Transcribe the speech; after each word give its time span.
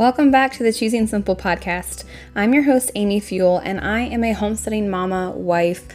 Welcome 0.00 0.30
back 0.30 0.54
to 0.54 0.62
the 0.62 0.72
Choosing 0.72 1.06
Simple 1.06 1.36
podcast. 1.36 2.04
I'm 2.34 2.54
your 2.54 2.62
host, 2.62 2.90
Amy 2.94 3.20
Fewell, 3.20 3.58
and 3.58 3.78
I 3.78 4.00
am 4.00 4.24
a 4.24 4.32
homesteading 4.32 4.88
mama, 4.88 5.30
wife, 5.32 5.86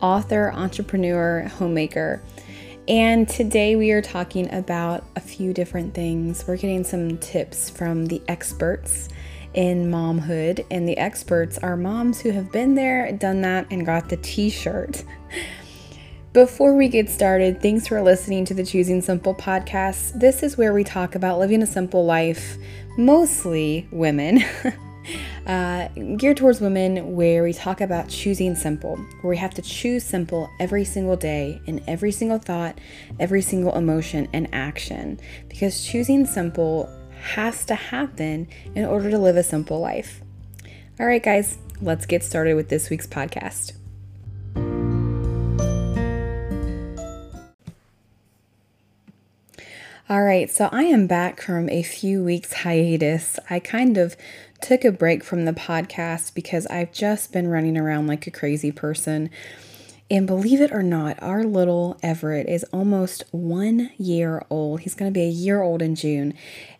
author, 0.00 0.50
entrepreneur, 0.52 1.42
homemaker. 1.42 2.20
And 2.88 3.28
today 3.28 3.76
we 3.76 3.92
are 3.92 4.02
talking 4.02 4.52
about 4.52 5.04
a 5.14 5.20
few 5.20 5.54
different 5.54 5.94
things. 5.94 6.44
We're 6.44 6.56
getting 6.56 6.82
some 6.82 7.18
tips 7.18 7.70
from 7.70 8.06
the 8.06 8.20
experts 8.26 9.10
in 9.54 9.92
momhood, 9.92 10.66
and 10.72 10.88
the 10.88 10.98
experts 10.98 11.56
are 11.58 11.76
moms 11.76 12.20
who 12.20 12.32
have 12.32 12.50
been 12.50 12.74
there, 12.74 13.12
done 13.12 13.42
that, 13.42 13.68
and 13.70 13.86
got 13.86 14.08
the 14.08 14.16
t 14.16 14.50
shirt. 14.50 15.04
Before 16.32 16.74
we 16.74 16.88
get 16.88 17.10
started, 17.10 17.60
thanks 17.60 17.86
for 17.86 18.00
listening 18.00 18.46
to 18.46 18.54
the 18.54 18.64
Choosing 18.64 19.02
Simple 19.02 19.34
podcast. 19.34 20.18
This 20.18 20.42
is 20.42 20.56
where 20.56 20.72
we 20.72 20.82
talk 20.82 21.14
about 21.14 21.38
living 21.38 21.60
a 21.60 21.66
simple 21.66 22.06
life, 22.06 22.56
mostly 22.96 23.88
women, 23.90 24.42
uh, 25.46 25.88
geared 26.16 26.36
towards 26.36 26.60
women, 26.60 27.14
where 27.14 27.42
we 27.42 27.52
talk 27.52 27.80
about 27.80 28.08
choosing 28.08 28.54
simple, 28.54 28.96
where 29.20 29.30
we 29.30 29.36
have 29.36 29.54
to 29.54 29.62
choose 29.62 30.04
simple 30.04 30.50
every 30.60 30.84
single 30.84 31.16
day 31.16 31.60
in 31.66 31.82
every 31.86 32.12
single 32.12 32.38
thought, 32.38 32.78
every 33.18 33.42
single 33.42 33.74
emotion 33.74 34.28
and 34.32 34.48
action, 34.52 35.18
because 35.48 35.84
choosing 35.84 36.26
simple 36.26 36.88
has 37.20 37.64
to 37.64 37.74
happen 37.74 38.48
in 38.74 38.84
order 38.84 39.10
to 39.10 39.18
live 39.18 39.36
a 39.36 39.42
simple 39.42 39.80
life. 39.80 40.20
All 40.98 41.06
right, 41.06 41.22
guys, 41.22 41.58
let's 41.80 42.06
get 42.06 42.22
started 42.22 42.54
with 42.54 42.68
this 42.68 42.90
week's 42.90 43.06
podcast. 43.06 43.72
All 50.12 50.22
right, 50.22 50.50
so 50.50 50.68
I 50.70 50.82
am 50.82 51.06
back 51.06 51.40
from 51.40 51.70
a 51.70 51.82
few 51.82 52.22
weeks 52.22 52.52
hiatus. 52.52 53.38
I 53.48 53.58
kind 53.60 53.96
of 53.96 54.14
took 54.60 54.84
a 54.84 54.92
break 54.92 55.24
from 55.24 55.46
the 55.46 55.54
podcast 55.54 56.34
because 56.34 56.66
I've 56.66 56.92
just 56.92 57.32
been 57.32 57.48
running 57.48 57.78
around 57.78 58.08
like 58.08 58.26
a 58.26 58.30
crazy 58.30 58.70
person 58.70 59.30
and 60.12 60.26
believe 60.26 60.60
it 60.60 60.72
or 60.72 60.82
not, 60.82 61.16
our 61.22 61.42
little 61.42 61.98
Everett 62.02 62.46
is 62.46 62.64
almost 62.64 63.24
one 63.30 63.90
year 63.96 64.44
old. 64.50 64.80
He's 64.80 64.92
going 64.92 65.10
to 65.10 65.14
be 65.14 65.22
a 65.22 65.30
year 65.30 65.62
old 65.62 65.80
in 65.80 65.94
June. 65.94 66.34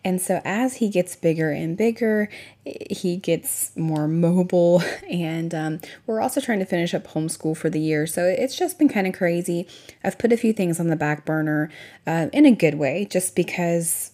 And 0.04 0.20
so, 0.20 0.42
as 0.44 0.76
he 0.76 0.90
gets 0.90 1.16
bigger 1.16 1.50
and 1.50 1.74
bigger, 1.74 2.28
he 2.66 3.16
gets 3.16 3.74
more 3.74 4.06
mobile. 4.06 4.82
And 5.10 5.54
um, 5.54 5.80
we're 6.06 6.20
also 6.20 6.40
trying 6.42 6.58
to 6.58 6.66
finish 6.66 6.92
up 6.92 7.06
homeschool 7.06 7.56
for 7.56 7.70
the 7.70 7.80
year. 7.80 8.06
So, 8.06 8.24
it's 8.24 8.54
just 8.54 8.78
been 8.78 8.90
kind 8.90 9.06
of 9.06 9.14
crazy. 9.14 9.66
I've 10.04 10.18
put 10.18 10.32
a 10.32 10.36
few 10.36 10.52
things 10.52 10.78
on 10.78 10.88
the 10.88 10.96
back 10.96 11.24
burner 11.24 11.70
uh, 12.06 12.28
in 12.34 12.44
a 12.44 12.54
good 12.54 12.74
way, 12.74 13.06
just 13.10 13.34
because, 13.34 14.12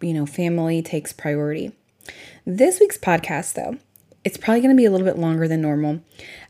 you 0.00 0.14
know, 0.14 0.24
family 0.24 0.82
takes 0.82 1.12
priority. 1.12 1.72
This 2.44 2.78
week's 2.78 2.98
podcast, 2.98 3.54
though, 3.54 3.78
it's 4.22 4.36
probably 4.36 4.60
going 4.60 4.74
to 4.74 4.80
be 4.80 4.86
a 4.86 4.90
little 4.92 5.06
bit 5.06 5.18
longer 5.18 5.48
than 5.48 5.62
normal. 5.62 6.00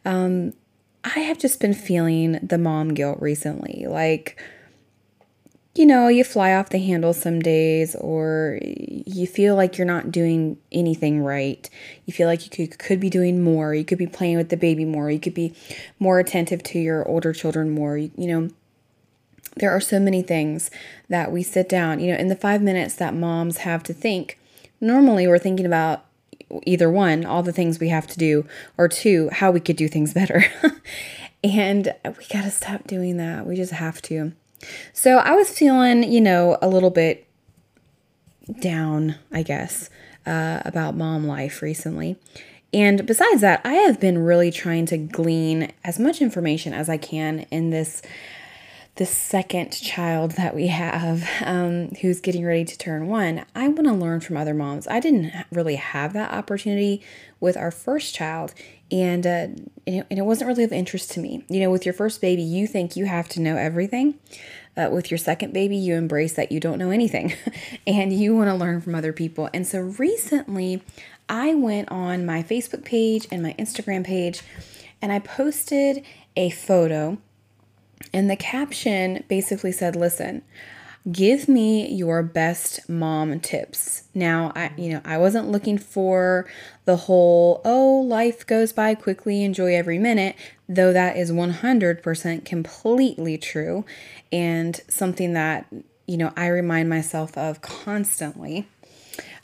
Um, 0.04 0.52
I 1.14 1.20
have 1.20 1.38
just 1.38 1.60
been 1.60 1.72
feeling 1.72 2.32
the 2.42 2.58
mom 2.58 2.92
guilt 2.92 3.18
recently. 3.20 3.86
Like, 3.88 4.42
you 5.76 5.86
know, 5.86 6.08
you 6.08 6.24
fly 6.24 6.52
off 6.52 6.70
the 6.70 6.78
handle 6.78 7.12
some 7.12 7.40
days, 7.40 7.94
or 7.94 8.58
you 8.62 9.26
feel 9.28 9.54
like 9.54 9.78
you're 9.78 9.86
not 9.86 10.10
doing 10.10 10.58
anything 10.72 11.22
right. 11.22 11.70
You 12.06 12.12
feel 12.12 12.26
like 12.26 12.44
you 12.44 12.50
could, 12.50 12.78
could 12.80 12.98
be 12.98 13.08
doing 13.08 13.44
more. 13.44 13.72
You 13.72 13.84
could 13.84 13.98
be 13.98 14.08
playing 14.08 14.36
with 14.36 14.48
the 14.48 14.56
baby 14.56 14.84
more. 14.84 15.08
You 15.08 15.20
could 15.20 15.34
be 15.34 15.54
more 16.00 16.18
attentive 16.18 16.64
to 16.64 16.80
your 16.80 17.06
older 17.06 17.32
children 17.32 17.70
more. 17.70 17.96
You, 17.96 18.10
you 18.16 18.26
know, 18.26 18.50
there 19.56 19.70
are 19.70 19.80
so 19.80 20.00
many 20.00 20.22
things 20.22 20.72
that 21.08 21.30
we 21.30 21.44
sit 21.44 21.68
down, 21.68 22.00
you 22.00 22.12
know, 22.12 22.18
in 22.18 22.28
the 22.28 22.36
five 22.36 22.62
minutes 22.62 22.96
that 22.96 23.14
moms 23.14 23.58
have 23.58 23.84
to 23.84 23.94
think. 23.94 24.40
Normally, 24.80 25.28
we're 25.28 25.38
thinking 25.38 25.66
about 25.66 26.05
either 26.64 26.90
one, 26.90 27.24
all 27.24 27.42
the 27.42 27.52
things 27.52 27.78
we 27.78 27.88
have 27.88 28.06
to 28.08 28.18
do, 28.18 28.46
or 28.78 28.88
two, 28.88 29.28
how 29.32 29.50
we 29.50 29.60
could 29.60 29.76
do 29.76 29.88
things 29.88 30.14
better. 30.14 30.44
and 31.44 31.94
we 32.04 32.24
got 32.32 32.42
to 32.42 32.50
stop 32.50 32.86
doing 32.86 33.16
that. 33.16 33.46
We 33.46 33.56
just 33.56 33.72
have 33.72 34.00
to. 34.02 34.32
So 34.92 35.18
I 35.18 35.32
was 35.32 35.50
feeling, 35.50 36.10
you 36.10 36.20
know, 36.20 36.56
a 36.62 36.68
little 36.68 36.90
bit 36.90 37.26
down, 38.60 39.16
I 39.32 39.42
guess, 39.42 39.90
uh, 40.24 40.62
about 40.64 40.96
mom 40.96 41.26
life 41.26 41.62
recently. 41.62 42.16
And 42.72 43.06
besides 43.06 43.40
that, 43.40 43.60
I 43.64 43.74
have 43.74 44.00
been 44.00 44.18
really 44.18 44.50
trying 44.50 44.86
to 44.86 44.98
glean 44.98 45.72
as 45.84 45.98
much 45.98 46.20
information 46.20 46.74
as 46.74 46.88
I 46.88 46.96
can 46.96 47.40
in 47.50 47.70
this 47.70 48.02
the 48.96 49.06
second 49.06 49.72
child 49.72 50.32
that 50.32 50.54
we 50.54 50.68
have 50.68 51.28
um, 51.44 51.88
who's 52.00 52.20
getting 52.20 52.44
ready 52.46 52.64
to 52.64 52.78
turn 52.78 53.08
one, 53.08 53.44
I 53.54 53.68
want 53.68 53.86
to 53.86 53.92
learn 53.92 54.20
from 54.20 54.38
other 54.38 54.54
moms. 54.54 54.88
I 54.88 55.00
didn't 55.00 55.32
really 55.52 55.76
have 55.76 56.14
that 56.14 56.32
opportunity 56.32 57.02
with 57.38 57.58
our 57.58 57.70
first 57.70 58.14
child, 58.14 58.54
and, 58.90 59.26
uh, 59.26 59.28
and, 59.28 59.70
it, 59.86 60.06
and 60.08 60.18
it 60.18 60.22
wasn't 60.22 60.48
really 60.48 60.64
of 60.64 60.72
interest 60.72 61.10
to 61.12 61.20
me. 61.20 61.44
You 61.50 61.60
know, 61.60 61.70
with 61.70 61.84
your 61.84 61.92
first 61.92 62.22
baby, 62.22 62.42
you 62.42 62.66
think 62.66 62.96
you 62.96 63.04
have 63.04 63.28
to 63.30 63.40
know 63.40 63.56
everything. 63.56 64.14
Uh, 64.78 64.90
with 64.92 65.10
your 65.10 65.18
second 65.18 65.54
baby, 65.54 65.76
you 65.76 65.94
embrace 65.94 66.34
that 66.34 66.52
you 66.52 66.60
don't 66.60 66.78
know 66.78 66.90
anything 66.90 67.32
and 67.86 68.12
you 68.12 68.36
want 68.36 68.48
to 68.48 68.54
learn 68.54 68.80
from 68.82 68.94
other 68.94 69.12
people. 69.12 69.48
And 69.54 69.66
so 69.66 69.80
recently, 69.80 70.82
I 71.30 71.54
went 71.54 71.90
on 71.90 72.26
my 72.26 72.42
Facebook 72.42 72.84
page 72.84 73.26
and 73.30 73.42
my 73.42 73.54
Instagram 73.58 74.04
page 74.04 74.42
and 75.00 75.12
I 75.12 75.18
posted 75.18 76.04
a 76.36 76.50
photo 76.50 77.16
and 78.12 78.30
the 78.30 78.36
caption 78.36 79.24
basically 79.28 79.72
said, 79.72 79.96
listen, 79.96 80.42
give 81.10 81.48
me 81.48 81.88
your 81.92 82.22
best 82.22 82.88
mom 82.88 83.38
tips. 83.40 84.04
Now, 84.14 84.52
I 84.54 84.72
you 84.76 84.90
know, 84.90 85.00
I 85.04 85.18
wasn't 85.18 85.48
looking 85.48 85.78
for 85.78 86.46
the 86.84 86.96
whole 86.96 87.60
oh, 87.64 88.00
life 88.00 88.46
goes 88.46 88.72
by 88.72 88.94
quickly, 88.94 89.44
enjoy 89.44 89.74
every 89.74 89.98
minute, 89.98 90.36
though 90.68 90.92
that 90.92 91.16
is 91.16 91.30
100% 91.30 92.44
completely 92.44 93.38
true 93.38 93.84
and 94.32 94.80
something 94.88 95.32
that, 95.34 95.66
you 96.06 96.16
know, 96.16 96.32
I 96.36 96.48
remind 96.48 96.88
myself 96.88 97.36
of 97.36 97.60
constantly. 97.60 98.68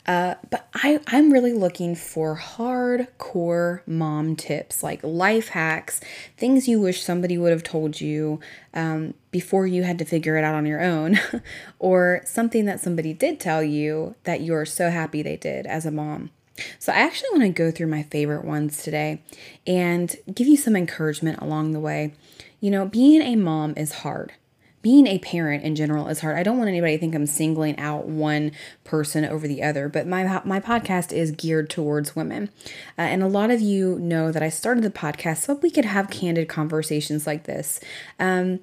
Uh, 0.05 0.35
but 0.49 0.67
I, 0.73 0.99
I'm 1.07 1.31
really 1.31 1.53
looking 1.53 1.95
for 1.95 2.37
hardcore 2.37 3.81
mom 3.87 4.35
tips, 4.35 4.83
like 4.83 4.99
life 5.01 5.49
hacks, 5.49 6.01
things 6.37 6.67
you 6.67 6.79
wish 6.81 7.01
somebody 7.01 7.37
would 7.37 7.51
have 7.51 7.63
told 7.63 8.01
you 8.01 8.39
um, 8.73 9.13
before 9.31 9.65
you 9.65 9.83
had 9.83 9.97
to 9.99 10.05
figure 10.05 10.35
it 10.37 10.43
out 10.43 10.55
on 10.55 10.65
your 10.65 10.81
own, 10.81 11.19
or 11.79 12.21
something 12.25 12.65
that 12.65 12.81
somebody 12.81 13.13
did 13.13 13.39
tell 13.39 13.63
you 13.63 14.15
that 14.25 14.41
you're 14.41 14.65
so 14.65 14.89
happy 14.89 15.21
they 15.21 15.37
did 15.37 15.65
as 15.65 15.85
a 15.85 15.91
mom. 15.91 16.31
So, 16.77 16.91
I 16.91 16.97
actually 16.97 17.29
want 17.31 17.43
to 17.43 17.49
go 17.49 17.71
through 17.71 17.87
my 17.87 18.03
favorite 18.03 18.45
ones 18.45 18.83
today 18.83 19.23
and 19.65 20.15
give 20.31 20.47
you 20.47 20.57
some 20.57 20.75
encouragement 20.75 21.39
along 21.41 21.71
the 21.71 21.79
way. 21.79 22.13
You 22.59 22.69
know, 22.69 22.85
being 22.85 23.21
a 23.21 23.35
mom 23.35 23.73
is 23.75 23.91
hard 23.93 24.33
being 24.83 25.07
a 25.07 25.17
parent 25.17 25.63
in 25.63 25.75
general 25.75 26.09
is 26.09 26.19
hard. 26.19 26.37
I 26.37 26.43
don't 26.43 26.57
want 26.57 26.67
anybody 26.67 26.93
to 26.95 26.99
think 26.99 27.15
I'm 27.15 27.25
singling 27.25 27.79
out 27.79 28.05
one 28.05 28.51
person 28.83 29.23
over 29.23 29.47
the 29.47 29.63
other, 29.63 29.89
but 29.89 30.05
my 30.05 30.41
my 30.43 30.59
podcast 30.59 31.13
is 31.13 31.31
geared 31.31 31.69
towards 31.69 32.15
women. 32.15 32.49
Uh, 32.99 33.03
and 33.03 33.23
a 33.23 33.27
lot 33.27 33.49
of 33.49 33.61
you 33.61 33.97
know 33.97 34.31
that 34.31 34.43
I 34.43 34.49
started 34.49 34.83
the 34.83 34.91
podcast 34.91 35.37
so 35.37 35.55
we 35.55 35.71
could 35.71 35.85
have 35.85 36.09
candid 36.09 36.49
conversations 36.49 37.25
like 37.25 37.45
this. 37.45 37.79
Um, 38.19 38.59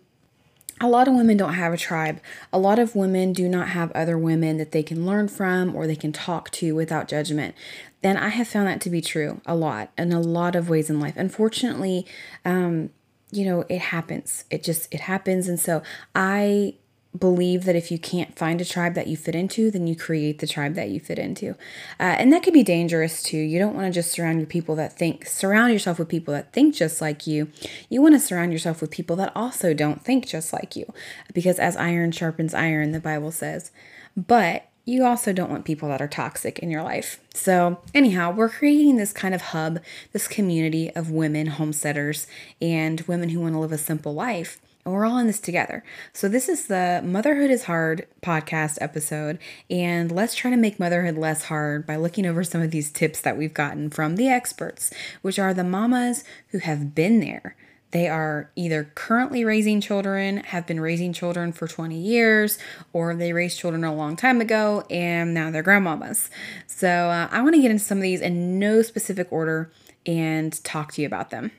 a 0.79 0.89
lot 0.89 1.09
of 1.09 1.15
women 1.15 1.37
don't 1.37 1.55
have 1.55 1.73
a 1.73 1.79
tribe. 1.79 2.21
A 2.53 2.59
lot 2.59 2.79
of 2.79 2.95
women 2.95 3.33
do 3.33 3.49
not 3.49 3.69
have 3.69 3.91
other 3.93 4.17
women 4.17 4.59
that 4.59 4.73
they 4.73 4.83
can 4.83 5.07
learn 5.07 5.29
from 5.29 5.75
or 5.75 5.87
they 5.87 5.97
can 5.97 6.13
talk 6.13 6.51
to 6.53 6.75
without 6.75 7.09
judgment. 7.09 7.55
And 8.03 8.19
I 8.19 8.29
have 8.29 8.49
found 8.49 8.67
that 8.69 8.81
to 8.83 8.91
be 8.91 9.01
true 9.01 9.41
a 9.45 9.55
lot 9.55 9.91
in 9.99 10.13
a 10.13 10.21
lot 10.21 10.55
of 10.55 10.69
ways 10.69 10.89
in 10.89 11.01
life. 11.01 11.15
Unfortunately, 11.17 12.07
um, 12.45 12.91
you 13.33 13.45
know, 13.45 13.65
it 13.69 13.81
happens. 13.81 14.45
It 14.51 14.63
just 14.63 14.93
it 14.93 15.01
happens 15.01 15.49
and 15.49 15.59
so 15.59 15.83
I 16.15 16.75
believe 17.19 17.65
that 17.65 17.75
if 17.75 17.91
you 17.91 17.99
can't 17.99 18.37
find 18.39 18.61
a 18.61 18.65
tribe 18.65 18.95
that 18.95 19.09
you 19.09 19.17
fit 19.17 19.35
into, 19.35 19.71
then 19.71 19.87
you 19.87 19.97
create 19.97 20.39
the 20.39 20.47
tribe 20.47 20.75
that 20.75 20.91
you 20.91 21.01
fit 21.01 21.19
into. 21.19 21.51
Uh, 21.99 22.15
and 22.19 22.33
that 22.33 22.43
could 22.43 22.55
be 22.55 22.63
dangerous 22.63 23.23
too. 23.23 23.37
You 23.37 23.59
don't 23.59 23.75
want 23.75 23.87
to 23.87 23.93
just 23.93 24.13
surround 24.13 24.39
your 24.39 24.47
people 24.47 24.77
that 24.77 24.97
think, 24.97 25.27
surround 25.27 25.73
yourself 25.73 25.99
with 25.99 26.09
people 26.09 26.33
that 26.35 26.53
think 26.53 26.75
just 26.75 27.01
like 27.01 27.27
you. 27.27 27.49
You 27.89 28.01
want 28.01 28.15
to 28.15 28.21
surround 28.21 28.53
yourself 28.53 28.81
with 28.81 28.91
people 28.91 29.17
that 29.17 29.33
also 29.35 29.75
don't 29.75 30.05
think 30.05 30.27
just 30.27 30.53
like 30.53 30.77
you. 30.77 30.93
Because 31.35 31.59
as 31.59 31.77
iron 31.77 32.13
sharpens 32.13 32.55
iron, 32.55 32.93
the 32.93 33.01
Bible 33.01 33.33
says. 33.33 33.73
But 34.17 34.70
you 34.85 35.05
also 35.05 35.33
don't 35.33 35.51
want 35.51 35.65
people 35.65 35.89
that 35.89 36.01
are 36.01 36.09
toxic 36.09 36.59
in 36.59 36.71
your 36.71 36.83
life. 36.83 37.21
So, 37.35 37.81
anyhow, 37.95 38.33
we're 38.33 38.49
creating 38.49 38.97
this 38.97 39.13
kind 39.13 39.35
of 39.35 39.43
hub, 39.43 39.81
this 40.13 40.27
community 40.27 40.91
of 40.97 41.11
women 41.11 41.49
homesteaders 41.49 42.27
and 42.61 43.01
women 43.03 43.29
who 43.29 43.41
want 43.41 43.55
to 43.55 43.59
live 43.59 43.73
a 43.73 43.79
simple 43.79 44.15
life. 44.15 44.61
And 44.85 44.95
we're 44.95 45.05
all 45.05 45.19
in 45.19 45.27
this 45.27 45.41
together. 45.41 45.85
So, 46.13 46.29
this 46.29 46.49
is 46.49 46.67
the 46.67 47.03
Motherhood 47.05 47.51
is 47.51 47.65
Hard 47.65 48.07
podcast 48.23 48.79
episode. 48.81 49.39
And 49.69 50.11
let's 50.11 50.35
try 50.35 50.51
to 50.51 50.57
make 50.57 50.81
motherhood 50.81 51.19
less 51.19 51.45
hard 51.45 51.87
by 51.87 51.97
looking 51.97 52.27
over 52.27 52.43
some 52.43 52.63
of 52.63 52.71
these 52.71 52.91
tips 52.91 53.21
that 53.21 53.37
we've 53.37 53.55
gotten 53.55 53.91
from 53.91 54.17
the 54.17 54.29
experts, 54.29 54.91
which 55.23 55.39
are 55.39 55.53
the 55.53 55.65
mamas 55.65 56.25
who 56.49 56.59
have 56.59 56.95
been 56.95 57.21
there 57.21 57.55
they 57.91 58.09
are 58.09 58.51
either 58.55 58.91
currently 58.95 59.45
raising 59.45 59.81
children, 59.81 60.39
have 60.39 60.67
been 60.67 60.81
raising 60.81 61.13
children 61.13 61.53
for 61.53 61.67
20 61.67 61.97
years, 61.97 62.59
or 62.93 63.15
they 63.15 63.33
raised 63.33 63.59
children 63.59 63.85
a 63.85 63.95
long 63.95 64.17
time 64.17 64.41
ago 64.41 64.85
and 64.91 65.35
now 65.35 65.51
they're 65.51 65.63
grandmamas. 65.63 66.31
So 66.67 66.89
uh, 66.89 67.29
I 67.31 67.43
want 67.43 67.55
to 67.57 67.61
get 67.61 67.71
into 67.71 67.85
some 67.85 67.99
of 67.99 68.03
these 68.03 68.21
in 68.21 68.59
no 68.59 68.83
specific 68.83 69.33
order 69.33 69.73
and 70.07 70.63
talk 70.65 70.93
to 70.93 71.03
you 71.03 71.07
about 71.07 71.31
them. 71.31 71.51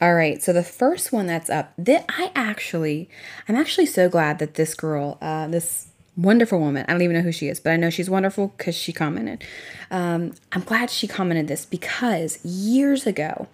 All 0.00 0.14
right, 0.14 0.42
so 0.42 0.52
the 0.52 0.64
first 0.64 1.12
one 1.12 1.26
that's 1.26 1.48
up, 1.48 1.72
that 1.78 2.04
I 2.08 2.32
actually, 2.34 3.08
I'm 3.48 3.54
actually 3.54 3.86
so 3.86 4.08
glad 4.08 4.40
that 4.40 4.54
this 4.54 4.74
girl, 4.74 5.16
uh, 5.20 5.46
this 5.46 5.88
wonderful 6.16 6.58
woman, 6.58 6.84
I 6.88 6.92
don't 6.92 7.02
even 7.02 7.14
know 7.14 7.22
who 7.22 7.30
she 7.30 7.46
is, 7.46 7.60
but 7.60 7.70
I 7.70 7.76
know 7.76 7.88
she's 7.88 8.10
wonderful 8.10 8.52
because 8.56 8.74
she 8.74 8.92
commented. 8.92 9.44
Um, 9.92 10.32
I'm 10.50 10.62
glad 10.62 10.90
she 10.90 11.06
commented 11.06 11.46
this 11.46 11.64
because 11.64 12.44
years 12.44 13.06
ago, 13.06 13.46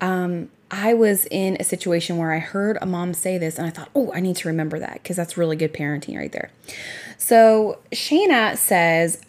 um, 0.00 0.50
I 0.70 0.94
was 0.94 1.26
in 1.30 1.56
a 1.60 1.64
situation 1.64 2.16
where 2.16 2.32
I 2.32 2.38
heard 2.38 2.78
a 2.80 2.86
mom 2.86 3.14
say 3.14 3.38
this 3.38 3.58
and 3.58 3.66
I 3.66 3.70
thought, 3.70 3.90
oh, 3.94 4.10
I 4.12 4.20
need 4.20 4.36
to 4.36 4.48
remember 4.48 4.78
that 4.78 4.94
because 4.94 5.16
that's 5.16 5.36
really 5.36 5.56
good 5.56 5.72
parenting 5.72 6.16
right 6.16 6.32
there. 6.32 6.50
So 7.16 7.78
Shayna 7.92 8.56
says 8.56 9.22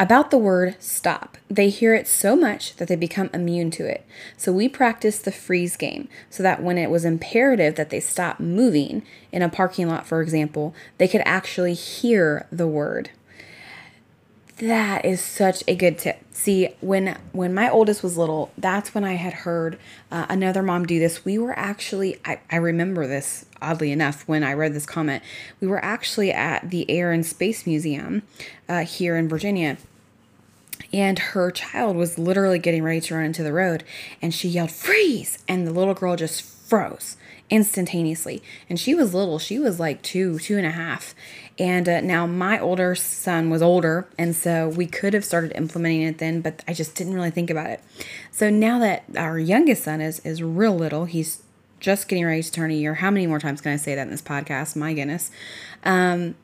about 0.00 0.30
the 0.30 0.38
word 0.38 0.74
stop. 0.80 1.36
They 1.48 1.68
hear 1.68 1.94
it 1.94 2.08
so 2.08 2.34
much 2.34 2.74
that 2.76 2.88
they 2.88 2.96
become 2.96 3.30
immune 3.32 3.70
to 3.72 3.86
it. 3.86 4.04
So 4.36 4.52
we 4.52 4.68
practice 4.68 5.18
the 5.18 5.30
freeze 5.30 5.76
game 5.76 6.08
so 6.30 6.42
that 6.42 6.62
when 6.62 6.78
it 6.78 6.90
was 6.90 7.04
imperative 7.04 7.76
that 7.76 7.90
they 7.90 8.00
stop 8.00 8.40
moving 8.40 9.02
in 9.30 9.42
a 9.42 9.48
parking 9.48 9.88
lot, 9.88 10.06
for 10.06 10.22
example, 10.22 10.74
they 10.98 11.06
could 11.06 11.22
actually 11.24 11.74
hear 11.74 12.46
the 12.50 12.66
word. 12.66 13.10
That 14.62 15.04
is 15.04 15.20
such 15.20 15.64
a 15.66 15.74
good 15.74 15.98
tip. 15.98 16.20
See, 16.30 16.68
when 16.80 17.18
when 17.32 17.52
my 17.52 17.68
oldest 17.68 18.04
was 18.04 18.16
little, 18.16 18.52
that's 18.56 18.94
when 18.94 19.02
I 19.02 19.14
had 19.14 19.32
heard 19.32 19.76
uh, 20.08 20.26
another 20.28 20.62
mom 20.62 20.86
do 20.86 21.00
this. 21.00 21.24
We 21.24 21.36
were 21.36 21.58
actually, 21.58 22.20
I, 22.24 22.38
I 22.48 22.58
remember 22.58 23.08
this 23.08 23.44
oddly 23.60 23.90
enough 23.90 24.22
when 24.28 24.44
I 24.44 24.52
read 24.52 24.72
this 24.72 24.86
comment. 24.86 25.24
We 25.60 25.66
were 25.66 25.84
actually 25.84 26.30
at 26.30 26.70
the 26.70 26.88
Air 26.88 27.10
and 27.10 27.26
Space 27.26 27.66
Museum 27.66 28.22
uh, 28.68 28.84
here 28.84 29.16
in 29.16 29.28
Virginia, 29.28 29.78
and 30.92 31.18
her 31.18 31.50
child 31.50 31.96
was 31.96 32.16
literally 32.16 32.60
getting 32.60 32.84
ready 32.84 33.00
to 33.00 33.16
run 33.16 33.24
into 33.24 33.42
the 33.42 33.52
road, 33.52 33.82
and 34.22 34.32
she 34.32 34.48
yelled 34.48 34.70
"freeze!" 34.70 35.42
and 35.48 35.66
the 35.66 35.72
little 35.72 35.94
girl 35.94 36.14
just 36.14 36.61
froze 36.72 37.18
instantaneously. 37.50 38.42
And 38.66 38.80
she 38.80 38.94
was 38.94 39.12
little; 39.12 39.38
she 39.38 39.58
was 39.58 39.78
like 39.78 40.00
two, 40.00 40.38
two 40.38 40.56
and 40.56 40.64
a 40.64 40.70
half, 40.70 41.14
and 41.58 41.86
uh, 41.86 42.00
now 42.00 42.26
my 42.26 42.58
older 42.58 42.94
son 42.94 43.50
was 43.50 43.60
older, 43.60 44.08
and 44.18 44.34
so 44.34 44.70
we 44.70 44.86
could 44.86 45.12
have 45.12 45.22
started 45.22 45.52
implementing 45.54 46.00
it 46.00 46.16
then, 46.16 46.40
but 46.40 46.64
I 46.66 46.72
just 46.72 46.94
didn't 46.94 47.12
really 47.12 47.30
think 47.30 47.50
about 47.50 47.68
it. 47.68 47.82
So 48.30 48.48
now 48.48 48.78
that 48.78 49.04
our 49.18 49.38
youngest 49.38 49.84
son 49.84 50.00
is 50.00 50.20
is 50.20 50.42
real 50.42 50.74
little, 50.74 51.04
he's 51.04 51.42
just 51.78 52.08
getting 52.08 52.24
ready 52.24 52.42
to 52.42 52.50
turn 52.50 52.70
a 52.70 52.74
year. 52.74 52.94
How 52.94 53.10
many 53.10 53.26
more 53.26 53.38
times 53.38 53.60
can 53.60 53.72
I 53.72 53.76
say 53.76 53.94
that 53.94 54.02
in 54.04 54.10
this 54.10 54.22
podcast? 54.22 54.74
My 54.74 54.94
goodness. 54.94 55.30
Um, 55.84 56.36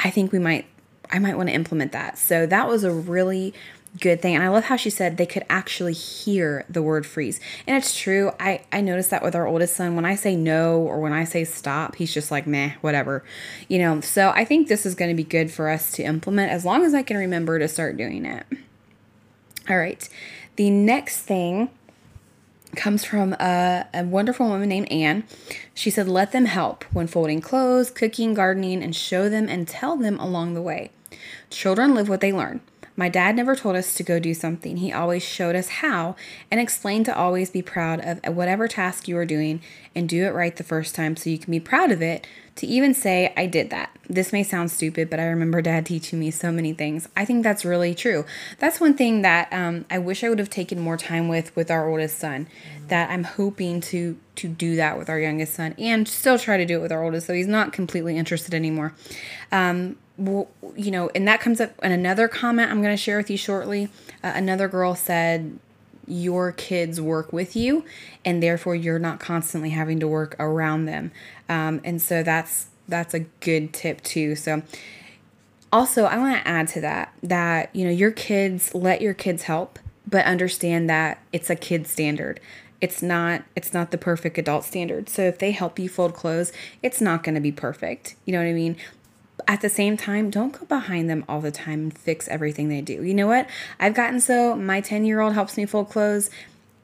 I 0.00 0.10
think 0.10 0.32
we 0.32 0.40
might 0.40 0.66
I 1.12 1.20
might 1.20 1.36
want 1.36 1.48
to 1.48 1.54
implement 1.54 1.92
that. 1.92 2.18
So 2.18 2.44
that 2.44 2.66
was 2.66 2.82
a 2.82 2.90
really 2.90 3.54
good 4.00 4.20
thing. 4.20 4.34
And 4.34 4.44
I 4.44 4.48
love 4.48 4.64
how 4.64 4.76
she 4.76 4.90
said 4.90 5.16
they 5.16 5.26
could 5.26 5.44
actually 5.48 5.92
hear 5.92 6.64
the 6.68 6.82
word 6.82 7.06
freeze. 7.06 7.40
And 7.66 7.76
it's 7.76 7.98
true. 7.98 8.32
I, 8.38 8.62
I 8.72 8.80
noticed 8.80 9.10
that 9.10 9.22
with 9.22 9.34
our 9.34 9.46
oldest 9.46 9.76
son. 9.76 9.96
When 9.96 10.04
I 10.04 10.14
say 10.14 10.36
no 10.36 10.80
or 10.80 11.00
when 11.00 11.12
I 11.12 11.24
say 11.24 11.44
stop, 11.44 11.96
he's 11.96 12.12
just 12.12 12.30
like, 12.30 12.46
meh, 12.46 12.72
whatever. 12.80 13.24
You 13.68 13.78
know, 13.78 14.00
so 14.00 14.30
I 14.30 14.44
think 14.44 14.68
this 14.68 14.86
is 14.86 14.94
going 14.94 15.10
to 15.10 15.14
be 15.14 15.24
good 15.24 15.50
for 15.50 15.68
us 15.68 15.92
to 15.92 16.02
implement 16.02 16.52
as 16.52 16.64
long 16.64 16.84
as 16.84 16.94
I 16.94 17.02
can 17.02 17.16
remember 17.16 17.58
to 17.58 17.68
start 17.68 17.96
doing 17.96 18.24
it. 18.24 18.46
All 19.68 19.78
right. 19.78 20.08
The 20.56 20.70
next 20.70 21.20
thing 21.22 21.70
comes 22.76 23.04
from 23.04 23.32
a, 23.34 23.86
a, 23.94 24.04
wonderful 24.04 24.48
woman 24.48 24.68
named 24.68 24.90
Anne. 24.92 25.24
She 25.74 25.90
said, 25.90 26.08
Let 26.08 26.32
them 26.32 26.44
help 26.44 26.84
when 26.92 27.06
folding 27.06 27.40
clothes, 27.40 27.90
cooking, 27.90 28.34
gardening, 28.34 28.82
and 28.82 28.94
show 28.94 29.28
them 29.28 29.48
and 29.48 29.66
tell 29.66 29.96
them 29.96 30.18
along 30.20 30.54
the 30.54 30.62
way. 30.62 30.90
Children 31.50 31.94
live 31.94 32.08
what 32.08 32.20
they 32.20 32.32
learn. 32.32 32.60
My 32.96 33.10
dad 33.10 33.36
never 33.36 33.54
told 33.54 33.76
us 33.76 33.94
to 33.94 34.02
go 34.02 34.18
do 34.18 34.32
something. 34.32 34.78
He 34.78 34.92
always 34.92 35.22
showed 35.22 35.54
us 35.54 35.68
how 35.68 36.16
and 36.50 36.58
explained 36.58 37.04
to 37.06 37.16
always 37.16 37.50
be 37.50 37.60
proud 37.60 38.00
of 38.00 38.34
whatever 38.34 38.66
task 38.66 39.06
you 39.06 39.18
are 39.18 39.26
doing 39.26 39.60
and 39.94 40.08
do 40.08 40.24
it 40.24 40.30
right 40.30 40.56
the 40.56 40.64
first 40.64 40.94
time 40.94 41.14
so 41.14 41.28
you 41.28 41.38
can 41.38 41.50
be 41.50 41.60
proud 41.60 41.90
of 41.90 42.00
it. 42.00 42.26
To 42.56 42.66
even 42.66 42.94
say, 42.94 43.34
I 43.36 43.44
did 43.44 43.68
that. 43.68 43.90
This 44.08 44.32
may 44.32 44.42
sound 44.42 44.70
stupid, 44.70 45.10
but 45.10 45.20
I 45.20 45.24
remember 45.24 45.60
dad 45.60 45.84
teaching 45.86 46.18
me 46.18 46.30
so 46.30 46.50
many 46.50 46.72
things. 46.72 47.06
I 47.14 47.26
think 47.26 47.42
that's 47.42 47.66
really 47.66 47.94
true. 47.94 48.24
That's 48.58 48.80
one 48.80 48.94
thing 48.94 49.20
that 49.20 49.52
um, 49.52 49.84
I 49.90 49.98
wish 49.98 50.24
I 50.24 50.30
would 50.30 50.38
have 50.38 50.48
taken 50.48 50.80
more 50.80 50.96
time 50.96 51.28
with 51.28 51.54
with 51.54 51.70
our 51.70 51.86
oldest 51.86 52.18
son. 52.18 52.48
That 52.88 53.10
I'm 53.10 53.24
hoping 53.24 53.82
to 53.82 54.18
to 54.36 54.48
do 54.48 54.76
that 54.76 54.96
with 54.96 55.10
our 55.10 55.18
youngest 55.18 55.54
son 55.54 55.74
and 55.78 56.08
still 56.08 56.38
try 56.38 56.56
to 56.56 56.64
do 56.64 56.78
it 56.78 56.82
with 56.82 56.92
our 56.92 57.04
oldest, 57.04 57.26
so 57.26 57.34
he's 57.34 57.46
not 57.46 57.74
completely 57.74 58.16
interested 58.16 58.54
anymore. 58.54 58.94
Um, 59.52 59.96
well, 60.18 60.48
you 60.74 60.90
know, 60.90 61.10
and 61.14 61.26
that 61.28 61.40
comes 61.40 61.60
up 61.60 61.72
in 61.82 61.92
another 61.92 62.28
comment 62.28 62.70
I'm 62.70 62.82
going 62.82 62.92
to 62.94 63.02
share 63.02 63.18
with 63.18 63.30
you 63.30 63.36
shortly. 63.36 63.88
Uh, 64.22 64.32
another 64.34 64.68
girl 64.68 64.94
said, 64.94 65.58
Your 66.06 66.52
kids 66.52 67.00
work 67.00 67.32
with 67.32 67.54
you, 67.54 67.84
and 68.24 68.42
therefore 68.42 68.74
you're 68.74 68.98
not 68.98 69.20
constantly 69.20 69.70
having 69.70 70.00
to 70.00 70.08
work 70.08 70.36
around 70.38 70.86
them. 70.86 71.12
Um, 71.48 71.80
and 71.84 72.00
so 72.00 72.22
that's 72.22 72.66
that's 72.88 73.14
a 73.14 73.20
good 73.20 73.72
tip 73.72 74.02
too. 74.02 74.36
So 74.36 74.62
also 75.72 76.04
I 76.04 76.16
want 76.16 76.36
to 76.36 76.48
add 76.48 76.68
to 76.68 76.80
that 76.80 77.12
that 77.22 77.74
you 77.74 77.84
know 77.84 77.90
your 77.90 78.12
kids 78.12 78.74
let 78.74 79.02
your 79.02 79.14
kids 79.14 79.42
help, 79.44 79.78
but 80.06 80.24
understand 80.24 80.88
that 80.88 81.20
it's 81.32 81.50
a 81.50 81.56
kid 81.56 81.86
standard 81.86 82.40
it's 82.80 83.02
not 83.02 83.42
it's 83.54 83.72
not 83.72 83.90
the 83.90 83.98
perfect 83.98 84.38
adult 84.38 84.64
standard 84.64 85.08
so 85.08 85.22
if 85.22 85.38
they 85.38 85.50
help 85.50 85.78
you 85.78 85.88
fold 85.88 86.14
clothes 86.14 86.52
it's 86.82 87.00
not 87.00 87.22
going 87.22 87.34
to 87.34 87.40
be 87.40 87.52
perfect 87.52 88.16
you 88.24 88.32
know 88.32 88.38
what 88.38 88.46
i 88.46 88.52
mean 88.52 88.76
at 89.48 89.60
the 89.60 89.68
same 89.68 89.96
time, 89.96 90.30
don't 90.30 90.58
go 90.58 90.66
behind 90.66 91.08
them 91.08 91.24
all 91.28 91.40
the 91.40 91.50
time 91.50 91.80
and 91.80 91.98
fix 91.98 92.26
everything 92.28 92.68
they 92.68 92.80
do. 92.80 93.02
You 93.02 93.14
know 93.14 93.26
what? 93.26 93.48
I've 93.78 93.94
gotten 93.94 94.20
so 94.20 94.56
my 94.56 94.80
10 94.80 95.04
year 95.04 95.20
old 95.20 95.34
helps 95.34 95.56
me 95.56 95.66
fold 95.66 95.90
clothes. 95.90 96.30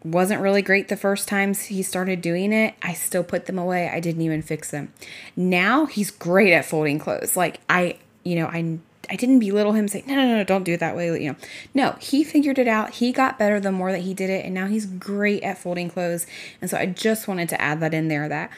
Wasn't 0.04 0.40
really 0.40 0.62
great 0.62 0.88
the 0.88 0.96
first 0.96 1.28
times 1.28 1.62
he 1.64 1.82
started 1.82 2.20
doing 2.20 2.52
it. 2.52 2.74
I 2.82 2.92
still 2.92 3.22
put 3.22 3.46
them 3.46 3.58
away. 3.58 3.88
I 3.88 4.00
didn't 4.00 4.22
even 4.22 4.42
fix 4.42 4.70
them. 4.70 4.92
Now 5.36 5.86
he's 5.86 6.10
great 6.10 6.52
at 6.52 6.64
folding 6.64 6.98
clothes. 6.98 7.36
Like 7.36 7.60
I, 7.68 7.98
you 8.24 8.36
know, 8.36 8.46
I 8.46 8.78
I 9.10 9.16
didn't 9.16 9.40
belittle 9.40 9.72
him, 9.72 9.88
say, 9.88 10.04
no, 10.06 10.14
no, 10.14 10.36
no, 10.36 10.44
don't 10.44 10.62
do 10.62 10.72
it 10.72 10.80
that 10.80 10.96
way. 10.96 11.06
You 11.20 11.30
know, 11.30 11.36
no, 11.74 11.96
he 12.00 12.24
figured 12.24 12.58
it 12.58 12.68
out. 12.68 12.90
He 12.94 13.12
got 13.12 13.38
better 13.38 13.60
the 13.60 13.72
more 13.72 13.92
that 13.92 14.00
he 14.00 14.14
did 14.14 14.30
it, 14.30 14.44
and 14.44 14.54
now 14.54 14.68
he's 14.68 14.86
great 14.86 15.42
at 15.42 15.58
folding 15.58 15.90
clothes. 15.90 16.26
And 16.60 16.70
so 16.70 16.78
I 16.78 16.86
just 16.86 17.28
wanted 17.28 17.48
to 17.50 17.60
add 17.60 17.80
that 17.80 17.92
in 17.92 18.08
there 18.08 18.28
that 18.28 18.50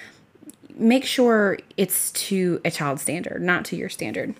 make 0.75 1.05
sure 1.05 1.59
it's 1.76 2.11
to 2.12 2.61
a 2.65 2.71
child 2.71 3.00
standard, 3.00 3.43
not 3.43 3.65
to 3.67 3.76
your 3.76 3.88
standard. 3.88 4.35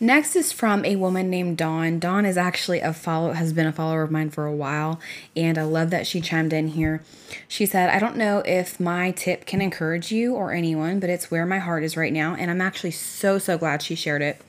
Next 0.00 0.34
is 0.34 0.50
from 0.50 0.84
a 0.84 0.96
woman 0.96 1.30
named 1.30 1.58
Dawn. 1.58 2.00
Dawn 2.00 2.26
is 2.26 2.36
actually 2.36 2.80
a 2.80 2.92
follow 2.92 3.34
has 3.34 3.52
been 3.52 3.68
a 3.68 3.72
follower 3.72 4.02
of 4.02 4.10
mine 4.10 4.30
for 4.30 4.46
a 4.46 4.54
while, 4.54 4.98
and 5.36 5.56
I 5.56 5.62
love 5.62 5.90
that 5.90 6.08
she 6.08 6.20
chimed 6.20 6.52
in 6.52 6.68
here. 6.68 7.02
She 7.46 7.66
said, 7.66 7.88
"I 7.88 8.00
don't 8.00 8.16
know 8.16 8.42
if 8.44 8.80
my 8.80 9.12
tip 9.12 9.46
can 9.46 9.62
encourage 9.62 10.10
you 10.10 10.34
or 10.34 10.50
anyone, 10.50 10.98
but 10.98 11.08
it's 11.08 11.30
where 11.30 11.46
my 11.46 11.60
heart 11.60 11.84
is 11.84 11.96
right 11.96 12.12
now, 12.12 12.34
and 12.34 12.50
I'm 12.50 12.60
actually 12.60 12.90
so 12.90 13.38
so 13.38 13.56
glad 13.56 13.80
she 13.80 13.94
shared 13.94 14.22
it." 14.22 14.40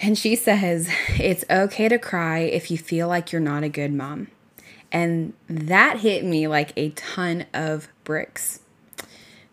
And 0.00 0.16
she 0.16 0.36
says, 0.36 0.88
"It's 1.18 1.44
okay 1.50 1.88
to 1.88 1.98
cry 1.98 2.38
if 2.38 2.70
you 2.70 2.78
feel 2.78 3.08
like 3.08 3.32
you're 3.32 3.40
not 3.40 3.64
a 3.64 3.68
good 3.68 3.92
mom." 3.92 4.28
And 4.92 5.32
that 5.48 6.00
hit 6.00 6.24
me 6.24 6.46
like 6.46 6.72
a 6.76 6.90
ton 6.90 7.46
of 7.52 7.88
bricks 8.04 8.60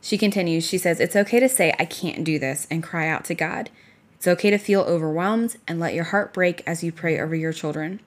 she 0.04 0.18
continues, 0.18 0.68
she 0.68 0.78
says, 0.78 1.00
It's 1.00 1.16
okay 1.16 1.40
to 1.40 1.48
say, 1.48 1.74
I 1.80 1.86
can't 1.86 2.26
do 2.26 2.38
this, 2.38 2.68
and 2.70 2.84
cry 2.84 3.08
out 3.08 3.24
to 3.26 3.34
God. 3.34 3.70
It's 4.18 4.28
okay 4.28 4.50
to 4.50 4.58
feel 4.58 4.82
overwhelmed 4.82 5.56
and 5.66 5.80
let 5.80 5.94
your 5.94 6.04
heart 6.04 6.34
break 6.34 6.62
as 6.68 6.84
you 6.84 6.92
pray 6.92 7.18
over 7.18 7.34
your 7.34 7.54
children. 7.54 8.02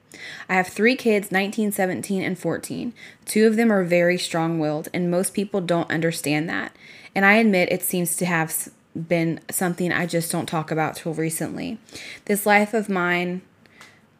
I 0.47 0.53
have 0.53 0.67
three 0.67 0.95
kids 0.95 1.31
19, 1.31 1.71
17, 1.71 2.21
and 2.21 2.37
14. 2.37 2.93
Two 3.25 3.47
of 3.47 3.55
them 3.55 3.71
are 3.71 3.83
very 3.83 4.19
strong 4.19 4.59
willed, 4.59 4.89
and 4.93 5.09
most 5.09 5.33
people 5.33 5.59
don't 5.59 5.89
understand 5.89 6.47
that. 6.49 6.75
And 7.15 7.25
I 7.25 7.33
admit 7.33 7.71
it 7.71 7.81
seems 7.81 8.15
to 8.17 8.27
have 8.27 8.69
been 8.95 9.39
something 9.49 9.91
I 9.91 10.05
just 10.05 10.31
don't 10.31 10.45
talk 10.45 10.69
about 10.69 10.97
till 10.97 11.15
recently. 11.15 11.79
This 12.25 12.45
life 12.45 12.75
of 12.75 12.89
mine 12.89 13.41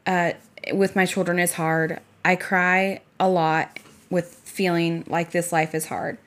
uh, 0.07 0.31
with 0.73 0.95
my 0.95 1.05
children 1.05 1.37
is 1.37 1.53
hard. 1.53 1.99
I 2.25 2.37
cry 2.37 3.01
a 3.19 3.29
lot 3.29 3.77
with 4.09 4.33
feeling 4.33 5.03
like 5.07 5.29
this 5.29 5.51
life 5.51 5.75
is 5.75 5.85
hard 5.85 6.17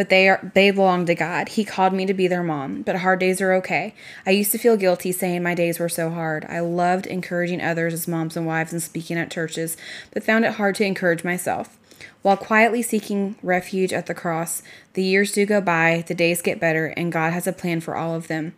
but 0.00 0.08
they 0.08 0.30
are 0.30 0.50
they 0.54 0.70
belong 0.70 1.04
to 1.04 1.14
God. 1.14 1.50
He 1.50 1.62
called 1.62 1.92
me 1.92 2.06
to 2.06 2.14
be 2.14 2.26
their 2.26 2.42
mom, 2.42 2.80
but 2.80 2.96
hard 2.96 3.20
days 3.20 3.42
are 3.42 3.52
okay. 3.52 3.94
I 4.24 4.30
used 4.30 4.50
to 4.52 4.56
feel 4.56 4.78
guilty 4.78 5.12
saying 5.12 5.42
my 5.42 5.54
days 5.54 5.78
were 5.78 5.90
so 5.90 6.08
hard. 6.08 6.46
I 6.48 6.60
loved 6.60 7.04
encouraging 7.04 7.60
others 7.60 7.92
as 7.92 8.08
moms 8.08 8.34
and 8.34 8.46
wives 8.46 8.72
and 8.72 8.82
speaking 8.82 9.18
at 9.18 9.30
churches, 9.30 9.76
but 10.10 10.24
found 10.24 10.46
it 10.46 10.54
hard 10.54 10.76
to 10.76 10.86
encourage 10.86 11.22
myself. 11.22 11.76
While 12.22 12.38
quietly 12.38 12.80
seeking 12.80 13.36
refuge 13.42 13.92
at 13.92 14.06
the 14.06 14.14
cross, 14.14 14.62
the 14.94 15.04
years 15.04 15.32
do 15.32 15.44
go 15.44 15.60
by, 15.60 16.02
the 16.06 16.14
days 16.14 16.40
get 16.40 16.58
better, 16.58 16.86
and 16.96 17.12
God 17.12 17.34
has 17.34 17.46
a 17.46 17.52
plan 17.52 17.82
for 17.82 17.94
all 17.94 18.14
of 18.14 18.28
them. 18.28 18.54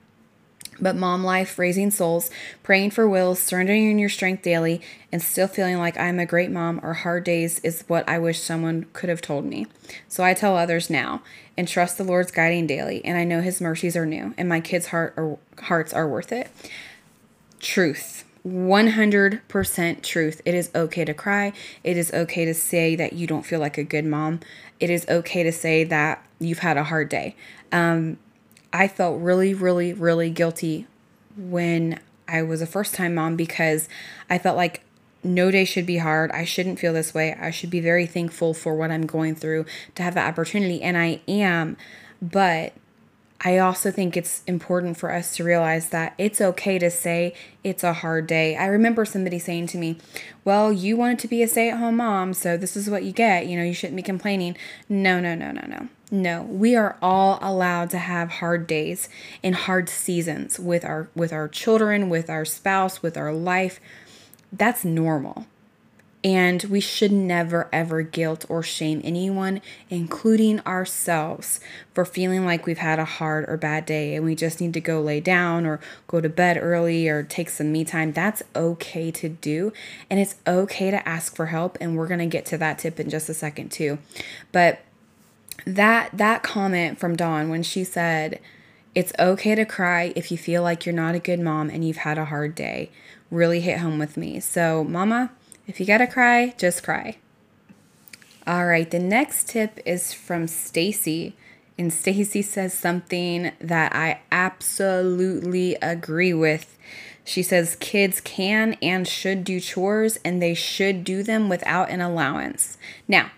But 0.83 0.97
mom 0.97 1.23
life, 1.23 1.61
raising 1.61 1.93
souls, 1.93 2.29
praying 2.65 2.91
for 2.91 3.09
wills, 3.09 3.39
surrendering 3.39 4.01
your 4.01 4.09
strength 4.09 4.43
daily, 4.43 4.81
and 5.12 5.23
still 5.23 5.47
feeling 5.47 5.79
like 5.79 5.97
I'm 5.97 6.19
a 6.19 6.27
great 6.27 6.51
mom 6.51 6.81
or 6.83 6.93
hard 6.93 7.23
days 7.23 7.61
is 7.61 7.85
what 7.87 8.07
I 8.09 8.19
wish 8.19 8.41
someone 8.41 8.87
could 8.93 9.09
have 9.09 9.23
told 9.23 9.45
me. 9.45 9.69
So 10.09 10.25
I 10.25 10.35
tell 10.35 10.57
others 10.57 10.91
now 10.91 11.23
and 11.57 11.69
trust 11.69 11.99
the 11.99 12.05
Lord's 12.05 12.33
guiding 12.33 12.67
daily, 12.67 13.03
and 13.05 13.17
I 13.17 13.23
know 13.23 13.41
his 13.41 13.61
mercies 13.61 13.97
are 13.97 14.05
new, 14.05 14.35
and 14.37 14.49
my 14.49 14.61
kids' 14.61 14.89
heart 14.89 15.15
are, 15.17 15.39
hearts 15.62 15.93
are 15.95 16.09
worth 16.09 16.33
it. 16.33 16.51
Truth. 17.61 18.25
100% 18.47 20.03
truth. 20.03 20.43
It 20.45 20.55
is 20.55 20.71
okay 20.75 21.05
to 21.05 21.15
cry. 21.15 21.53
It 21.85 21.97
is 21.97 22.12
okay 22.12 22.45
to 22.45 22.55
say 22.55 22.97
that 22.97 23.12
you 23.12 23.29
don't 23.29 23.47
feel 23.47 23.61
like 23.61 23.79
a 23.79 23.85
good 23.85 24.05
mom. 24.05 24.41
It 24.81 24.91
is 24.91 25.07
okay 25.09 25.45
to 25.45 25.53
say 25.53 25.85
that 25.85 26.27
you've 26.41 26.59
had 26.59 26.77
a 26.77 26.85
hard 26.85 27.09
day. 27.09 27.37
Um, 27.71 28.19
I 28.73 28.88
felt 28.88 29.21
really, 29.21 29.55
really, 29.55 29.93
really 29.93 30.31
guilty 30.31 30.87
when 31.37 32.00
I 32.29 32.43
was 32.43 32.62
a 32.62 32.67
first 32.67 32.95
time 32.95 33.14
mom 33.14 33.37
because 33.37 33.88
I 34.31 34.38
felt 34.38 34.57
like 34.57 34.83
no 35.25 35.50
day 35.50 35.64
should 35.64 35.87
be 35.87 35.99
hard. 35.99 36.31
I 36.33 36.45
shouldn't 36.45 36.79
feel 36.79 36.93
this 36.93 37.14
way. 37.14 37.35
I 37.35 37.50
should 37.50 37.71
be 37.71 37.81
very 37.81 38.07
thankful 38.07 38.55
for 38.55 38.75
what 38.75 38.91
I'm 38.91 39.07
going 39.07 39.35
through 39.35 39.67
to 39.95 40.02
have 40.02 40.14
the 40.14 40.21
opportunity. 40.21 40.83
And 40.83 40.97
I 40.97 41.21
am. 41.29 41.76
But 42.21 42.73
I 43.45 43.59
also 43.59 43.91
think 43.91 44.17
it's 44.17 44.43
important 44.47 44.97
for 44.97 45.12
us 45.12 45.37
to 45.37 45.45
realize 45.45 45.88
that 45.88 46.14
it's 46.17 46.41
okay 46.41 46.79
to 46.79 46.91
say 46.91 47.35
it's 47.64 47.83
a 47.83 47.93
hard 47.93 48.26
day. 48.26 48.57
I 48.57 48.67
remember 48.67 49.05
somebody 49.05 49.38
saying 49.38 49.67
to 49.69 49.79
me, 49.79 49.99
Well, 50.45 50.73
you 50.73 50.97
wanted 50.97 51.19
to 51.21 51.29
be 51.29 51.43
a 51.43 51.49
stay 51.49 51.71
at 51.71 51.79
home 51.79 51.97
mom, 51.97 52.35
so 52.35 52.57
this 52.57 52.76
is 52.76 52.88
what 52.88 53.02
you 53.02 53.12
get. 53.12 53.47
You 53.47 53.59
know, 53.59 53.64
you 53.64 53.75
shouldn't 53.75 53.97
be 53.97 54.02
complaining. 54.02 54.57
No, 54.88 55.21
no, 55.21 55.35
no, 55.35 55.50
no, 55.50 55.67
no. 55.67 55.88
No, 56.14 56.42
we 56.42 56.76
are 56.76 56.99
all 57.00 57.38
allowed 57.40 57.88
to 57.90 57.99
have 57.99 58.28
hard 58.28 58.66
days 58.66 59.09
and 59.42 59.54
hard 59.54 59.88
seasons 59.88 60.61
with 60.61 60.85
our 60.85 61.09
with 61.16 61.33
our 61.33 61.49
children, 61.49 62.11
with 62.11 62.28
our 62.28 62.45
spouse, 62.45 63.02
with 63.02 63.16
our 63.16 63.33
life. 63.33 63.81
That's 64.52 64.85
normal. 64.85 65.47
And 66.23 66.64
we 66.64 66.81
should 66.81 67.12
never 67.12 67.66
ever 67.73 68.02
guilt 68.02 68.45
or 68.50 68.62
shame 68.62 69.00
anyone, 69.02 69.62
including 69.88 70.61
ourselves, 70.66 71.61
for 71.95 72.04
feeling 72.04 72.45
like 72.45 72.66
we've 72.66 72.76
had 72.76 72.99
a 72.99 73.07
hard 73.07 73.49
or 73.49 73.57
bad 73.57 73.87
day 73.87 74.14
and 74.14 74.23
we 74.23 74.35
just 74.35 74.61
need 74.61 74.75
to 74.75 74.83
go 74.83 75.00
lay 75.00 75.19
down 75.19 75.64
or 75.64 75.81
go 76.09 76.21
to 76.21 76.28
bed 76.28 76.59
early 76.61 77.09
or 77.09 77.23
take 77.23 77.49
some 77.49 77.73
me 77.73 77.87
time. 77.87 78.12
That's 78.12 78.42
okay 78.54 79.11
to 79.12 79.31
do. 79.31 79.73
And 80.11 80.21
it's 80.21 80.35
okay 80.47 80.90
to 80.90 81.09
ask 81.09 81.35
for 81.35 81.47
help. 81.47 81.78
And 81.81 81.97
we're 81.97 82.07
going 82.07 82.21
to 82.21 82.26
get 82.26 82.45
to 82.47 82.59
that 82.59 82.78
tip 82.78 83.00
in 83.00 83.09
just 83.09 83.31
a 83.31 83.35
second, 83.35 83.73
too. 83.73 83.97
But 84.52 84.83
that 85.66 86.11
that 86.16 86.42
comment 86.42 86.99
from 86.99 87.16
Dawn 87.16 87.49
when 87.49 87.62
she 87.62 87.85
said 87.85 88.40
it's 88.95 89.12
okay 89.19 89.54
to 89.54 89.64
cry 89.64 90.12
if 90.14 90.31
you 90.31 90.37
feel 90.37 90.62
like 90.62 90.85
you're 90.85 90.95
not 90.95 91.14
a 91.14 91.19
good 91.19 91.40
mom 91.40 91.71
and 91.71 91.87
you've 91.87 91.99
had 91.99 92.19
a 92.19 92.26
hard 92.26 92.54
day 92.54 92.90
really 93.31 93.61
hit 93.61 93.78
home 93.78 93.99
with 93.99 94.16
me. 94.16 94.38
So, 94.38 94.85
mama, 94.85 95.33
if 95.66 95.81
you 95.81 95.87
got 95.87 95.99
to 95.99 96.07
cry, 96.07 96.54
just 96.59 96.83
cry. 96.83 97.16
All 98.47 98.66
right, 98.66 98.90
the 98.90 98.99
next 98.99 99.49
tip 99.49 99.81
is 99.87 100.12
from 100.12 100.47
Stacy. 100.47 101.35
And 101.78 101.92
Stacy 101.92 102.42
says 102.42 102.75
something 102.75 103.52
that 103.61 103.95
I 103.95 104.21
absolutely 104.31 105.76
agree 105.76 106.35
with. 106.35 106.76
She 107.25 107.42
says 107.42 107.76
kids 107.81 108.21
can 108.21 108.76
and 108.83 109.09
should 109.09 109.45
do 109.45 109.61
chores 109.61 110.19
and 110.25 110.42
they 110.42 110.54
should 110.54 111.04
do 111.04 111.23
them 111.23 111.49
without 111.49 111.88
an 111.88 112.00
allowance. 112.00 112.76
Now, 113.09 113.31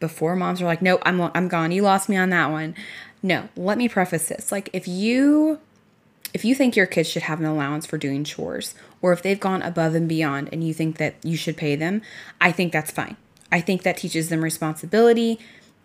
before 0.00 0.34
moms 0.34 0.60
are 0.60 0.66
like, 0.66 0.82
"No, 0.82 0.98
I'm 1.02 1.20
I'm 1.20 1.48
gone. 1.48 1.72
You 1.72 1.82
lost 1.82 2.08
me 2.08 2.16
on 2.16 2.30
that 2.30 2.50
one." 2.50 2.74
No, 3.22 3.48
let 3.56 3.78
me 3.78 3.88
preface 3.88 4.28
this. 4.28 4.50
Like 4.50 4.70
if 4.72 4.88
you 4.88 5.60
if 6.32 6.44
you 6.44 6.54
think 6.54 6.76
your 6.76 6.86
kids 6.86 7.08
should 7.08 7.22
have 7.22 7.40
an 7.40 7.46
allowance 7.46 7.86
for 7.86 7.98
doing 7.98 8.24
chores 8.24 8.74
or 9.02 9.12
if 9.12 9.22
they've 9.22 9.40
gone 9.40 9.62
above 9.62 9.94
and 9.94 10.08
beyond 10.08 10.48
and 10.52 10.66
you 10.66 10.72
think 10.72 10.98
that 10.98 11.14
you 11.22 11.36
should 11.36 11.56
pay 11.56 11.76
them, 11.76 12.02
I 12.40 12.52
think 12.52 12.72
that's 12.72 12.90
fine. 12.90 13.16
I 13.50 13.60
think 13.60 13.82
that 13.82 13.96
teaches 13.96 14.28
them 14.28 14.42
responsibility. 14.42 15.38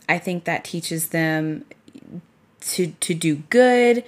I 0.07 0.19
think 0.19 0.43
that 0.45 0.63
teaches 0.63 1.09
them 1.09 1.65
to 2.61 2.87
to 2.87 3.13
do 3.13 3.37
good, 3.49 4.03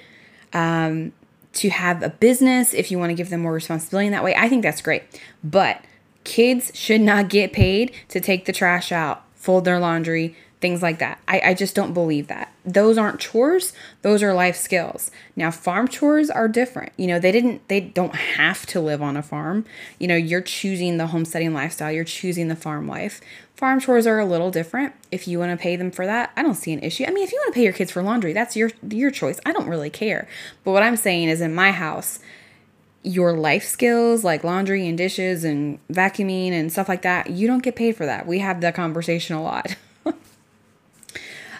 um, 0.53 1.11
to 1.53 1.69
have 1.69 2.03
a 2.03 2.09
business 2.09 2.73
if 2.73 2.91
you 2.91 2.99
want 2.99 3.09
to 3.09 3.15
give 3.15 3.29
them 3.29 3.41
more 3.41 3.53
responsibility 3.53 4.07
in 4.07 4.13
that 4.13 4.23
way. 4.23 4.35
I 4.35 4.47
think 4.47 4.63
that's 4.63 4.81
great. 4.81 5.03
But 5.43 5.81
kids 6.23 6.71
should 6.75 7.01
not 7.01 7.29
get 7.29 7.53
paid 7.53 7.93
to 8.09 8.19
take 8.19 8.45
the 8.45 8.53
trash 8.53 8.91
out, 8.91 9.23
fold 9.47 9.63
their 9.63 9.79
laundry, 9.79 10.35
things 10.59 10.81
like 10.81 10.99
that. 10.99 11.21
I, 11.25 11.39
I 11.39 11.53
just 11.53 11.73
don't 11.73 11.93
believe 11.93 12.27
that. 12.27 12.51
Those 12.65 12.97
aren't 12.97 13.21
chores, 13.21 13.71
those 14.01 14.21
are 14.21 14.33
life 14.33 14.57
skills. 14.57 15.09
Now 15.37 15.51
farm 15.51 15.87
chores 15.87 16.29
are 16.29 16.49
different. 16.49 16.91
You 16.97 17.07
know, 17.07 17.17
they 17.17 17.31
didn't 17.31 17.65
they 17.69 17.79
don't 17.79 18.13
have 18.13 18.65
to 18.65 18.81
live 18.81 19.01
on 19.01 19.15
a 19.15 19.23
farm. 19.23 19.63
You 19.99 20.09
know, 20.09 20.17
you're 20.17 20.41
choosing 20.41 20.97
the 20.97 21.07
homesteading 21.07 21.53
lifestyle, 21.53 21.93
you're 21.93 22.03
choosing 22.03 22.49
the 22.49 22.57
farm 22.57 22.89
life. 22.89 23.21
Farm 23.55 23.79
chores 23.79 24.05
are 24.05 24.19
a 24.19 24.25
little 24.25 24.51
different. 24.51 24.93
If 25.11 25.29
you 25.29 25.39
want 25.39 25.57
to 25.57 25.63
pay 25.63 25.77
them 25.77 25.91
for 25.91 26.05
that, 26.05 26.33
I 26.35 26.43
don't 26.43 26.55
see 26.55 26.73
an 26.73 26.83
issue. 26.83 27.05
I 27.07 27.11
mean, 27.11 27.23
if 27.23 27.31
you 27.31 27.39
want 27.39 27.53
to 27.53 27.57
pay 27.57 27.63
your 27.63 27.71
kids 27.71 27.91
for 27.93 28.03
laundry, 28.03 28.33
that's 28.33 28.57
your 28.57 28.71
your 28.85 29.11
choice. 29.11 29.39
I 29.45 29.53
don't 29.53 29.69
really 29.69 29.89
care. 29.89 30.27
But 30.65 30.73
what 30.73 30.83
I'm 30.83 30.97
saying 30.97 31.29
is 31.29 31.39
in 31.39 31.55
my 31.55 31.71
house, 31.71 32.19
your 33.07 33.33
life 33.33 33.63
skills 33.63 34.23
like 34.23 34.43
laundry 34.43 34.87
and 34.87 34.97
dishes 34.97 35.43
and 35.43 35.79
vacuuming 35.87 36.51
and 36.51 36.71
stuff 36.71 36.89
like 36.89 37.01
that, 37.01 37.29
you 37.29 37.47
don't 37.47 37.63
get 37.63 37.75
paid 37.75 37.95
for 37.95 38.05
that. 38.05 38.27
We 38.27 38.39
have 38.39 38.61
that 38.61 38.75
conversation 38.75 39.35
a 39.35 39.43
lot. 39.43 39.75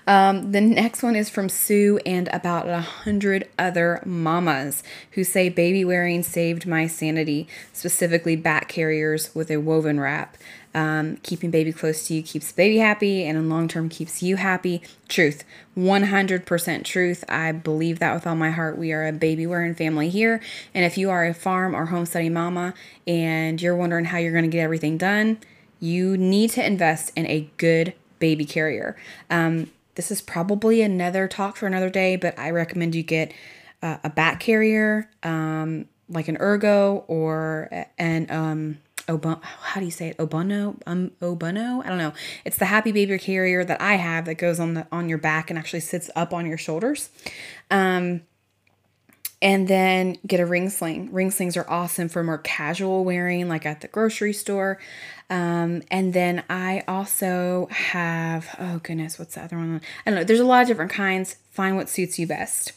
Um, 0.08 0.54
the 0.54 0.62
next 0.62 1.04
one 1.04 1.18
is 1.18 1.30
from 1.30 1.50
Sue 1.50 2.00
and 2.06 2.30
about 2.32 2.70
a 2.70 2.80
hundred 2.80 3.50
other 3.60 4.02
mamas 4.06 4.82
who 5.12 5.26
say 5.26 5.50
baby 5.50 5.84
wearing 5.84 6.24
saved 6.24 6.66
my 6.66 6.88
sanity, 6.88 7.46
specifically 7.74 8.38
back 8.38 8.70
carriers 8.70 9.36
with 9.36 9.52
a 9.52 9.58
woven 9.58 10.00
wrap. 10.00 10.38
Um, 10.78 11.18
keeping 11.24 11.50
baby 11.50 11.74
close 11.74 12.06
to 12.06 12.14
you 12.14 12.22
keeps 12.22 12.52
baby 12.52 12.78
happy 12.78 13.26
and 13.26 13.36
in 13.36 13.50
long 13.50 13.68
term 13.68 13.90
keeps 13.90 14.22
you 14.22 14.36
happy. 14.36 14.84
Truth, 15.08 15.44
100% 15.76 16.84
truth. 16.84 17.24
I 17.28 17.52
believe 17.52 17.98
that 17.98 18.14
with 18.14 18.28
all 18.28 18.36
my 18.36 18.52
heart. 18.52 18.78
We 18.78 18.94
are 18.94 19.08
a 19.08 19.12
baby 19.12 19.48
wearing 19.48 19.74
family 19.74 20.10
here. 20.10 20.40
And 20.76 20.86
if 20.86 20.96
you 20.96 21.10
are 21.10 21.26
a 21.26 21.34
farm 21.34 21.76
or 21.76 21.88
homesteading 21.88 22.34
mama 22.34 22.76
and 23.08 23.60
you're 23.60 23.76
wondering 23.76 24.06
how 24.06 24.20
you're 24.20 24.32
going 24.32 24.44
to 24.44 24.52
get 24.52 24.62
everything 24.62 25.00
done, 25.00 25.40
you 25.80 26.16
need 26.16 26.52
to 26.52 26.64
invest 26.64 27.12
in 27.16 27.26
a 27.26 27.50
good 27.58 27.96
baby 28.20 28.46
carrier. 28.46 28.96
Um, 29.32 29.72
this 29.96 30.12
is 30.12 30.22
probably 30.22 30.84
another 30.84 31.28
talk 31.28 31.58
for 31.58 31.66
another 31.66 31.90
day, 31.90 32.18
but 32.18 32.38
I 32.38 32.52
recommend 32.52 32.94
you 32.94 33.02
get 33.02 33.34
uh, 33.82 33.98
a 34.04 34.12
back 34.12 34.40
carrier, 34.40 35.10
um, 35.24 35.88
like 36.08 36.28
an 36.28 36.38
ergo 36.40 37.04
or 37.08 37.88
an 37.98 38.30
um, 38.30 38.78
Ob- 39.10 39.44
how 39.44 39.80
do 39.80 39.86
you 39.86 39.92
say 39.92 40.10
it? 40.10 40.18
Obono, 40.18 40.80
um, 40.86 41.12
Obono. 41.22 41.86
I 41.86 41.90
don't 41.90 41.98
know. 41.98 42.14
It's 42.46 42.58
the 42.58 42.66
Happy 42.66 42.92
Baby 42.92 43.18
carrier 43.18 43.64
that 43.64 43.82
I 43.82 43.96
have 43.96 44.26
that 44.26 44.36
goes 44.36 44.60
on 44.60 44.74
the 44.74 44.88
on 44.92 45.10
your 45.10 45.18
back 45.18 45.50
and 45.50 45.58
actually 45.58 45.80
sits 45.82 46.10
up 46.16 46.34
on 46.34 46.46
your 46.46 46.58
shoulders. 46.58 47.10
Um, 47.72 48.22
and 49.42 49.68
then 49.68 50.18
get 50.26 50.40
a 50.40 50.46
ring 50.46 50.70
sling. 50.70 51.12
Ring 51.14 51.30
slings 51.30 51.56
are 51.58 51.70
awesome 51.70 52.10
for 52.10 52.24
more 52.24 52.40
casual 52.40 53.06
wearing, 53.06 53.48
like 53.48 53.66
at 53.66 53.82
the 53.82 53.88
grocery 53.88 54.34
store. 54.34 54.80
Um, 55.30 55.84
and 55.92 56.14
then 56.14 56.44
I 56.50 56.84
also 56.88 57.68
have, 57.70 58.56
oh 58.60 58.80
goodness, 58.82 59.20
what's 59.20 59.36
the 59.36 59.44
other 59.44 59.58
one? 59.58 59.82
I 60.06 60.10
don't 60.10 60.20
know. 60.20 60.24
There's 60.24 60.40
a 60.40 60.46
lot 60.46 60.64
of 60.64 60.68
different 60.68 60.92
kinds. 60.92 61.36
Find 61.52 61.76
what 61.76 61.90
suits 61.90 62.18
you 62.18 62.26
best. 62.26 62.74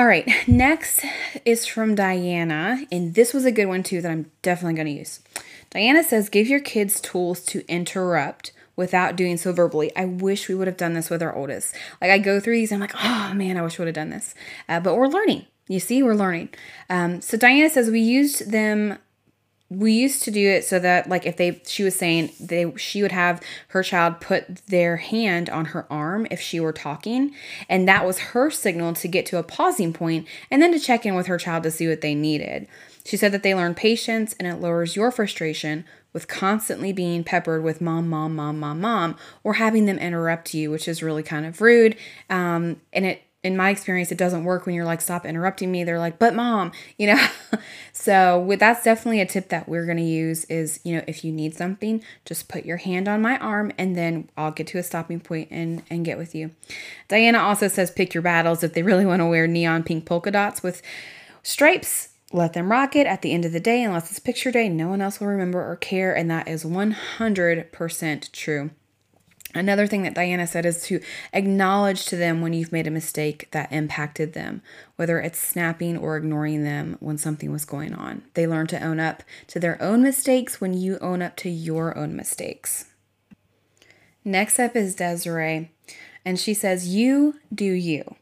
All 0.00 0.06
right, 0.06 0.26
next 0.48 1.04
is 1.44 1.66
from 1.66 1.94
Diana, 1.94 2.86
and 2.90 3.14
this 3.14 3.34
was 3.34 3.44
a 3.44 3.52
good 3.52 3.66
one 3.66 3.82
too 3.82 4.00
that 4.00 4.10
I'm 4.10 4.30
definitely 4.40 4.72
going 4.72 4.86
to 4.86 4.98
use. 4.98 5.20
Diana 5.68 6.02
says, 6.02 6.30
Give 6.30 6.46
your 6.46 6.58
kids 6.58 7.02
tools 7.02 7.42
to 7.42 7.70
interrupt 7.70 8.52
without 8.76 9.14
doing 9.14 9.36
so 9.36 9.52
verbally. 9.52 9.94
I 9.94 10.06
wish 10.06 10.48
we 10.48 10.54
would 10.54 10.68
have 10.68 10.78
done 10.78 10.94
this 10.94 11.10
with 11.10 11.22
our 11.22 11.36
oldest. 11.36 11.74
Like, 12.00 12.10
I 12.10 12.16
go 12.16 12.40
through 12.40 12.54
these, 12.54 12.72
I'm 12.72 12.80
like, 12.80 12.94
Oh 12.96 13.34
man, 13.34 13.58
I 13.58 13.62
wish 13.62 13.78
we 13.78 13.82
would 13.82 13.94
have 13.94 13.94
done 13.94 14.08
this. 14.08 14.34
Uh, 14.70 14.80
but 14.80 14.96
we're 14.96 15.06
learning. 15.06 15.44
You 15.68 15.80
see, 15.80 16.02
we're 16.02 16.14
learning. 16.14 16.48
Um, 16.88 17.20
so 17.20 17.36
Diana 17.36 17.68
says, 17.68 17.90
We 17.90 18.00
used 18.00 18.50
them 18.50 18.96
we 19.70 19.92
used 19.92 20.24
to 20.24 20.32
do 20.32 20.48
it 20.48 20.64
so 20.64 20.80
that 20.80 21.08
like 21.08 21.24
if 21.24 21.36
they 21.36 21.62
she 21.64 21.84
was 21.84 21.94
saying 21.94 22.30
they 22.40 22.70
she 22.76 23.02
would 23.02 23.12
have 23.12 23.40
her 23.68 23.84
child 23.84 24.20
put 24.20 24.66
their 24.66 24.96
hand 24.96 25.48
on 25.48 25.66
her 25.66 25.86
arm 25.90 26.26
if 26.28 26.40
she 26.40 26.58
were 26.58 26.72
talking 26.72 27.32
and 27.68 27.86
that 27.88 28.04
was 28.04 28.18
her 28.18 28.50
signal 28.50 28.92
to 28.92 29.06
get 29.06 29.24
to 29.24 29.38
a 29.38 29.44
pausing 29.44 29.92
point 29.92 30.26
and 30.50 30.60
then 30.60 30.72
to 30.72 30.80
check 30.80 31.06
in 31.06 31.14
with 31.14 31.28
her 31.28 31.38
child 31.38 31.62
to 31.62 31.70
see 31.70 31.86
what 31.86 32.00
they 32.00 32.14
needed. 32.14 32.66
She 33.04 33.16
said 33.16 33.32
that 33.32 33.44
they 33.44 33.54
learn 33.54 33.74
patience 33.74 34.34
and 34.38 34.46
it 34.46 34.56
lowers 34.56 34.96
your 34.96 35.12
frustration 35.12 35.84
with 36.12 36.26
constantly 36.26 36.92
being 36.92 37.22
peppered 37.22 37.62
with 37.62 37.80
mom 37.80 38.08
mom 38.10 38.34
mom 38.34 38.58
mom 38.58 38.80
mom 38.80 39.16
or 39.44 39.54
having 39.54 39.86
them 39.86 39.98
interrupt 39.98 40.52
you 40.52 40.68
which 40.70 40.88
is 40.88 41.00
really 41.00 41.22
kind 41.22 41.46
of 41.46 41.60
rude. 41.60 41.96
Um, 42.28 42.80
and 42.92 43.06
it 43.06 43.22
in 43.42 43.56
my 43.56 43.70
experience, 43.70 44.12
it 44.12 44.18
doesn't 44.18 44.44
work 44.44 44.66
when 44.66 44.74
you're 44.74 44.84
like, 44.84 45.00
stop 45.00 45.24
interrupting 45.24 45.72
me. 45.72 45.82
They're 45.82 45.98
like, 45.98 46.18
but 46.18 46.34
mom, 46.34 46.72
you 46.98 47.06
know? 47.06 47.26
so 47.92 48.38
with, 48.38 48.60
that's 48.60 48.84
definitely 48.84 49.20
a 49.20 49.26
tip 49.26 49.48
that 49.48 49.68
we're 49.68 49.86
to 49.86 50.02
use 50.02 50.44
is, 50.44 50.80
you 50.84 50.96
know, 50.96 51.04
if 51.06 51.24
you 51.24 51.32
need 51.32 51.54
something, 51.54 52.02
just 52.24 52.48
put 52.48 52.64
your 52.64 52.76
hand 52.78 53.08
on 53.08 53.22
my 53.22 53.38
arm 53.38 53.72
and 53.78 53.96
then 53.96 54.28
I'll 54.36 54.50
get 54.50 54.66
to 54.68 54.78
a 54.78 54.82
stopping 54.82 55.20
point 55.20 55.48
and, 55.50 55.82
and 55.88 56.04
get 56.04 56.18
with 56.18 56.34
you. 56.34 56.50
Diana 57.08 57.38
also 57.38 57.68
says, 57.68 57.90
pick 57.90 58.14
your 58.14 58.22
battles. 58.22 58.62
If 58.62 58.74
they 58.74 58.82
really 58.82 59.06
want 59.06 59.20
to 59.20 59.26
wear 59.26 59.46
neon 59.46 59.84
pink 59.84 60.04
polka 60.04 60.30
dots 60.30 60.62
with 60.62 60.82
stripes, 61.42 62.08
let 62.32 62.52
them 62.52 62.70
rock 62.70 62.94
it 62.94 63.06
at 63.06 63.22
the 63.22 63.32
end 63.32 63.44
of 63.44 63.52
the 63.52 63.58
day. 63.58 63.82
Unless 63.82 64.10
it's 64.10 64.20
picture 64.20 64.52
day, 64.52 64.68
no 64.68 64.88
one 64.88 65.00
else 65.00 65.18
will 65.18 65.26
remember 65.26 65.68
or 65.68 65.76
care. 65.76 66.14
And 66.14 66.30
that 66.30 66.46
is 66.46 66.62
100% 66.62 68.32
true. 68.32 68.70
Another 69.52 69.86
thing 69.86 70.02
that 70.02 70.14
Diana 70.14 70.46
said 70.46 70.64
is 70.64 70.82
to 70.84 71.00
acknowledge 71.32 72.06
to 72.06 72.16
them 72.16 72.40
when 72.40 72.52
you've 72.52 72.70
made 72.70 72.86
a 72.86 72.90
mistake 72.90 73.48
that 73.50 73.72
impacted 73.72 74.32
them, 74.32 74.62
whether 74.94 75.20
it's 75.20 75.40
snapping 75.40 75.96
or 75.96 76.16
ignoring 76.16 76.62
them 76.62 76.96
when 77.00 77.18
something 77.18 77.50
was 77.50 77.64
going 77.64 77.92
on. 77.92 78.22
They 78.34 78.46
learn 78.46 78.68
to 78.68 78.82
own 78.82 79.00
up 79.00 79.24
to 79.48 79.58
their 79.58 79.80
own 79.82 80.02
mistakes 80.02 80.60
when 80.60 80.74
you 80.74 80.98
own 81.00 81.20
up 81.20 81.36
to 81.38 81.50
your 81.50 81.98
own 81.98 82.14
mistakes. 82.14 82.86
Next 84.24 84.60
up 84.60 84.76
is 84.76 84.94
Desiree, 84.94 85.72
and 86.24 86.38
she 86.38 86.54
says, 86.54 86.94
You 86.94 87.40
do 87.52 87.64
you. 87.64 88.16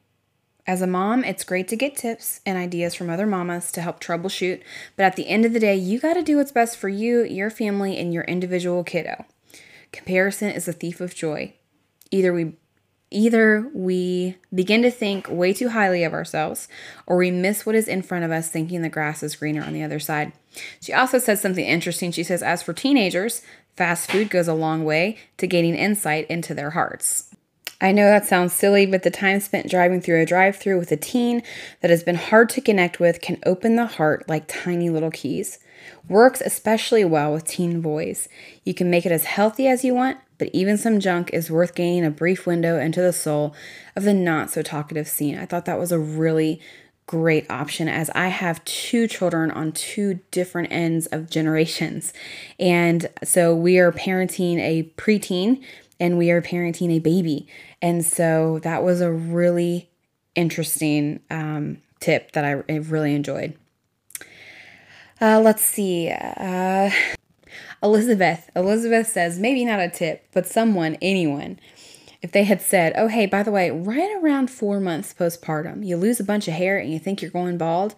As 0.67 0.81
a 0.81 0.87
mom, 0.87 1.25
it's 1.25 1.45
great 1.45 1.69
to 1.69 1.77
get 1.77 1.97
tips 1.97 2.41
and 2.47 2.57
ideas 2.57 2.95
from 2.95 3.11
other 3.11 3.27
mamas 3.27 3.73
to 3.73 3.83
help 3.83 4.01
troubleshoot, 4.01 4.63
but 4.97 5.05
at 5.05 5.17
the 5.17 5.29
end 5.29 5.45
of 5.45 5.53
the 5.53 5.61
day, 5.61 5.75
you 5.75 5.99
got 5.99 6.15
to 6.15 6.23
do 6.23 6.37
what's 6.37 6.53
best 6.53 6.77
for 6.77 6.89
you, 6.89 7.23
your 7.25 7.51
family, 7.51 7.99
and 7.99 8.15
your 8.15 8.25
individual 8.25 8.85
kiddo. 8.85 9.25
Comparison 9.92 10.50
is 10.50 10.68
a 10.68 10.73
thief 10.73 11.00
of 11.00 11.14
joy. 11.14 11.54
Either 12.11 12.33
we 12.33 12.54
either 13.11 13.71
we 13.73 14.37
begin 14.54 14.83
to 14.83 14.90
think 14.90 15.26
way 15.30 15.52
too 15.52 15.71
highly 15.71 16.04
of 16.04 16.12
ourselves 16.12 16.68
or 17.07 17.16
we 17.16 17.30
miss 17.30 17.64
what 17.64 17.75
is 17.75 17.88
in 17.88 18.02
front 18.02 18.25
of 18.25 18.30
us 18.30 18.50
thinking 18.50 18.83
the 18.83 18.88
grass 18.88 19.23
is 19.23 19.37
greener 19.37 19.62
on 19.62 19.73
the 19.73 19.83
other 19.83 19.99
side. 19.99 20.33
She 20.80 20.92
also 20.92 21.18
says 21.18 21.40
something 21.40 21.64
interesting. 21.64 22.12
She 22.12 22.23
says 22.23 22.42
as 22.42 22.62
for 22.62 22.75
teenagers, 22.75 23.42
fast 23.76 24.11
food 24.11 24.28
goes 24.28 24.49
a 24.49 24.54
long 24.54 24.85
way 24.85 25.16
to 25.38 25.47
gaining 25.47 25.75
insight 25.75 26.26
into 26.28 26.52
their 26.52 26.71
hearts. 26.71 27.35
I 27.80 27.92
know 27.92 28.07
that 28.07 28.26
sounds 28.26 28.52
silly, 28.52 28.87
but 28.87 29.04
the 29.04 29.11
time 29.11 29.38
spent 29.38 29.71
driving 29.71 30.00
through 30.00 30.21
a 30.21 30.26
drive 30.26 30.57
through 30.57 30.78
with 30.78 30.90
a 30.90 30.97
teen 30.97 31.45
that 31.80 31.90
has 31.90 32.02
been 32.02 32.16
hard 32.16 32.49
to 32.50 32.61
connect 32.61 32.99
with 32.99 33.21
can 33.21 33.38
open 33.47 33.76
the 33.76 33.87
heart 33.87 34.28
like 34.28 34.49
tiny 34.49 34.90
little 34.90 35.12
keys. 35.12 35.61
Works 36.09 36.40
especially 36.40 37.04
well 37.04 37.33
with 37.33 37.45
teen 37.45 37.80
boys. 37.80 38.28
You 38.64 38.75
can 38.75 38.90
make 38.90 39.07
it 39.07 39.12
as 39.12 39.25
healthy 39.25 39.66
as 39.68 39.85
you 39.85 39.95
want, 39.95 40.18
but 40.38 40.50
even 40.52 40.76
some 40.76 41.00
junk 41.00 41.30
is 41.33 41.50
worth 41.50 41.75
gaining 41.75 42.04
a 42.04 42.11
brief 42.11 42.47
window 42.47 42.78
into 42.78 43.00
the 43.00 43.12
soul 43.12 43.54
of 43.97 44.04
the 44.04 44.14
not 44.14 44.50
so 44.50 44.62
talkative 44.62 45.09
scene. 45.09 45.38
I 45.38 45.47
thought 45.47 45.64
that 45.66 45.78
was 45.78 45.92
a 45.92 45.99
really 45.99 46.61
great 47.07 47.50
option 47.50 47.88
as 47.88 48.11
I 48.11 48.28
have 48.28 48.64
two 48.64 49.09
children 49.09 49.50
on 49.50 49.73
two 49.73 50.21
different 50.30 50.71
ends 50.71 51.07
of 51.07 51.30
generations. 51.30 52.12
And 52.61 53.09
so 53.25 53.54
we 53.54 53.78
are 53.78 53.90
parenting 53.90 54.59
a 54.59 54.92
preteen 54.97 55.64
and 55.99 56.18
we 56.18 56.30
are 56.30 56.42
parenting 56.42 56.90
a 56.90 56.99
baby. 57.00 57.49
And 57.83 58.04
so 58.04 58.61
that 58.61 58.85
was 58.85 59.00
a 59.00 59.11
really 59.11 59.88
interesting 60.35 61.21
um, 61.30 61.78
tip 61.99 62.33
that 62.33 62.45
I 62.45 62.52
really 62.76 63.14
enjoyed. 63.14 63.57
Uh, 65.21 65.41
let's 65.41 65.63
see. 65.63 66.11
Uh, 66.11 66.91
Elizabeth. 67.83 68.51
Elizabeth 68.55 69.09
says, 69.09 69.39
maybe 69.39 69.65
not 69.65 69.81
a 69.81 69.89
tip, 69.89 70.27
but 70.33 70.47
someone, 70.47 70.97
anyone. 71.01 71.59
If 72.21 72.33
they 72.33 72.43
had 72.43 72.61
said, 72.61 72.95
oh, 72.97 73.07
hey, 73.07 73.27
by 73.27 73.45
the 73.45 73.53
way, 73.53 73.71
right 73.71 74.11
around 74.21 74.51
four 74.51 74.81
months 74.81 75.15
postpartum, 75.17 75.87
you 75.87 75.97
lose 75.97 76.19
a 76.19 76.25
bunch 76.25 76.49
of 76.49 76.55
hair 76.55 76.77
and 76.77 76.93
you 76.93 76.99
think 76.99 77.23
you're 77.23 77.31
going 77.31 77.59
bald, 77.59 77.95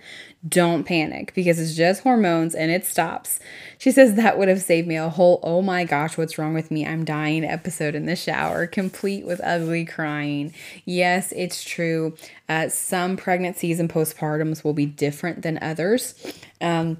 don't 0.46 0.84
panic 0.84 1.32
because 1.34 1.58
it's 1.58 1.74
just 1.74 2.02
hormones 2.02 2.54
and 2.54 2.70
it 2.70 2.84
stops. 2.84 3.40
She 3.78 3.90
says 3.90 4.16
that 4.16 4.36
would 4.36 4.48
have 4.48 4.60
saved 4.60 4.86
me 4.86 4.96
a 4.96 5.08
whole, 5.08 5.40
oh 5.42 5.62
my 5.62 5.84
gosh, 5.84 6.18
what's 6.18 6.36
wrong 6.36 6.52
with 6.52 6.70
me? 6.70 6.86
I'm 6.86 7.02
dying 7.02 7.46
episode 7.46 7.94
in 7.94 8.04
the 8.04 8.14
shower, 8.14 8.66
complete 8.66 9.24
with 9.24 9.40
ugly 9.42 9.86
crying. 9.86 10.52
Yes, 10.84 11.32
it's 11.34 11.64
true. 11.64 12.14
Uh, 12.46 12.68
some 12.68 13.16
pregnancies 13.16 13.80
and 13.80 13.88
postpartums 13.88 14.62
will 14.62 14.74
be 14.74 14.84
different 14.84 15.40
than 15.40 15.58
others. 15.62 16.14
Um, 16.60 16.98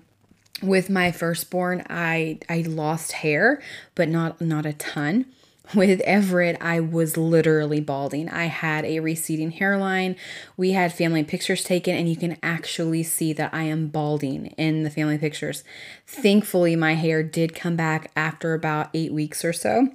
with 0.63 0.91
my 0.91 1.11
firstborn 1.11 1.85
i 1.89 2.39
i 2.49 2.61
lost 2.63 3.13
hair 3.13 3.63
but 3.95 4.09
not 4.09 4.41
not 4.41 4.67
a 4.67 4.73
ton 4.75 5.25
with 5.75 6.01
Everett, 6.01 6.57
I 6.61 6.81
was 6.81 7.17
literally 7.17 7.81
balding. 7.81 8.29
I 8.29 8.47
had 8.47 8.85
a 8.85 9.01
receding 9.01 9.53
hairline. 9.53 10.17
We 10.57 10.73
had 10.73 10.93
family 10.93 11.23
pictures 11.23 11.63
taken, 11.63 11.95
and 11.95 12.09
you 12.09 12.17
can 12.17 12.39
actually 12.43 13.03
see 13.03 13.33
that 13.35 13.55
I 13.55 13.65
am 13.65 13.89
balding 13.89 14.47
in 14.57 14.83
the 14.83 14.91
family 14.91 15.19
pictures. 15.19 15.63
Thankfully, 16.07 16.75
my 16.75 16.95
hair 16.95 17.23
did 17.23 17.55
come 17.55 17.77
back 17.77 18.11
after 18.17 18.55
about 18.55 18.91
eight 18.95 19.13
weeks 19.13 19.45
or 19.45 19.53
so. 19.53 19.89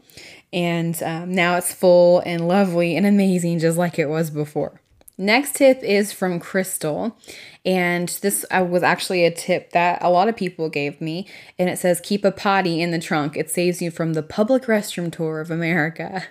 And 0.54 1.01
um, 1.04 1.34
now 1.34 1.58
it's 1.58 1.73
full 1.73 2.19
and 2.19 2.47
lovely 2.47 2.95
and 2.95 3.06
amazing, 3.06 3.60
just 3.60 3.78
like 3.78 3.99
it 3.99 4.08
was 4.08 4.30
before. 4.30 4.80
Next 5.17 5.56
tip 5.56 5.82
is 5.82 6.12
from 6.12 6.39
Crystal. 6.39 7.17
And 7.65 8.10
this 8.21 8.45
uh, 8.51 8.65
was 8.69 8.84
actually 8.84 9.25
a 9.25 9.32
tip 9.32 9.71
that 9.71 9.99
a 10.01 10.10
lot 10.10 10.28
of 10.28 10.36
people 10.36 10.69
gave 10.69 10.99
me. 10.99 11.28
And 11.58 11.69
it 11.69 11.80
says, 11.80 12.01
keep 12.01 12.25
a 12.25 12.32
potty 12.32 12.82
in 12.82 12.91
the 12.91 12.99
trunk. 12.99 13.38
It 13.38 13.49
saves 13.49 13.82
you 13.82 13.91
from 13.91 14.13
the 14.13 14.23
public 14.23 14.63
restroom 14.63 15.12
tour 15.12 15.39
of 15.39 15.49
America. 15.49 16.25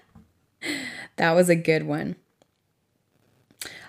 that 1.17 1.33
was 1.33 1.49
a 1.49 1.57
good 1.57 1.87
one. 1.87 2.17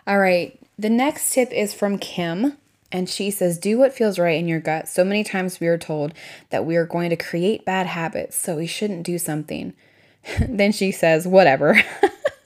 All 0.07 0.19
right. 0.19 0.59
The 0.77 0.89
next 0.89 1.33
tip 1.33 1.51
is 1.51 1.73
from 1.73 1.97
Kim. 1.97 2.57
And 2.91 3.09
she 3.09 3.29
says, 3.31 3.57
Do 3.57 3.77
what 3.77 3.93
feels 3.93 4.17
right 4.17 4.39
in 4.39 4.47
your 4.47 4.59
gut. 4.59 4.87
So 4.87 5.03
many 5.03 5.23
times 5.23 5.59
we 5.59 5.67
are 5.67 5.77
told 5.77 6.13
that 6.49 6.65
we 6.65 6.77
are 6.77 6.85
going 6.85 7.09
to 7.09 7.17
create 7.17 7.65
bad 7.65 7.87
habits, 7.87 8.37
so 8.37 8.55
we 8.55 8.67
shouldn't 8.67 9.03
do 9.03 9.17
something. 9.17 9.73
then 10.39 10.71
she 10.71 10.91
says, 10.91 11.27
Whatever. 11.27 11.81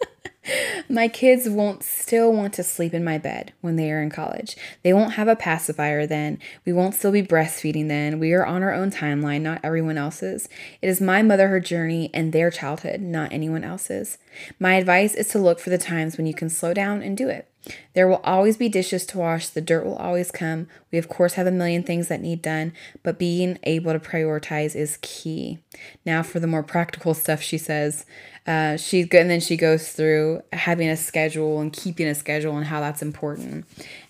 my 0.89 1.07
kids 1.07 1.47
won't 1.47 1.83
still 1.83 2.33
want 2.33 2.53
to 2.55 2.63
sleep 2.63 2.93
in 2.93 3.03
my 3.03 3.19
bed 3.19 3.53
when 3.61 3.75
they 3.75 3.91
are 3.91 4.01
in 4.01 4.09
college. 4.09 4.57
They 4.83 4.91
won't 4.91 5.13
have 5.13 5.27
a 5.27 5.35
pacifier 5.35 6.07
then. 6.07 6.39
We 6.65 6.73
won't 6.73 6.95
still 6.95 7.11
be 7.11 7.21
breastfeeding 7.21 7.87
then. 7.87 8.19
We 8.19 8.33
are 8.33 8.45
on 8.45 8.63
our 8.63 8.73
own 8.73 8.89
timeline, 8.89 9.41
not 9.41 9.61
everyone 9.63 9.97
else's. 9.97 10.49
It 10.81 10.89
is 10.89 10.99
my 10.99 11.21
motherhood 11.21 11.63
journey 11.63 12.09
and 12.13 12.33
their 12.33 12.49
childhood, 12.49 13.01
not 13.01 13.31
anyone 13.31 13.63
else's. 13.63 14.17
My 14.59 14.75
advice 14.75 15.13
is 15.13 15.27
to 15.29 15.39
look 15.39 15.59
for 15.59 15.69
the 15.69 15.77
times 15.77 16.17
when 16.17 16.25
you 16.25 16.33
can 16.33 16.49
slow 16.49 16.73
down 16.73 17.03
and 17.03 17.15
do 17.15 17.29
it. 17.29 17.47
There 17.93 18.07
will 18.07 18.21
always 18.23 18.57
be 18.57 18.69
dishes 18.69 19.05
to 19.07 19.17
wash, 19.17 19.49
the 19.49 19.61
dirt 19.61 19.85
will 19.85 19.97
always 19.97 20.31
come. 20.31 20.67
We, 20.91 20.97
of 20.97 21.09
course, 21.09 21.33
have 21.33 21.45
a 21.45 21.51
million 21.51 21.83
things 21.83 22.07
that 22.07 22.21
need 22.21 22.41
done, 22.41 22.73
but 23.03 23.19
being 23.19 23.59
able 23.63 23.91
to 23.91 23.99
prioritize 23.99 24.75
is 24.75 24.97
key. 25.01 25.59
Now, 26.05 26.23
for 26.23 26.39
the 26.39 26.47
more 26.47 26.63
practical 26.63 27.13
stuff, 27.13 27.41
she 27.41 27.57
says, 27.57 28.05
uh, 28.47 28.77
she's 28.77 29.05
good, 29.05 29.21
and 29.21 29.29
then 29.29 29.41
she 29.41 29.57
goes 29.57 29.91
through 29.91 30.41
having 30.79 30.89
a 30.89 30.95
schedule 30.95 31.59
and 31.59 31.73
keeping 31.73 32.07
a 32.07 32.15
schedule 32.15 32.55
and 32.55 32.65
how 32.65 32.79
that's 32.79 33.01
important. 33.01 33.65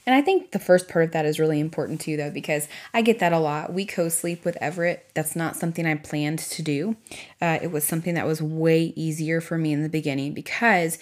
And 0.05 0.15
I 0.15 0.21
think 0.21 0.51
the 0.51 0.59
first 0.59 0.87
part 0.87 1.05
of 1.05 1.11
that 1.13 1.25
is 1.25 1.39
really 1.39 1.59
important 1.59 1.99
too, 1.99 2.15
though, 2.15 2.29
because 2.29 2.67
I 2.93 3.01
get 3.01 3.17
that 3.19 3.33
a 3.33 3.39
lot. 3.39 3.73
We 3.73 3.85
co 3.85 4.07
sleep 4.07 4.45
with 4.45 4.55
Everett. 4.61 5.09
That's 5.15 5.35
not 5.35 5.55
something 5.55 5.87
I 5.87 5.95
planned 5.95 6.37
to 6.37 6.61
do. 6.61 6.95
Uh, 7.41 7.57
it 7.59 7.71
was 7.71 7.83
something 7.83 8.13
that 8.13 8.27
was 8.27 8.39
way 8.39 8.93
easier 8.95 9.41
for 9.41 9.57
me 9.57 9.73
in 9.73 9.81
the 9.81 9.89
beginning 9.89 10.33
because 10.33 10.99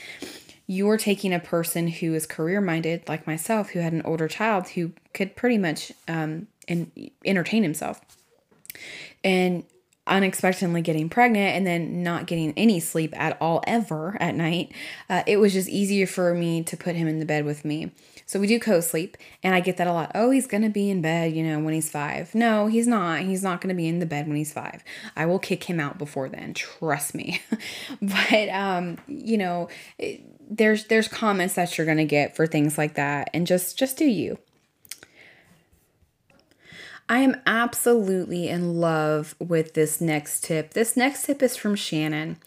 you're 0.68 0.98
taking 0.98 1.34
a 1.34 1.40
person 1.40 1.90
who 1.90 2.14
is 2.14 2.26
career 2.26 2.62
minded, 2.62 3.04
like 3.10 3.28
myself, 3.28 3.72
who 3.72 3.80
had 3.80 3.92
an 3.92 4.04
older 4.04 4.30
child 4.30 4.70
who 4.70 4.94
could 5.14 5.36
pretty 5.36 5.58
much 5.58 5.92
um, 6.08 6.48
in, 6.66 7.12
entertain 7.26 7.64
himself. 7.64 8.00
And 9.22 9.66
unexpectedly 10.08 10.82
getting 10.82 11.10
pregnant 11.10 11.56
and 11.56 11.66
then 11.66 12.04
not 12.04 12.28
getting 12.28 12.54
any 12.58 12.80
sleep 12.80 13.14
at 13.20 13.38
all 13.42 13.64
ever 13.68 14.18
at 14.20 14.36
night, 14.36 14.72
uh, 15.10 15.24
it 15.28 15.38
was 15.38 15.54
just 15.54 15.70
easier 15.70 16.08
for 16.08 16.34
me 16.34 16.64
to 16.64 16.78
put 16.78 16.96
him 16.96 17.08
in 17.08 17.20
the 17.20 17.26
bed 17.26 17.46
with 17.46 17.66
me. 17.66 17.92
So 18.26 18.42
we 18.42 18.48
do 18.48 18.60
co 18.60 18.82
sleep, 18.82 19.16
and 19.42 19.56
I 19.56 19.62
get 19.62 19.78
that 19.78 19.88
a 19.88 19.94
lot. 19.94 20.12
Oh, 20.14 20.32
he's 20.32 20.48
to 20.64 20.70
be 20.70 20.90
in 20.90 21.02
bed, 21.02 21.34
you 21.34 21.44
know, 21.44 21.60
when 21.60 21.74
he's 21.74 21.90
five. 21.90 22.36
No, 22.36 22.68
he's 22.68 22.86
not. 22.86 23.22
He's 23.22 23.42
not 23.42 23.62
to 23.70 23.76
be 23.76 23.88
in 23.88 24.00
the 24.00 24.06
bed 24.06 24.28
when 24.28 24.36
he's 24.36 24.52
five. 24.52 24.84
I 25.16 25.26
will 25.26 25.40
kick 25.40 25.64
him 25.64 25.80
out 25.80 25.98
before 25.98 26.28
then. 26.28 26.54
Trust 26.54 27.16
me. 27.16 27.42
but, 28.02 28.50
um, 28.50 28.98
you 29.08 29.38
know, 29.38 29.70
it, 29.98 30.22
there's 30.50 30.86
there's 30.86 31.08
comments 31.08 31.56
that 31.56 31.78
you're 31.78 31.86
to 31.98 32.06
get 32.06 32.36
for 32.36 32.48
things 32.48 32.78
like 32.78 32.96
that 32.96 33.30
and 33.34 33.46
just 33.46 33.78
just 33.78 33.98
do 33.98 34.06
you 34.06 34.38
I 37.10 37.20
am 37.20 37.40
absolutely 37.46 38.50
in 38.50 38.82
love 38.82 39.34
with 39.40 39.74
this 39.74 40.02
next 40.02 40.44
tip. 40.44 40.74
This 40.74 40.98
next 40.98 41.26
tip 41.26 41.42
is 41.42 41.56
from 41.56 41.76
Shannon. 41.76 42.38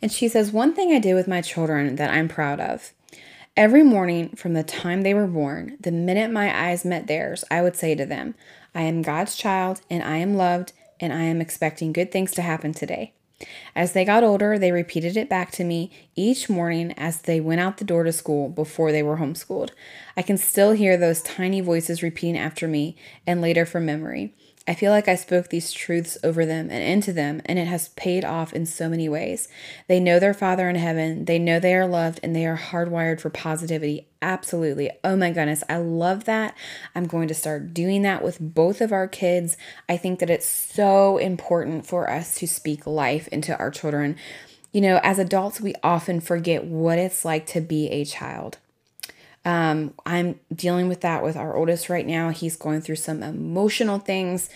And 0.00 0.12
she 0.12 0.28
says, 0.28 0.52
One 0.52 0.72
thing 0.74 0.92
I 0.92 1.00
did 1.00 1.14
with 1.14 1.26
my 1.26 1.40
children 1.40 1.96
that 1.96 2.10
I'm 2.10 2.28
proud 2.28 2.60
of. 2.60 2.92
Every 3.56 3.82
morning 3.82 4.30
from 4.30 4.54
the 4.54 4.62
time 4.62 5.02
they 5.02 5.14
were 5.14 5.26
born, 5.26 5.76
the 5.80 5.92
minute 5.92 6.30
my 6.30 6.68
eyes 6.68 6.84
met 6.84 7.06
theirs, 7.06 7.44
I 7.50 7.62
would 7.62 7.76
say 7.76 7.94
to 7.94 8.06
them, 8.06 8.34
I 8.74 8.82
am 8.82 9.02
God's 9.02 9.36
child 9.36 9.80
and 9.90 10.02
I 10.02 10.16
am 10.16 10.36
loved 10.36 10.72
and 11.00 11.12
I 11.12 11.22
am 11.22 11.40
expecting 11.40 11.92
good 11.92 12.12
things 12.12 12.32
to 12.32 12.42
happen 12.42 12.72
today. 12.72 13.14
As 13.74 13.92
they 13.92 14.04
got 14.04 14.22
older, 14.22 14.58
they 14.58 14.70
repeated 14.70 15.16
it 15.16 15.28
back 15.28 15.50
to 15.52 15.64
me 15.64 15.90
each 16.14 16.48
morning 16.48 16.92
as 16.96 17.22
they 17.22 17.40
went 17.40 17.60
out 17.60 17.78
the 17.78 17.84
door 17.84 18.04
to 18.04 18.12
school 18.12 18.48
before 18.48 18.92
they 18.92 19.02
were 19.02 19.16
homeschooled. 19.16 19.70
I 20.16 20.22
can 20.22 20.38
still 20.38 20.72
hear 20.72 20.96
those 20.96 21.22
tiny 21.22 21.60
voices 21.60 22.02
repeating 22.02 22.38
after 22.38 22.68
me 22.68 22.96
and 23.26 23.40
later 23.40 23.66
from 23.66 23.86
memory. 23.86 24.32
I 24.66 24.72
feel 24.72 24.92
like 24.92 25.08
I 25.08 25.14
spoke 25.14 25.48
these 25.48 25.72
truths 25.72 26.16
over 26.24 26.46
them 26.46 26.70
and 26.70 26.82
into 26.82 27.12
them, 27.12 27.42
and 27.44 27.58
it 27.58 27.66
has 27.66 27.88
paid 27.90 28.24
off 28.24 28.54
in 28.54 28.64
so 28.64 28.88
many 28.88 29.10
ways. 29.10 29.46
They 29.88 30.00
know 30.00 30.18
their 30.18 30.32
Father 30.32 30.70
in 30.70 30.76
heaven, 30.76 31.26
they 31.26 31.38
know 31.38 31.60
they 31.60 31.74
are 31.74 31.86
loved, 31.86 32.18
and 32.22 32.34
they 32.34 32.46
are 32.46 32.56
hardwired 32.56 33.20
for 33.20 33.28
positivity. 33.28 34.06
Absolutely. 34.22 34.90
Oh 35.04 35.16
my 35.16 35.32
goodness, 35.32 35.64
I 35.68 35.76
love 35.76 36.24
that. 36.24 36.56
I'm 36.94 37.06
going 37.06 37.28
to 37.28 37.34
start 37.34 37.74
doing 37.74 38.00
that 38.02 38.24
with 38.24 38.38
both 38.40 38.80
of 38.80 38.90
our 38.90 39.06
kids. 39.06 39.58
I 39.86 39.98
think 39.98 40.18
that 40.20 40.30
it's 40.30 40.48
so 40.48 41.18
important 41.18 41.84
for 41.84 42.08
us 42.08 42.34
to 42.36 42.48
speak 42.48 42.86
life 42.86 43.28
into 43.28 43.54
our 43.58 43.70
children. 43.70 44.16
You 44.72 44.80
know, 44.80 44.98
as 45.02 45.18
adults, 45.18 45.60
we 45.60 45.74
often 45.82 46.20
forget 46.20 46.64
what 46.64 46.98
it's 46.98 47.22
like 47.22 47.46
to 47.48 47.60
be 47.60 47.88
a 47.88 48.06
child. 48.06 48.56
Um, 49.44 49.94
I'm 50.06 50.40
dealing 50.54 50.88
with 50.88 51.02
that 51.02 51.22
with 51.22 51.36
our 51.36 51.56
oldest 51.56 51.88
right 51.88 52.06
now. 52.06 52.30
He's 52.30 52.56
going 52.56 52.80
through 52.80 52.96
some 52.96 53.22
emotional 53.22 53.98
things 53.98 54.48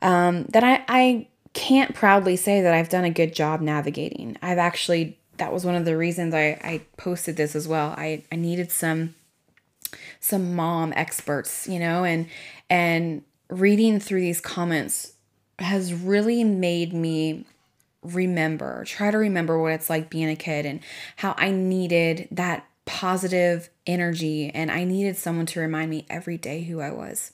um, 0.00 0.44
that 0.44 0.64
I, 0.64 0.84
I 0.88 1.28
can't 1.52 1.94
proudly 1.94 2.36
say 2.36 2.62
that 2.62 2.74
I've 2.74 2.88
done 2.88 3.04
a 3.04 3.10
good 3.10 3.34
job 3.34 3.60
navigating. 3.60 4.36
I've 4.42 4.58
actually, 4.58 5.18
that 5.36 5.52
was 5.52 5.64
one 5.64 5.74
of 5.74 5.84
the 5.84 5.96
reasons 5.96 6.34
I, 6.34 6.58
I 6.62 6.82
posted 6.96 7.36
this 7.36 7.54
as 7.54 7.68
well. 7.68 7.94
I, 7.96 8.24
I 8.32 8.36
needed 8.36 8.70
some 8.70 9.14
some 10.20 10.56
mom 10.56 10.92
experts, 10.96 11.68
you 11.68 11.78
know, 11.78 12.04
and 12.04 12.26
and 12.70 13.22
reading 13.50 14.00
through 14.00 14.20
these 14.20 14.40
comments 14.40 15.12
has 15.58 15.92
really 15.94 16.42
made 16.42 16.92
me 16.92 17.44
remember, 18.02 18.84
try 18.84 19.10
to 19.10 19.18
remember 19.18 19.58
what 19.60 19.72
it's 19.72 19.88
like 19.88 20.10
being 20.10 20.28
a 20.28 20.36
kid 20.36 20.66
and 20.66 20.80
how 21.16 21.34
I 21.36 21.50
needed 21.50 22.28
that 22.32 22.66
positive 22.86 23.70
energy 23.86 24.50
and 24.52 24.70
I 24.70 24.84
needed 24.84 25.16
someone 25.16 25.46
to 25.46 25.60
remind 25.60 25.90
me 25.90 26.06
every 26.10 26.36
day 26.36 26.64
who 26.64 26.80
I 26.80 26.90
was. 26.90 27.32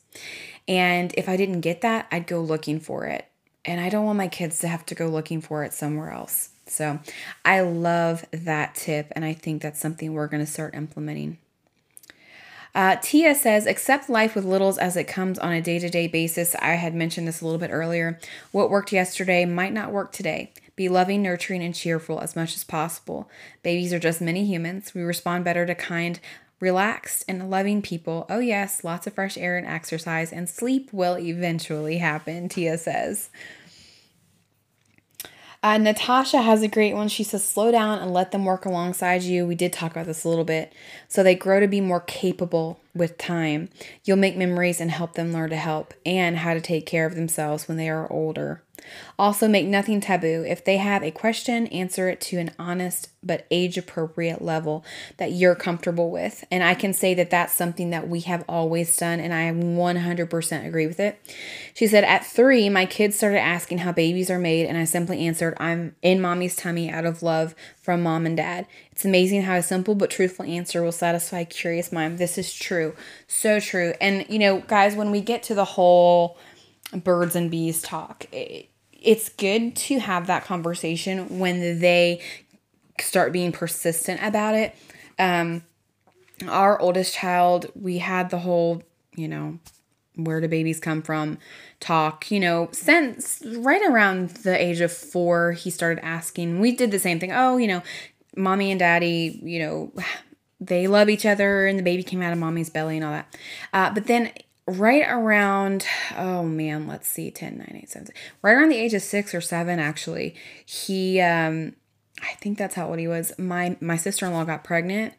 And 0.69 1.13
if 1.17 1.29
I 1.29 1.37
didn't 1.37 1.61
get 1.61 1.81
that, 1.81 2.07
I'd 2.13 2.27
go 2.27 2.41
looking 2.41 2.81
for 2.81 3.07
it. 3.07 3.27
And 3.65 3.81
I 3.81 3.89
don't 3.89 4.07
want 4.07 4.19
my 4.19 4.29
kids 4.29 4.61
to 4.61 4.69
have 4.69 4.87
to 4.87 4.95
go 4.95 5.09
looking 5.09 5.41
for 5.41 5.65
it 5.65 5.73
somewhere 5.73 6.11
else. 6.11 6.51
So 6.67 7.01
I 7.45 7.61
love 7.61 8.25
that 8.31 8.77
tip, 8.77 9.09
and 9.13 9.25
I 9.25 9.33
think 9.33 9.61
that's 9.61 9.81
something 9.81 10.15
we're 10.15 10.29
going 10.29 10.45
to 10.45 10.51
start 10.51 10.75
implementing. 10.75 11.39
Uh, 12.75 12.97
Tia 13.03 13.35
says, 13.35 13.67
accept 13.67 14.09
life 14.09 14.35
with 14.35 14.45
littles 14.45 14.79
as 14.79 14.97
it 14.97 15.05
comes 15.05 15.39
on 15.39 15.53
a 15.53 15.61
day 15.61 15.79
to 15.79 15.89
day 15.89 16.07
basis. 16.07 16.55
I 16.57 16.75
had 16.75 16.95
mentioned 16.95 17.27
this 17.27 17.41
a 17.41 17.45
little 17.45 17.59
bit 17.59 17.71
earlier. 17.73 18.19
What 18.53 18.71
worked 18.71 18.93
yesterday 18.93 19.45
might 19.45 19.73
not 19.73 19.93
work 19.93 20.13
today. 20.13 20.53
Be 20.77 20.89
loving, 20.89 21.23
nurturing, 21.23 21.63
and 21.63 21.75
cheerful 21.75 22.21
as 22.21 22.37
much 22.37 22.55
as 22.55 22.65
possible. 22.65 23.29
Babies 23.63 23.93
are 23.93 23.99
just 23.99 24.21
many 24.21 24.45
humans. 24.47 24.95
We 24.95 25.03
respond 25.03 25.45
better 25.45 25.67
to 25.67 25.75
kind, 25.75 26.19
relaxed, 26.61 27.25
and 27.29 27.51
loving 27.51 27.83
people. 27.83 28.25
Oh, 28.31 28.39
yes, 28.39 28.85
lots 28.85 29.07
of 29.07 29.15
fresh 29.15 29.37
air 29.37 29.59
and 29.59 29.67
exercise, 29.67 30.33
and 30.33 30.49
sleep 30.49 30.91
will 30.93 31.19
eventually 31.19 31.99
happen, 31.99 32.49
Tia 32.49 32.79
says. 32.79 33.31
Uh, 35.63 35.77
Natasha 35.77 36.41
has 36.41 36.63
a 36.63 36.69
great 36.69 36.95
one. 36.95 37.09
She 37.09 37.23
says, 37.23 37.45
slow 37.45 37.71
down 37.71 37.99
and 37.99 38.15
let 38.15 38.33
them 38.33 38.47
work 38.47 38.65
alongside 38.65 39.23
you. 39.23 39.47
We 39.47 39.55
did 39.55 39.75
talk 39.75 39.91
about 39.91 40.07
this 40.07 40.25
a 40.25 40.29
little 40.29 40.45
bit. 40.45 40.73
So 41.07 41.23
they 41.23 41.35
grow 41.35 41.61
to 41.61 41.69
be 41.69 41.83
more 41.83 42.01
capable 42.01 42.81
with 42.95 43.19
time. 43.19 43.69
You'll 44.05 44.17
make 44.17 44.39
memories 44.39 44.81
and 44.81 44.91
help 44.91 45.15
them 45.15 45.35
learn 45.35 45.51
to 45.51 45.57
help 45.57 45.93
and 46.07 46.39
how 46.39 46.55
to 46.55 46.63
take 46.63 46.87
care 46.87 47.05
of 47.05 47.15
themselves 47.15 47.69
when 47.69 47.77
they 47.77 47.91
are 47.91 48.11
older. 48.11 48.63
Also, 49.19 49.49
make 49.49 49.67
nothing 49.67 50.01
taboo. 50.01 50.45
If 50.47 50.65
they 50.65 50.79
have 50.79 51.03
a 51.03 51.11
question, 51.11 51.67
answer 51.69 52.09
it 52.09 52.21
to 52.23 52.39
an 52.39 52.53
honest 52.59 53.11
but 53.23 53.47
age 53.51 53.77
appropriate 53.77 54.41
level 54.41 54.85
that 55.19 55.33
you're 55.33 55.55
comfortable 55.55 56.11
with. 56.11 56.43
And 56.51 56.65
I 56.65 56.75
can 56.75 56.95
say 56.95 57.13
that 57.15 57.31
that's 57.31 57.53
something 57.53 57.91
that 57.91 58.09
we 58.09 58.21
have 58.21 58.45
always 58.49 58.97
done, 58.97 59.21
and 59.21 59.35
I 59.35 59.51
100% 59.51 60.67
agree 60.67 60.87
with 60.87 61.01
it. 61.01 61.21
She 61.75 61.87
said, 61.87 62.05
At 62.05 62.25
three, 62.25 62.69
my 62.69 62.87
kids 62.87 63.17
started 63.17 63.41
asking 63.41 63.79
how 63.79 63.93
babies 63.93 64.31
are 64.31 64.39
made, 64.39 64.67
and 64.67 64.79
I 64.79 64.85
simply 64.85 65.27
answered, 65.27 65.55
I'm 65.61 65.95
in 66.01 66.21
mommy's 66.21 66.57
tummy 66.57 66.91
out 66.91 67.05
of 67.05 67.23
love 67.23 67.55
from 67.77 68.03
mom 68.03 68.25
and 68.25 68.37
dad. 68.37 68.67
It's 68.91 69.05
amazing 69.05 69.43
how 69.43 69.57
a 69.57 69.63
simple 69.63 69.95
but 69.95 70.11
truthful 70.11 70.47
answer 70.47 70.83
will 70.83 70.93
satisfy 70.93 71.41
a 71.41 71.45
curious 71.45 71.93
mind. 71.93 72.19
This 72.19 72.39
is 72.39 72.53
true. 72.55 72.95
So 73.29 73.61
true. 73.61 73.95
And, 74.01 74.25
you 74.29 74.39
know, 74.39 74.61
guys, 74.61 74.97
when 74.97 75.11
we 75.11 75.21
get 75.21 75.43
to 75.45 75.55
the 75.55 75.65
whole 75.65 76.39
birds 76.93 77.37
and 77.37 77.51
bees 77.51 77.83
talk, 77.83 78.27
it, 78.33 78.70
it's 79.01 79.29
good 79.29 79.75
to 79.75 79.99
have 79.99 80.27
that 80.27 80.45
conversation 80.45 81.39
when 81.39 81.81
they 81.81 82.21
start 82.99 83.33
being 83.33 83.53
persistent 83.53 84.23
about 84.23 84.55
it. 84.55 84.77
Um, 85.19 85.65
our 86.49 86.81
oldest 86.81 87.15
child, 87.15 87.67
we 87.75 87.99
had 87.99 88.31
the 88.31 88.39
whole, 88.39 88.83
you 89.15 89.29
know, 89.29 89.59
where 90.17 90.41
do 90.41 90.49
babies 90.49 90.81
come 90.81 91.03
from 91.03 91.39
talk, 91.79 92.31
you 92.31 92.41
know, 92.41 92.69
since 92.73 93.43
right 93.57 93.83
around 93.83 94.31
the 94.31 94.63
age 94.63 94.81
of 94.81 94.93
four, 94.93 95.53
he 95.53 95.71
started 95.71 96.05
asking. 96.05 96.61
We 96.61 96.73
did 96.73 96.91
the 96.91 96.99
same 96.99 97.19
thing. 97.19 97.33
Oh, 97.33 97.57
you 97.57 97.67
know, 97.67 97.83
mommy 98.37 98.71
and 98.71 98.79
daddy, 98.79 99.41
you 99.43 99.59
know, 99.61 99.93
they 100.61 100.87
love 100.87 101.09
each 101.09 101.25
other 101.25 101.67
and 101.67 101.79
the 101.79 101.83
baby 101.83 102.03
came 102.03 102.21
out 102.21 102.35
of 102.35 102.39
mommy's 102.39 102.69
belly 102.69 102.97
and 102.97 103.05
all 103.05 103.13
that. 103.13 103.37
Uh, 103.73 103.91
but 103.95 104.07
then 104.07 104.31
right 104.71 105.05
around 105.09 105.87
oh 106.17 106.43
man 106.43 106.87
let's 106.87 107.09
see 107.09 107.31
10 107.31 107.59
9 107.59 107.81
8 107.83 107.91
7 107.91 108.09
right 108.43 108.53
around 108.53 108.69
the 108.69 108.77
age 108.77 108.95
of 108.95 109.03
six 109.03 109.35
or 109.35 109.41
seven 109.41 109.79
actually 109.79 110.35
he 110.65 111.21
um 111.21 111.75
i 112.23 112.35
think 112.35 112.59
that's 112.59 112.75
how 112.75 112.89
old 112.89 112.99
he 112.99 113.09
was. 113.09 113.33
My 113.39 113.77
my 113.81 113.97
sister-in-law 113.97 114.45
got 114.45 114.65
pregnant 114.65 115.15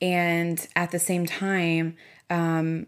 and 0.00 0.66
at 0.74 0.90
the 0.90 0.98
same 0.98 1.26
time 1.26 1.96
um 2.30 2.86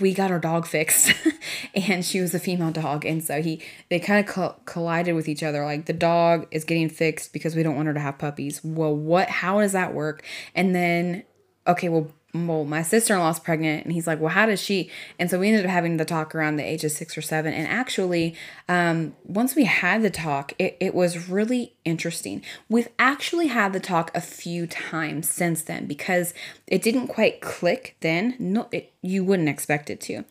we 0.00 0.12
got 0.12 0.30
our 0.30 0.38
dog 0.38 0.66
fixed 0.66 1.12
and 1.74 2.04
she 2.04 2.20
was 2.20 2.34
a 2.34 2.38
female 2.38 2.70
dog 2.70 3.04
and 3.04 3.24
so 3.24 3.40
he 3.40 3.62
they 3.88 3.98
kind 3.98 4.26
of 4.26 4.32
co- 4.32 4.56
collided 4.66 5.14
with 5.14 5.28
each 5.28 5.42
other 5.42 5.64
like 5.64 5.86
the 5.86 5.92
dog 5.92 6.46
is 6.50 6.64
getting 6.64 6.88
fixed 6.88 7.32
because 7.32 7.56
we 7.56 7.62
don't 7.62 7.74
want 7.76 7.88
her 7.88 7.94
to 7.94 8.00
have 8.00 8.18
puppies. 8.18 8.60
Well 8.62 8.94
what 8.94 9.28
how 9.28 9.60
does 9.60 9.72
that 9.72 9.94
work? 9.94 10.22
And 10.54 10.74
then 10.74 11.24
okay 11.66 11.88
well 11.88 12.12
well, 12.34 12.64
my 12.64 12.82
sister 12.82 13.14
in 13.14 13.20
law's 13.20 13.40
pregnant. 13.40 13.84
And 13.84 13.92
he's 13.92 14.06
like, 14.06 14.20
well, 14.20 14.28
how 14.28 14.46
does 14.46 14.60
she? 14.60 14.90
And 15.18 15.30
so 15.30 15.38
we 15.38 15.48
ended 15.48 15.64
up 15.64 15.70
having 15.70 15.96
the 15.96 16.04
talk 16.04 16.34
around 16.34 16.56
the 16.56 16.64
age 16.64 16.84
of 16.84 16.92
six 16.92 17.16
or 17.16 17.22
seven. 17.22 17.54
And 17.54 17.66
actually, 17.66 18.34
um, 18.68 19.16
once 19.24 19.54
we 19.54 19.64
had 19.64 20.02
the 20.02 20.10
talk, 20.10 20.52
it, 20.58 20.76
it 20.78 20.94
was 20.94 21.28
really 21.28 21.72
interesting. 21.84 22.42
We've 22.68 22.88
actually 22.98 23.46
had 23.46 23.72
the 23.72 23.80
talk 23.80 24.10
a 24.14 24.20
few 24.20 24.66
times 24.66 25.28
since 25.28 25.62
then 25.62 25.86
because 25.86 26.34
it 26.66 26.82
didn't 26.82 27.08
quite 27.08 27.40
click 27.40 27.96
then. 28.00 28.36
No, 28.38 28.68
it, 28.72 28.92
you 29.00 29.24
wouldn't 29.24 29.48
expect 29.48 29.88
it 29.88 30.00
to. 30.02 30.24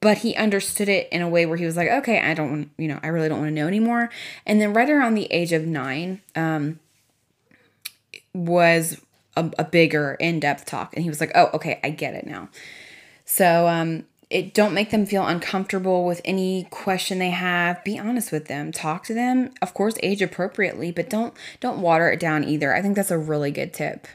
But 0.00 0.18
he 0.18 0.36
understood 0.36 0.88
it 0.88 1.08
in 1.10 1.20
a 1.20 1.28
way 1.28 1.46
where 1.46 1.56
he 1.56 1.66
was 1.66 1.76
like, 1.76 1.88
okay, 1.88 2.20
I 2.20 2.32
don't, 2.34 2.50
want, 2.50 2.70
you 2.78 2.86
know, 2.86 3.00
I 3.02 3.08
really 3.08 3.28
don't 3.28 3.38
want 3.38 3.48
to 3.48 3.54
know 3.54 3.66
anymore. 3.66 4.08
And 4.44 4.60
then 4.60 4.72
right 4.72 4.88
around 4.88 5.14
the 5.14 5.26
age 5.32 5.52
of 5.52 5.66
nine, 5.66 6.20
um, 6.36 6.78
was 8.36 9.00
a, 9.36 9.50
a 9.58 9.64
bigger 9.64 10.16
in-depth 10.20 10.64
talk. 10.66 10.94
And 10.94 11.02
he 11.02 11.08
was 11.08 11.20
like 11.20 11.32
oh 11.34 11.50
okay 11.54 11.80
i 11.84 11.90
get 11.90 12.14
it 12.14 12.26
now. 12.26 12.48
So 13.24 13.68
um 13.68 14.04
it 14.28 14.54
don't 14.54 14.74
make 14.74 14.90
them 14.90 15.06
feel 15.06 15.24
uncomfortable 15.24 16.04
with 16.04 16.20
any 16.24 16.66
question 16.70 17.20
they 17.20 17.30
have. 17.30 17.84
Be 17.84 17.98
honest 17.98 18.32
with 18.32 18.46
them. 18.46 18.72
Talk 18.72 19.04
to 19.04 19.14
them 19.14 19.52
of 19.62 19.74
course 19.74 19.96
age 20.02 20.22
appropriately 20.22 20.90
but 20.90 21.10
don't 21.10 21.34
don't 21.60 21.80
water 21.80 22.10
it 22.10 22.20
down 22.20 22.44
either. 22.44 22.74
I 22.74 22.82
think 22.82 22.96
that's 22.96 23.10
a 23.10 23.18
really 23.18 23.50
good 23.50 23.72
tip 23.72 24.06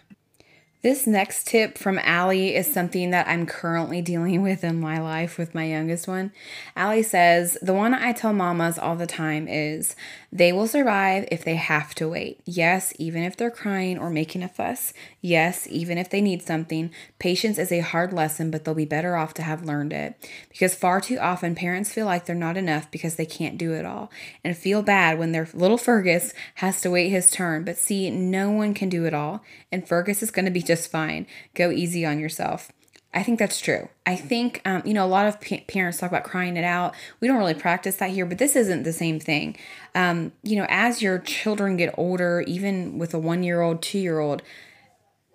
this 0.82 1.06
next 1.06 1.46
tip 1.48 1.78
from 1.78 2.00
Allie 2.00 2.56
is 2.56 2.72
something 2.72 3.12
that 3.12 3.28
I'm 3.28 3.46
currently 3.46 4.02
dealing 4.02 4.42
with 4.44 4.64
in 4.64 4.80
my 4.80 5.00
life 5.00 5.38
with 5.38 5.54
my 5.54 5.66
youngest 5.66 6.08
one. 6.08 6.32
Allie 6.76 7.04
says, 7.04 7.58
The 7.62 7.74
one 7.74 7.94
I 7.94 8.14
tell 8.14 8.34
mamas 8.34 8.80
all 8.80 8.96
the 8.96 9.08
time 9.08 9.48
is 9.48 9.96
they 10.32 10.52
will 10.52 10.68
survive 10.68 11.28
if 11.30 11.44
they 11.44 11.56
have 11.56 11.94
to 11.96 12.08
wait. 12.08 12.40
Yes, 12.46 12.94
even 12.98 13.24
if 13.24 13.38
they're 13.38 13.52
crying 13.52 14.00
or 14.00 14.10
making 14.10 14.44
a 14.44 14.48
fuss. 14.48 14.94
Yes, 15.20 15.68
even 15.70 15.98
if 15.98 16.10
they 16.10 16.22
need 16.22 16.42
something. 16.42 16.90
Patience 17.20 17.60
is 17.60 17.72
a 17.72 17.82
hard 17.82 18.14
lesson, 18.14 18.50
but 18.50 18.64
they'll 18.64 18.74
be 18.74 18.86
better 18.86 19.16
off 19.16 19.34
to 19.36 19.44
have 19.44 19.66
learned 19.66 19.94
it. 19.94 20.16
Because 20.50 20.74
far 20.74 21.02
too 21.02 21.18
often, 21.20 21.54
parents 21.54 21.94
feel 21.94 22.06
like 22.06 22.26
they're 22.26 22.36
not 22.36 22.58
enough 22.58 22.90
because 22.90 23.16
they 23.16 23.26
can't 23.26 23.58
do 23.58 23.74
it 23.74 23.86
all 23.86 24.10
and 24.44 24.58
feel 24.58 24.82
bad 24.82 25.20
when 25.20 25.32
their 25.32 25.48
little 25.54 25.78
Fergus 25.78 26.34
has 26.56 26.82
to 26.82 26.90
wait 26.90 27.10
his 27.10 27.30
turn. 27.30 27.64
But 27.64 27.78
see, 27.78 28.10
no 28.10 28.50
one 28.50 28.74
can 28.74 28.90
do 28.90 29.06
it 29.06 29.14
all, 29.14 29.44
and 29.72 29.88
Fergus 29.88 30.24
is 30.24 30.32
going 30.32 30.46
to 30.46 30.52
be 30.52 30.62
just 30.72 30.92
fine. 30.92 31.28
Go 31.54 31.70
easy 31.72 32.06
on 32.06 32.20
yourself. 32.20 32.72
I 33.14 33.24
think 33.24 33.40
that's 33.40 33.60
true. 33.60 33.90
I 34.06 34.16
think, 34.16 34.62
um, 34.64 34.84
you 34.86 34.94
know, 34.94 35.06
a 35.06 35.08
lot 35.08 35.28
of 35.28 35.42
pa- 35.42 35.66
parents 35.68 35.98
talk 35.98 36.10
about 36.10 36.24
crying 36.24 36.56
it 36.56 36.64
out. 36.64 36.96
We 37.20 37.28
don't 37.28 37.38
really 37.38 37.54
practice 37.54 37.98
that 37.98 38.12
here, 38.12 38.26
but 38.26 38.38
this 38.38 38.56
isn't 38.56 38.84
the 38.84 38.94
same 38.94 39.20
thing. 39.20 39.58
Um, 39.94 40.32
you 40.44 40.56
know, 40.56 40.66
as 40.70 41.02
your 41.02 41.20
children 41.20 41.76
get 41.76 41.94
older, 41.98 42.42
even 42.48 42.98
with 42.98 43.14
a 43.14 43.20
one 43.20 43.44
year 43.44 43.60
old, 43.60 43.82
two 43.82 44.00
year 44.00 44.20
old, 44.20 44.42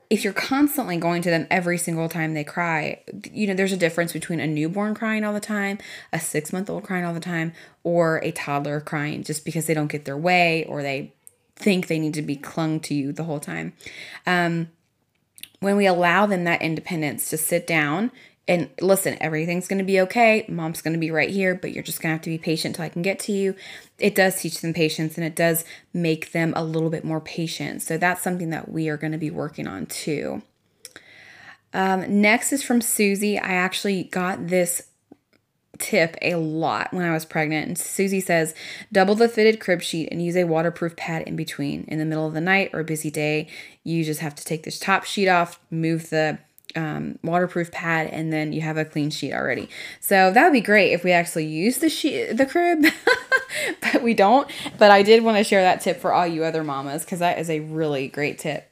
if 0.08 0.24
you're 0.24 0.32
constantly 0.32 0.96
going 0.96 1.20
to 1.20 1.30
them 1.30 1.46
every 1.50 1.76
single 1.76 2.08
time 2.08 2.32
they 2.32 2.44
cry, 2.44 3.02
you 3.30 3.46
know, 3.46 3.54
there's 3.54 3.72
a 3.72 3.76
difference 3.76 4.12
between 4.12 4.40
a 4.40 4.46
newborn 4.46 4.94
crying 4.94 5.22
all 5.22 5.34
the 5.34 5.40
time, 5.40 5.78
a 6.14 6.20
six 6.20 6.54
month 6.54 6.70
old 6.70 6.84
crying 6.84 7.04
all 7.04 7.12
the 7.12 7.20
time, 7.20 7.52
or 7.82 8.18
a 8.24 8.30
toddler 8.30 8.80
crying 8.80 9.22
just 9.22 9.44
because 9.44 9.66
they 9.66 9.74
don't 9.74 9.88
get 9.88 10.06
their 10.06 10.16
way 10.16 10.64
or 10.64 10.82
they 10.82 11.12
think 11.56 11.88
they 11.88 11.98
need 11.98 12.14
to 12.14 12.22
be 12.22 12.36
clung 12.36 12.80
to 12.80 12.94
you 12.94 13.12
the 13.12 13.24
whole 13.24 13.40
time. 13.40 13.74
Um, 14.26 14.68
when 15.60 15.76
we 15.76 15.86
allow 15.86 16.26
them 16.26 16.44
that 16.44 16.62
independence 16.62 17.30
to 17.30 17.36
sit 17.36 17.66
down 17.66 18.10
and 18.48 18.70
listen, 18.80 19.16
everything's 19.20 19.66
going 19.66 19.78
to 19.78 19.84
be 19.84 20.00
okay. 20.02 20.44
Mom's 20.48 20.80
going 20.80 20.92
to 20.92 21.00
be 21.00 21.10
right 21.10 21.30
here, 21.30 21.54
but 21.54 21.72
you're 21.72 21.82
just 21.82 22.00
going 22.00 22.10
to 22.12 22.14
have 22.14 22.22
to 22.22 22.30
be 22.30 22.38
patient 22.38 22.76
till 22.76 22.84
I 22.84 22.88
can 22.88 23.02
get 23.02 23.18
to 23.20 23.32
you. 23.32 23.56
It 23.98 24.14
does 24.14 24.40
teach 24.40 24.60
them 24.60 24.72
patience 24.72 25.16
and 25.16 25.26
it 25.26 25.34
does 25.34 25.64
make 25.92 26.30
them 26.32 26.52
a 26.54 26.62
little 26.62 26.90
bit 26.90 27.04
more 27.04 27.20
patient. 27.20 27.82
So 27.82 27.98
that's 27.98 28.22
something 28.22 28.50
that 28.50 28.70
we 28.70 28.88
are 28.88 28.96
going 28.96 29.12
to 29.12 29.18
be 29.18 29.30
working 29.30 29.66
on 29.66 29.86
too. 29.86 30.42
Um, 31.72 32.20
next 32.20 32.52
is 32.52 32.62
from 32.62 32.80
Susie. 32.80 33.38
I 33.38 33.52
actually 33.52 34.04
got 34.04 34.46
this 34.46 34.90
tip 35.78 36.16
a 36.22 36.34
lot 36.36 36.92
when 36.92 37.04
I 37.04 37.12
was 37.12 37.24
pregnant. 37.24 37.68
And 37.68 37.78
Susie 37.78 38.20
says, 38.20 38.54
double 38.92 39.14
the 39.14 39.28
fitted 39.28 39.60
crib 39.60 39.82
sheet 39.82 40.08
and 40.10 40.24
use 40.24 40.36
a 40.36 40.44
waterproof 40.44 40.96
pad 40.96 41.22
in 41.22 41.36
between. 41.36 41.84
In 41.84 41.98
the 41.98 42.04
middle 42.04 42.26
of 42.26 42.34
the 42.34 42.40
night 42.40 42.70
or 42.72 42.80
a 42.80 42.84
busy 42.84 43.10
day, 43.10 43.48
you 43.84 44.04
just 44.04 44.20
have 44.20 44.34
to 44.34 44.44
take 44.44 44.64
this 44.64 44.78
top 44.78 45.04
sheet 45.04 45.28
off, 45.28 45.58
move 45.70 46.10
the 46.10 46.38
um, 46.74 47.18
waterproof 47.22 47.70
pad, 47.70 48.08
and 48.08 48.32
then 48.32 48.52
you 48.52 48.60
have 48.60 48.76
a 48.76 48.84
clean 48.84 49.10
sheet 49.10 49.32
already. 49.32 49.68
So 50.00 50.30
that 50.30 50.44
would 50.44 50.52
be 50.52 50.60
great 50.60 50.92
if 50.92 51.04
we 51.04 51.12
actually 51.12 51.46
use 51.46 51.78
the 51.78 51.88
sheet, 51.88 52.34
the 52.34 52.46
crib, 52.46 52.84
but 53.80 54.02
we 54.02 54.14
don't. 54.14 54.50
But 54.78 54.90
I 54.90 55.02
did 55.02 55.24
want 55.24 55.38
to 55.38 55.44
share 55.44 55.62
that 55.62 55.80
tip 55.80 56.00
for 56.00 56.12
all 56.12 56.26
you 56.26 56.44
other 56.44 56.62
mamas 56.62 57.04
because 57.04 57.20
that 57.20 57.38
is 57.38 57.48
a 57.50 57.60
really 57.60 58.08
great 58.08 58.38
tip. 58.38 58.70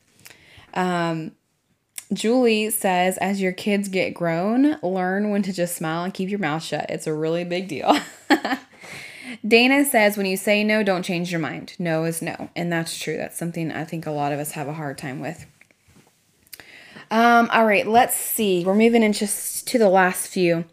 Um, 0.75 1.33
Julie 2.15 2.71
says, 2.71 3.19
as 3.19 3.41
your 3.41 3.53
kids 3.53 3.89
get 3.89 4.15
grown, 4.15 4.79
learn 4.83 5.31
when 5.31 5.43
to 5.43 5.53
just 5.53 5.77
smile 5.77 6.05
and 6.05 6.15
keep 6.15 6.31
your 6.31 6.39
mouth 6.39 6.63
shut. 6.63 6.87
It's 6.89 7.07
a 7.07 7.15
really 7.15 7.45
big 7.45 7.69
deal. 7.69 7.99
Dana 9.47 9.85
says, 9.85 10.17
when 10.17 10.27
you 10.27 10.37
say 10.37 10.65
no, 10.65 10.83
don't 10.83 11.03
change 11.03 11.31
your 11.31 11.41
mind. 11.41 11.75
No 11.79 12.05
is 12.05 12.23
no. 12.23 12.51
And 12.55 12.73
that's 12.73 12.99
true. 12.99 13.17
That's 13.17 13.37
something 13.37 13.73
I 13.73 13.85
think 13.85 14.07
a 14.07 14.11
lot 14.11 14.33
of 14.33 14.39
us 14.39 14.53
have 14.53 14.69
a 14.69 14.73
hard 14.73 14.99
time 14.99 15.21
with. 15.21 15.47
Um, 17.11 17.49
all 17.53 17.67
right, 17.67 17.87
let's 17.87 18.17
see. 18.17 18.65
We're 18.65 18.75
moving 18.75 19.03
in 19.03 19.13
just 19.13 19.69
to 19.69 19.79
the 19.79 19.89
last 19.89 20.29
few. 20.29 20.65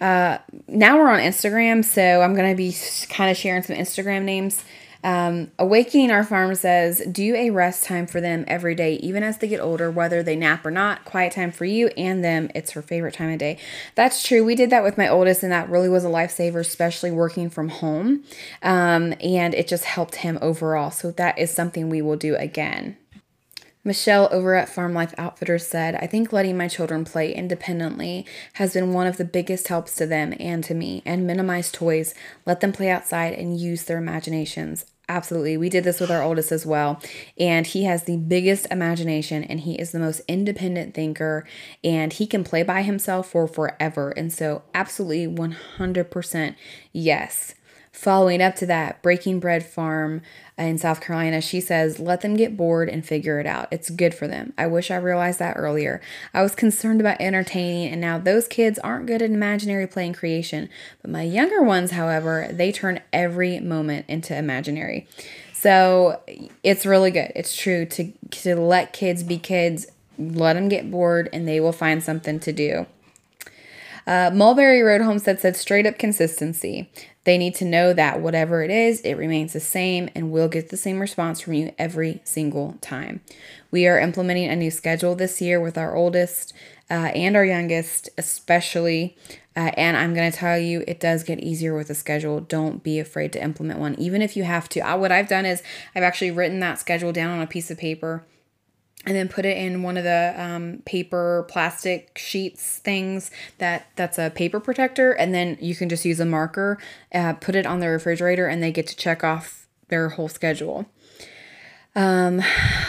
Uh, 0.00 0.38
now 0.68 0.98
we're 0.98 1.08
on 1.08 1.20
Instagram, 1.20 1.84
so 1.84 2.20
I'm 2.20 2.34
going 2.34 2.50
to 2.50 2.56
be 2.56 2.76
kind 3.08 3.30
of 3.30 3.36
sharing 3.36 3.62
some 3.62 3.76
Instagram 3.76 4.24
names. 4.24 4.62
Um, 5.06 5.52
Awakening 5.56 6.10
Our 6.10 6.24
Farm 6.24 6.52
says, 6.56 7.00
do 7.12 7.36
a 7.36 7.50
rest 7.50 7.84
time 7.84 8.08
for 8.08 8.20
them 8.20 8.44
every 8.48 8.74
day, 8.74 8.94
even 8.94 9.22
as 9.22 9.38
they 9.38 9.46
get 9.46 9.60
older, 9.60 9.88
whether 9.88 10.20
they 10.20 10.34
nap 10.34 10.66
or 10.66 10.72
not. 10.72 11.04
Quiet 11.04 11.32
time 11.32 11.52
for 11.52 11.64
you 11.64 11.86
and 11.96 12.24
them. 12.24 12.50
It's 12.56 12.72
her 12.72 12.82
favorite 12.82 13.14
time 13.14 13.30
of 13.30 13.38
day. 13.38 13.56
That's 13.94 14.26
true. 14.26 14.44
We 14.44 14.56
did 14.56 14.70
that 14.70 14.82
with 14.82 14.98
my 14.98 15.06
oldest, 15.06 15.44
and 15.44 15.52
that 15.52 15.70
really 15.70 15.88
was 15.88 16.04
a 16.04 16.08
lifesaver, 16.08 16.58
especially 16.58 17.12
working 17.12 17.50
from 17.50 17.68
home. 17.68 18.24
Um, 18.64 19.14
and 19.20 19.54
it 19.54 19.68
just 19.68 19.84
helped 19.84 20.16
him 20.16 20.40
overall. 20.42 20.90
So 20.90 21.12
that 21.12 21.38
is 21.38 21.52
something 21.52 21.88
we 21.88 22.02
will 22.02 22.16
do 22.16 22.34
again. 22.34 22.96
Michelle 23.84 24.28
over 24.32 24.56
at 24.56 24.68
Farm 24.68 24.92
Life 24.92 25.14
Outfitters 25.16 25.64
said, 25.64 25.94
I 25.94 26.08
think 26.08 26.32
letting 26.32 26.56
my 26.56 26.66
children 26.66 27.04
play 27.04 27.32
independently 27.32 28.26
has 28.54 28.74
been 28.74 28.92
one 28.92 29.06
of 29.06 29.18
the 29.18 29.24
biggest 29.24 29.68
helps 29.68 29.94
to 29.94 30.06
them 30.06 30.34
and 30.40 30.64
to 30.64 30.74
me, 30.74 31.04
and 31.06 31.24
minimize 31.24 31.70
toys, 31.70 32.12
let 32.44 32.58
them 32.58 32.72
play 32.72 32.90
outside 32.90 33.34
and 33.34 33.60
use 33.60 33.84
their 33.84 33.98
imaginations. 33.98 34.86
Absolutely. 35.08 35.56
We 35.56 35.68
did 35.68 35.84
this 35.84 36.00
with 36.00 36.10
our 36.10 36.22
oldest 36.22 36.50
as 36.50 36.66
well. 36.66 37.00
And 37.38 37.64
he 37.64 37.84
has 37.84 38.04
the 38.04 38.16
biggest 38.16 38.66
imagination 38.72 39.44
and 39.44 39.60
he 39.60 39.76
is 39.76 39.92
the 39.92 40.00
most 40.00 40.20
independent 40.26 40.94
thinker 40.94 41.46
and 41.84 42.12
he 42.12 42.26
can 42.26 42.42
play 42.42 42.64
by 42.64 42.82
himself 42.82 43.30
for 43.30 43.46
forever. 43.46 44.10
And 44.10 44.32
so, 44.32 44.62
absolutely 44.74 45.28
100% 45.28 46.56
yes. 46.92 47.54
Following 47.96 48.42
up 48.42 48.54
to 48.56 48.66
that, 48.66 49.00
Breaking 49.00 49.40
Bread 49.40 49.64
Farm 49.64 50.20
in 50.58 50.76
South 50.76 51.00
Carolina, 51.00 51.40
she 51.40 51.62
says, 51.62 51.98
let 51.98 52.20
them 52.20 52.36
get 52.36 52.54
bored 52.54 52.90
and 52.90 53.04
figure 53.04 53.40
it 53.40 53.46
out. 53.46 53.68
It's 53.70 53.88
good 53.88 54.14
for 54.14 54.28
them. 54.28 54.52
I 54.58 54.66
wish 54.66 54.90
I 54.90 54.96
realized 54.96 55.38
that 55.38 55.56
earlier. 55.56 56.02
I 56.34 56.42
was 56.42 56.54
concerned 56.54 57.00
about 57.00 57.22
entertaining, 57.22 57.90
and 57.90 57.98
now 57.98 58.18
those 58.18 58.48
kids 58.48 58.78
aren't 58.80 59.06
good 59.06 59.22
at 59.22 59.30
imaginary 59.30 59.86
play 59.86 60.04
and 60.04 60.14
creation. 60.14 60.68
But 61.00 61.10
my 61.10 61.22
younger 61.22 61.62
ones, 61.62 61.92
however, 61.92 62.48
they 62.52 62.70
turn 62.70 63.00
every 63.14 63.60
moment 63.60 64.04
into 64.08 64.36
imaginary. 64.36 65.08
So 65.54 66.20
it's 66.62 66.84
really 66.84 67.10
good. 67.10 67.32
It's 67.34 67.56
true 67.56 67.86
to, 67.86 68.12
to 68.30 68.56
let 68.56 68.92
kids 68.92 69.22
be 69.22 69.38
kids, 69.38 69.86
let 70.18 70.52
them 70.52 70.68
get 70.68 70.90
bored, 70.90 71.30
and 71.32 71.48
they 71.48 71.60
will 71.60 71.72
find 71.72 72.04
something 72.04 72.40
to 72.40 72.52
do. 72.52 72.86
Uh, 74.06 74.30
Mulberry 74.34 74.82
Road 74.82 75.00
Homestead 75.00 75.40
said 75.40 75.56
straight 75.56 75.86
up 75.86 75.98
consistency. 75.98 76.90
They 77.26 77.38
need 77.38 77.56
to 77.56 77.64
know 77.64 77.92
that 77.92 78.20
whatever 78.20 78.62
it 78.62 78.70
is, 78.70 79.00
it 79.00 79.14
remains 79.14 79.52
the 79.52 79.58
same 79.58 80.08
and 80.14 80.30
will 80.30 80.46
get 80.46 80.68
the 80.68 80.76
same 80.76 81.00
response 81.00 81.40
from 81.40 81.54
you 81.54 81.74
every 81.76 82.20
single 82.22 82.78
time. 82.80 83.20
We 83.72 83.88
are 83.88 83.98
implementing 83.98 84.48
a 84.48 84.54
new 84.54 84.70
schedule 84.70 85.16
this 85.16 85.40
year 85.42 85.60
with 85.60 85.76
our 85.76 85.96
oldest 85.96 86.54
uh, 86.88 87.10
and 87.16 87.34
our 87.34 87.44
youngest, 87.44 88.10
especially. 88.16 89.16
Uh, 89.56 89.72
and 89.76 89.96
I'm 89.96 90.14
going 90.14 90.30
to 90.30 90.38
tell 90.38 90.56
you, 90.56 90.84
it 90.86 91.00
does 91.00 91.24
get 91.24 91.40
easier 91.40 91.76
with 91.76 91.90
a 91.90 91.96
schedule. 91.96 92.38
Don't 92.38 92.84
be 92.84 93.00
afraid 93.00 93.32
to 93.32 93.42
implement 93.42 93.80
one, 93.80 93.96
even 93.96 94.22
if 94.22 94.36
you 94.36 94.44
have 94.44 94.68
to. 94.68 94.80
I, 94.80 94.94
what 94.94 95.10
I've 95.10 95.28
done 95.28 95.46
is 95.46 95.64
I've 95.96 96.04
actually 96.04 96.30
written 96.30 96.60
that 96.60 96.78
schedule 96.78 97.10
down 97.10 97.30
on 97.36 97.42
a 97.42 97.48
piece 97.48 97.72
of 97.72 97.78
paper 97.78 98.24
and 99.06 99.14
then 99.14 99.28
put 99.28 99.46
it 99.46 99.56
in 99.56 99.82
one 99.82 99.96
of 99.96 100.04
the 100.04 100.34
um, 100.36 100.82
paper 100.84 101.46
plastic 101.48 102.18
sheets 102.18 102.78
things 102.78 103.30
that 103.58 103.86
that's 103.96 104.18
a 104.18 104.30
paper 104.30 104.60
protector 104.60 105.12
and 105.12 105.32
then 105.32 105.56
you 105.60 105.74
can 105.74 105.88
just 105.88 106.04
use 106.04 106.20
a 106.20 106.26
marker 106.26 106.78
uh, 107.14 107.32
put 107.34 107.54
it 107.54 107.66
on 107.66 107.80
the 107.80 107.88
refrigerator 107.88 108.46
and 108.46 108.62
they 108.62 108.72
get 108.72 108.86
to 108.86 108.96
check 108.96 109.22
off 109.22 109.66
their 109.88 110.10
whole 110.10 110.28
schedule 110.28 110.86
um, 111.94 112.42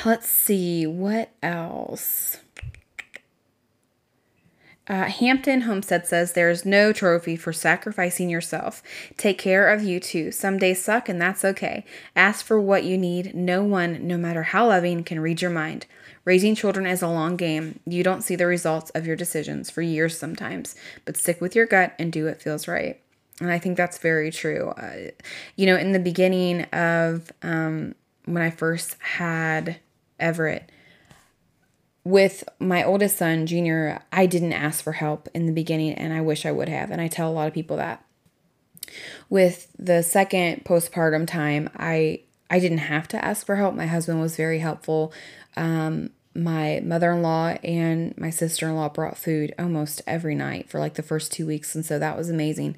let's 0.04 0.28
see 0.28 0.86
what 0.86 1.32
else 1.42 2.40
uh, 4.90 5.06
Hampton 5.06 5.62
Homestead 5.62 6.08
says 6.08 6.32
there's 6.32 6.66
no 6.66 6.94
trophy 6.94 7.36
for 7.36 7.52
sacrificing 7.52 8.30
yourself. 8.30 8.82
Take 9.18 9.38
care 9.38 9.68
of 9.68 9.84
you 9.84 10.00
too. 10.00 10.32
Some 10.32 10.58
days 10.58 10.82
suck, 10.82 11.10
and 11.10 11.22
that's 11.22 11.44
okay. 11.44 11.84
Ask 12.16 12.46
for 12.46 12.60
what 12.60 12.86
you 12.86 12.98
need. 12.98 13.36
No 13.36 13.64
one, 13.64 14.08
no 14.08 14.18
matter 14.18 14.44
how 14.44 14.68
loving, 14.68 15.04
can 15.04 15.20
read 15.20 15.42
your 15.42 15.52
mind. 15.52 15.86
Raising 16.28 16.56
children 16.56 16.86
is 16.86 17.02
a 17.02 17.08
long 17.08 17.38
game. 17.38 17.80
You 17.86 18.04
don't 18.04 18.22
see 18.22 18.36
the 18.36 18.48
results 18.48 18.90
of 18.90 19.08
your 19.08 19.16
decisions 19.16 19.70
for 19.70 19.82
years 19.82 20.18
sometimes, 20.18 20.76
but 21.06 21.16
stick 21.16 21.40
with 21.40 21.56
your 21.56 21.66
gut 21.66 21.94
and 21.98 22.12
do 22.12 22.26
what 22.26 22.42
feels 22.42 22.68
right. 22.68 23.00
And 23.40 23.50
I 23.50 23.60
think 23.60 23.78
that's 23.78 23.98
very 23.98 24.30
true. 24.30 24.72
Uh, 24.72 25.12
you 25.56 25.66
know, 25.66 25.78
in 25.78 25.94
the 25.94 26.00
beginning 26.00 26.64
of 26.74 27.32
um, 27.44 27.96
when 28.26 28.44
I 28.44 28.50
first 28.50 28.98
had 29.00 29.80
Everett, 30.20 30.70
with 32.04 32.44
my 32.60 32.84
oldest 32.84 33.18
son, 33.18 33.46
Junior, 33.46 34.02
I 34.12 34.26
didn't 34.26 34.52
ask 34.52 34.84
for 34.84 34.92
help 34.92 35.30
in 35.34 35.46
the 35.46 35.54
beginning, 35.54 35.94
and 35.94 36.12
I 36.12 36.20
wish 36.20 36.46
I 36.46 36.52
would 36.52 36.68
have. 36.68 36.92
And 36.92 37.00
I 37.00 37.08
tell 37.08 37.30
a 37.30 37.32
lot 37.32 37.48
of 37.48 37.54
people 37.54 37.78
that. 37.78 38.04
With 39.30 39.72
the 39.80 40.04
second 40.04 40.66
postpartum 40.66 41.26
time, 41.26 41.70
I 41.78 42.24
I 42.50 42.60
didn't 42.60 42.80
have 42.80 43.08
to 43.10 43.24
ask 43.24 43.46
for 43.46 43.56
help. 43.56 43.76
My 43.76 43.88
husband 43.88 44.20
was 44.20 44.36
very 44.36 44.60
helpful. 44.60 45.14
Um, 45.56 46.12
my 46.38 46.80
mother 46.84 47.12
in 47.12 47.22
law 47.22 47.56
and 47.64 48.16
my 48.18 48.30
sister 48.30 48.68
in 48.70 48.76
law 48.76 48.88
brought 48.88 49.18
food 49.18 49.54
almost 49.58 50.02
every 50.06 50.36
night 50.36 50.70
for 50.70 50.80
like 50.80 50.94
the 50.94 51.04
first 51.04 51.32
two 51.32 51.48
weeks. 51.48 51.74
And 51.74 51.84
so 51.84 51.98
that 51.98 52.16
was 52.16 52.30
amazing. 52.30 52.78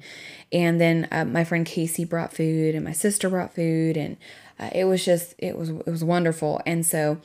And 0.50 0.80
then 0.80 1.06
uh, 1.12 1.26
my 1.26 1.44
friend 1.44 1.66
Casey 1.66 2.04
brought 2.04 2.32
food 2.32 2.74
and 2.74 2.84
my 2.84 2.92
sister 2.92 3.28
brought 3.28 3.54
food. 3.54 3.96
And 3.96 4.16
uh, 4.58 4.70
it 4.74 4.84
was 4.86 5.04
just, 5.04 5.34
it 5.38 5.58
was, 5.58 5.68
it 5.68 5.86
was 5.86 6.02
wonderful. 6.02 6.60
And 6.64 6.86
so, 6.86 7.18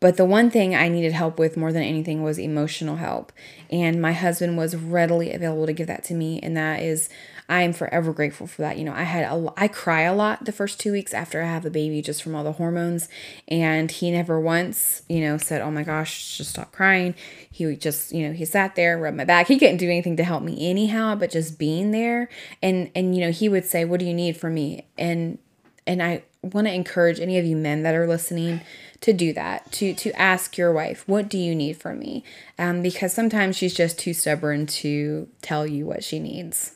but 0.00 0.16
the 0.16 0.24
one 0.24 0.50
thing 0.50 0.74
I 0.74 0.88
needed 0.88 1.12
help 1.12 1.38
with 1.38 1.56
more 1.56 1.72
than 1.72 1.82
anything 1.82 2.22
was 2.22 2.38
emotional 2.38 2.96
help. 2.96 3.32
And 3.70 4.00
my 4.00 4.12
husband 4.12 4.56
was 4.56 4.76
readily 4.76 5.32
available 5.32 5.66
to 5.66 5.72
give 5.72 5.86
that 5.88 6.04
to 6.04 6.14
me. 6.14 6.40
And 6.42 6.56
that 6.56 6.82
is, 6.82 7.08
I 7.48 7.62
am 7.62 7.72
forever 7.72 8.12
grateful 8.12 8.46
for 8.46 8.62
that. 8.62 8.78
You 8.78 8.84
know, 8.84 8.92
I 8.92 9.04
had 9.04 9.24
a, 9.24 9.52
I 9.56 9.68
cry 9.68 10.02
a 10.02 10.14
lot 10.14 10.44
the 10.44 10.52
first 10.52 10.80
two 10.80 10.92
weeks 10.92 11.14
after 11.14 11.42
I 11.42 11.46
have 11.46 11.64
a 11.64 11.70
baby 11.70 12.02
just 12.02 12.22
from 12.22 12.34
all 12.34 12.44
the 12.44 12.52
hormones, 12.52 13.08
and 13.46 13.90
he 13.90 14.10
never 14.10 14.40
once, 14.40 15.02
you 15.08 15.20
know, 15.20 15.38
said, 15.38 15.60
"Oh 15.62 15.70
my 15.70 15.82
gosh, 15.82 16.38
just 16.38 16.50
stop 16.50 16.72
crying." 16.72 17.14
He 17.50 17.66
would 17.66 17.80
just, 17.80 18.12
you 18.12 18.26
know, 18.26 18.32
he 18.34 18.44
sat 18.44 18.74
there, 18.74 18.98
rubbed 18.98 19.16
my 19.16 19.24
back. 19.24 19.46
He 19.46 19.58
couldn't 19.58 19.76
do 19.76 19.86
anything 19.86 20.16
to 20.16 20.24
help 20.24 20.42
me 20.42 20.68
anyhow, 20.68 21.14
but 21.14 21.30
just 21.30 21.58
being 21.58 21.90
there, 21.92 22.28
and 22.62 22.90
and 22.94 23.14
you 23.14 23.20
know, 23.20 23.30
he 23.30 23.48
would 23.48 23.64
say, 23.64 23.84
"What 23.84 24.00
do 24.00 24.06
you 24.06 24.14
need 24.14 24.36
from 24.36 24.54
me?" 24.54 24.86
and 24.98 25.38
and 25.86 26.02
I 26.02 26.22
want 26.42 26.66
to 26.66 26.72
encourage 26.72 27.20
any 27.20 27.38
of 27.38 27.44
you 27.44 27.56
men 27.56 27.82
that 27.82 27.94
are 27.94 28.06
listening 28.06 28.60
to 29.00 29.12
do 29.12 29.32
that 29.32 29.70
to 29.72 29.94
to 29.94 30.10
ask 30.12 30.56
your 30.56 30.72
wife 30.72 31.06
what 31.06 31.28
do 31.28 31.38
you 31.38 31.54
need 31.54 31.76
from 31.76 31.98
me 31.98 32.24
um, 32.58 32.82
because 32.82 33.12
sometimes 33.12 33.56
she's 33.56 33.74
just 33.74 33.98
too 33.98 34.14
stubborn 34.14 34.66
to 34.66 35.28
tell 35.42 35.66
you 35.66 35.86
what 35.86 36.02
she 36.02 36.18
needs 36.18 36.75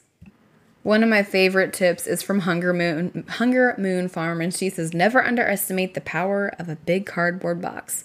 one 0.82 1.02
of 1.02 1.08
my 1.08 1.22
favorite 1.22 1.72
tips 1.72 2.06
is 2.06 2.22
from 2.22 2.40
Hunger 2.40 2.72
Moon 2.72 3.24
Hunger 3.28 3.74
Moon 3.78 4.08
Farm, 4.08 4.40
and 4.40 4.54
she 4.54 4.70
says, 4.70 4.94
"Never 4.94 5.22
underestimate 5.22 5.94
the 5.94 6.00
power 6.00 6.54
of 6.58 6.68
a 6.68 6.76
big 6.76 7.06
cardboard 7.06 7.60
box." 7.60 8.04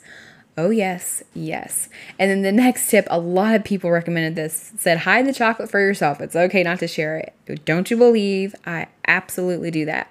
Oh, 0.58 0.70
yes, 0.70 1.22
yes. 1.34 1.90
And 2.18 2.32
then 2.32 2.42
the 2.42 2.52
next 2.52 2.90
tip, 2.90 3.06
a 3.10 3.20
lot 3.20 3.56
of 3.56 3.66
people 3.66 3.92
recommended 3.92 4.36
this, 4.36 4.72
said 4.78 5.00
hide 5.00 5.28
the 5.28 5.34
chocolate 5.34 5.70
for 5.70 5.82
yourself. 5.82 6.22
It's 6.22 6.36
okay 6.36 6.64
not 6.64 6.80
to 6.80 6.88
share 6.88 7.18
it. 7.18 7.66
Don't 7.66 7.92
you 7.92 7.98
believe? 7.98 8.56
I 8.66 8.88
absolutely 9.06 9.70
do 9.70 9.84
that. 9.86 10.10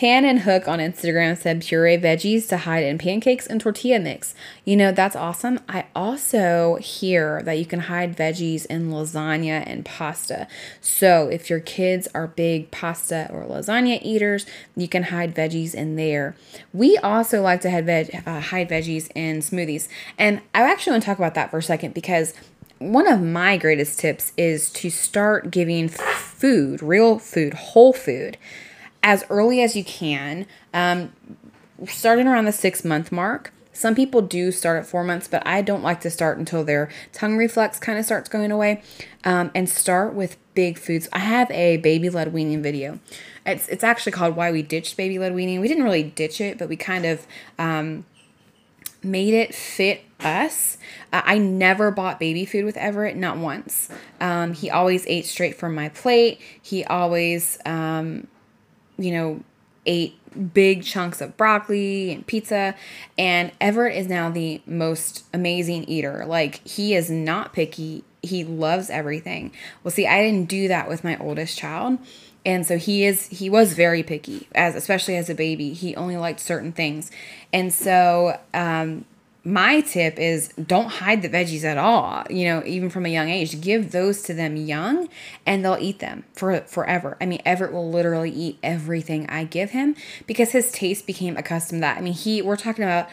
Pan 0.00 0.24
and 0.24 0.38
Hook 0.38 0.66
on 0.66 0.78
Instagram 0.78 1.36
said 1.36 1.60
puree 1.60 1.98
veggies 1.98 2.48
to 2.48 2.56
hide 2.56 2.84
in 2.84 2.96
pancakes 2.96 3.46
and 3.46 3.60
tortilla 3.60 4.00
mix. 4.00 4.34
You 4.64 4.74
know, 4.74 4.92
that's 4.92 5.14
awesome. 5.14 5.60
I 5.68 5.88
also 5.94 6.76
hear 6.76 7.42
that 7.42 7.58
you 7.58 7.66
can 7.66 7.80
hide 7.80 8.16
veggies 8.16 8.64
in 8.64 8.90
lasagna 8.90 9.62
and 9.66 9.84
pasta. 9.84 10.48
So 10.80 11.28
if 11.28 11.50
your 11.50 11.60
kids 11.60 12.08
are 12.14 12.28
big 12.28 12.70
pasta 12.70 13.28
or 13.30 13.44
lasagna 13.44 14.00
eaters, 14.00 14.46
you 14.74 14.88
can 14.88 15.02
hide 15.02 15.34
veggies 15.34 15.74
in 15.74 15.96
there. 15.96 16.34
We 16.72 16.96
also 16.96 17.42
like 17.42 17.60
to 17.60 17.70
hide, 17.70 17.84
veg- 17.84 18.22
uh, 18.24 18.40
hide 18.40 18.70
veggies 18.70 19.10
in 19.14 19.40
smoothies. 19.40 19.86
And 20.16 20.40
I 20.54 20.62
actually 20.62 20.92
want 20.92 21.02
to 21.02 21.06
talk 21.08 21.18
about 21.18 21.34
that 21.34 21.50
for 21.50 21.58
a 21.58 21.62
second 21.62 21.92
because 21.92 22.32
one 22.78 23.06
of 23.06 23.20
my 23.20 23.58
greatest 23.58 23.98
tips 23.98 24.32
is 24.38 24.70
to 24.70 24.88
start 24.88 25.50
giving 25.50 25.90
food, 25.90 26.82
real 26.82 27.18
food, 27.18 27.52
whole 27.52 27.92
food 27.92 28.38
as 29.02 29.24
early 29.30 29.62
as 29.62 29.76
you 29.76 29.84
can, 29.84 30.46
um, 30.74 31.12
starting 31.86 32.26
around 32.26 32.44
the 32.44 32.52
six 32.52 32.84
month 32.84 33.10
mark. 33.10 33.52
Some 33.72 33.94
people 33.94 34.20
do 34.20 34.52
start 34.52 34.78
at 34.78 34.86
four 34.86 35.04
months, 35.04 35.26
but 35.28 35.46
I 35.46 35.62
don't 35.62 35.82
like 35.82 36.00
to 36.02 36.10
start 36.10 36.38
until 36.38 36.64
their 36.64 36.90
tongue 37.12 37.36
reflex 37.36 37.78
kind 37.78 37.98
of 37.98 38.04
starts 38.04 38.28
going 38.28 38.50
away. 38.50 38.82
Um, 39.24 39.50
and 39.54 39.68
start 39.68 40.14
with 40.14 40.36
big 40.54 40.78
foods. 40.78 41.08
I 41.12 41.20
have 41.20 41.50
a 41.50 41.78
baby 41.78 42.10
led 42.10 42.32
weaning 42.32 42.62
video. 42.62 42.98
It's 43.46 43.68
it's 43.68 43.84
actually 43.84 44.12
called 44.12 44.36
Why 44.36 44.50
We 44.50 44.62
Ditched 44.62 44.96
Baby 44.96 45.18
Led 45.18 45.34
Weaning. 45.34 45.60
We 45.60 45.68
didn't 45.68 45.84
really 45.84 46.02
ditch 46.02 46.40
it, 46.40 46.58
but 46.58 46.68
we 46.68 46.76
kind 46.76 47.06
of 47.06 47.26
um, 47.58 48.04
made 49.02 49.34
it 49.34 49.54
fit 49.54 50.02
us. 50.20 50.76
Uh, 51.12 51.22
I 51.24 51.38
never 51.38 51.90
bought 51.90 52.20
baby 52.20 52.44
food 52.44 52.64
with 52.64 52.76
Everett, 52.76 53.16
not 53.16 53.38
once. 53.38 53.88
Um, 54.20 54.52
he 54.52 54.70
always 54.70 55.06
ate 55.06 55.26
straight 55.26 55.56
from 55.56 55.74
my 55.74 55.88
plate. 55.88 56.40
He 56.60 56.84
always 56.84 57.58
um, 57.64 58.26
you 59.00 59.12
know, 59.12 59.40
ate 59.86 60.16
big 60.54 60.84
chunks 60.84 61.20
of 61.20 61.36
broccoli 61.36 62.12
and 62.12 62.26
pizza. 62.26 62.74
And 63.18 63.50
Everett 63.60 63.96
is 63.96 64.06
now 64.06 64.30
the 64.30 64.60
most 64.66 65.24
amazing 65.32 65.84
eater. 65.84 66.24
Like, 66.26 66.66
he 66.66 66.94
is 66.94 67.10
not 67.10 67.52
picky, 67.52 68.04
he 68.22 68.44
loves 68.44 68.90
everything. 68.90 69.52
Well, 69.82 69.90
see, 69.90 70.06
I 70.06 70.22
didn't 70.22 70.48
do 70.48 70.68
that 70.68 70.88
with 70.88 71.02
my 71.02 71.16
oldest 71.18 71.58
child. 71.58 71.98
And 72.44 72.66
so 72.66 72.78
he 72.78 73.04
is 73.04 73.26
he 73.26 73.50
was 73.50 73.74
very 73.74 74.02
picky 74.02 74.48
as 74.54 74.74
especially 74.74 75.16
as 75.16 75.28
a 75.28 75.34
baby. 75.34 75.74
He 75.74 75.94
only 75.96 76.16
liked 76.16 76.40
certain 76.40 76.72
things. 76.72 77.10
And 77.52 77.72
so 77.72 78.38
um 78.54 79.04
my 79.44 79.80
tip 79.80 80.18
is 80.18 80.48
don't 80.48 80.88
hide 80.88 81.22
the 81.22 81.28
veggies 81.28 81.64
at 81.64 81.78
all 81.78 82.24
you 82.28 82.44
know 82.44 82.62
even 82.66 82.90
from 82.90 83.06
a 83.06 83.08
young 83.08 83.28
age. 83.28 83.60
Give 83.60 83.90
those 83.90 84.22
to 84.22 84.34
them 84.34 84.56
young 84.56 85.08
and 85.46 85.64
they'll 85.64 85.78
eat 85.80 85.98
them 85.98 86.24
for 86.32 86.60
forever. 86.62 87.16
I 87.20 87.26
mean 87.26 87.40
everett 87.44 87.72
will 87.72 87.90
literally 87.90 88.30
eat 88.30 88.58
everything 88.62 89.28
i 89.28 89.44
give 89.44 89.70
him 89.70 89.96
because 90.26 90.52
his 90.52 90.70
taste 90.70 91.06
became 91.06 91.36
accustomed 91.36 91.78
to 91.78 91.82
that. 91.82 91.98
I 91.98 92.00
mean 92.00 92.12
he 92.12 92.42
we're 92.42 92.56
talking 92.56 92.84
about 92.84 93.08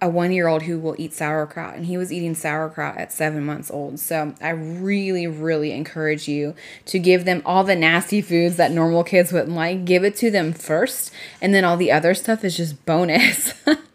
a 0.00 0.08
one 0.08 0.30
year 0.32 0.46
old 0.46 0.62
who 0.62 0.78
will 0.78 0.94
eat 0.98 1.12
sauerkraut 1.12 1.74
and 1.74 1.86
he 1.86 1.96
was 1.96 2.12
eating 2.12 2.34
sauerkraut 2.34 2.96
at 2.96 3.12
seven 3.12 3.44
months 3.44 3.70
old. 3.70 4.00
So 4.00 4.34
i 4.40 4.50
really 4.50 5.28
really 5.28 5.70
encourage 5.70 6.26
you 6.26 6.56
to 6.86 6.98
give 6.98 7.24
them 7.24 7.42
all 7.44 7.62
the 7.62 7.76
nasty 7.76 8.20
foods 8.20 8.56
that 8.56 8.72
normal 8.72 9.04
kids 9.04 9.32
wouldn't 9.32 9.54
like. 9.54 9.84
Give 9.84 10.02
it 10.02 10.16
to 10.16 10.32
them 10.32 10.52
first 10.52 11.12
and 11.40 11.54
then 11.54 11.64
all 11.64 11.76
the 11.76 11.92
other 11.92 12.14
stuff 12.14 12.42
is 12.44 12.56
just 12.56 12.84
bonus 12.84 13.52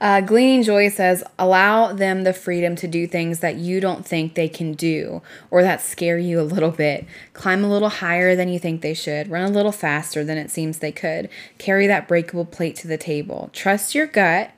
Uh, 0.00 0.20
Gleaning 0.20 0.62
Joy 0.62 0.88
says, 0.88 1.24
allow 1.38 1.92
them 1.92 2.24
the 2.24 2.32
freedom 2.32 2.76
to 2.76 2.88
do 2.88 3.06
things 3.06 3.40
that 3.40 3.56
you 3.56 3.80
don't 3.80 4.04
think 4.04 4.34
they 4.34 4.48
can 4.48 4.74
do 4.74 5.22
or 5.50 5.62
that 5.62 5.80
scare 5.80 6.18
you 6.18 6.40
a 6.40 6.42
little 6.42 6.70
bit. 6.70 7.06
Climb 7.32 7.64
a 7.64 7.68
little 7.68 7.88
higher 7.88 8.36
than 8.36 8.48
you 8.48 8.58
think 8.58 8.82
they 8.82 8.94
should. 8.94 9.30
Run 9.30 9.44
a 9.44 9.54
little 9.54 9.72
faster 9.72 10.24
than 10.24 10.38
it 10.38 10.50
seems 10.50 10.78
they 10.78 10.92
could. 10.92 11.28
Carry 11.58 11.86
that 11.86 12.08
breakable 12.08 12.44
plate 12.44 12.76
to 12.76 12.88
the 12.88 12.98
table. 12.98 13.50
Trust 13.52 13.94
your 13.94 14.06
gut 14.06 14.50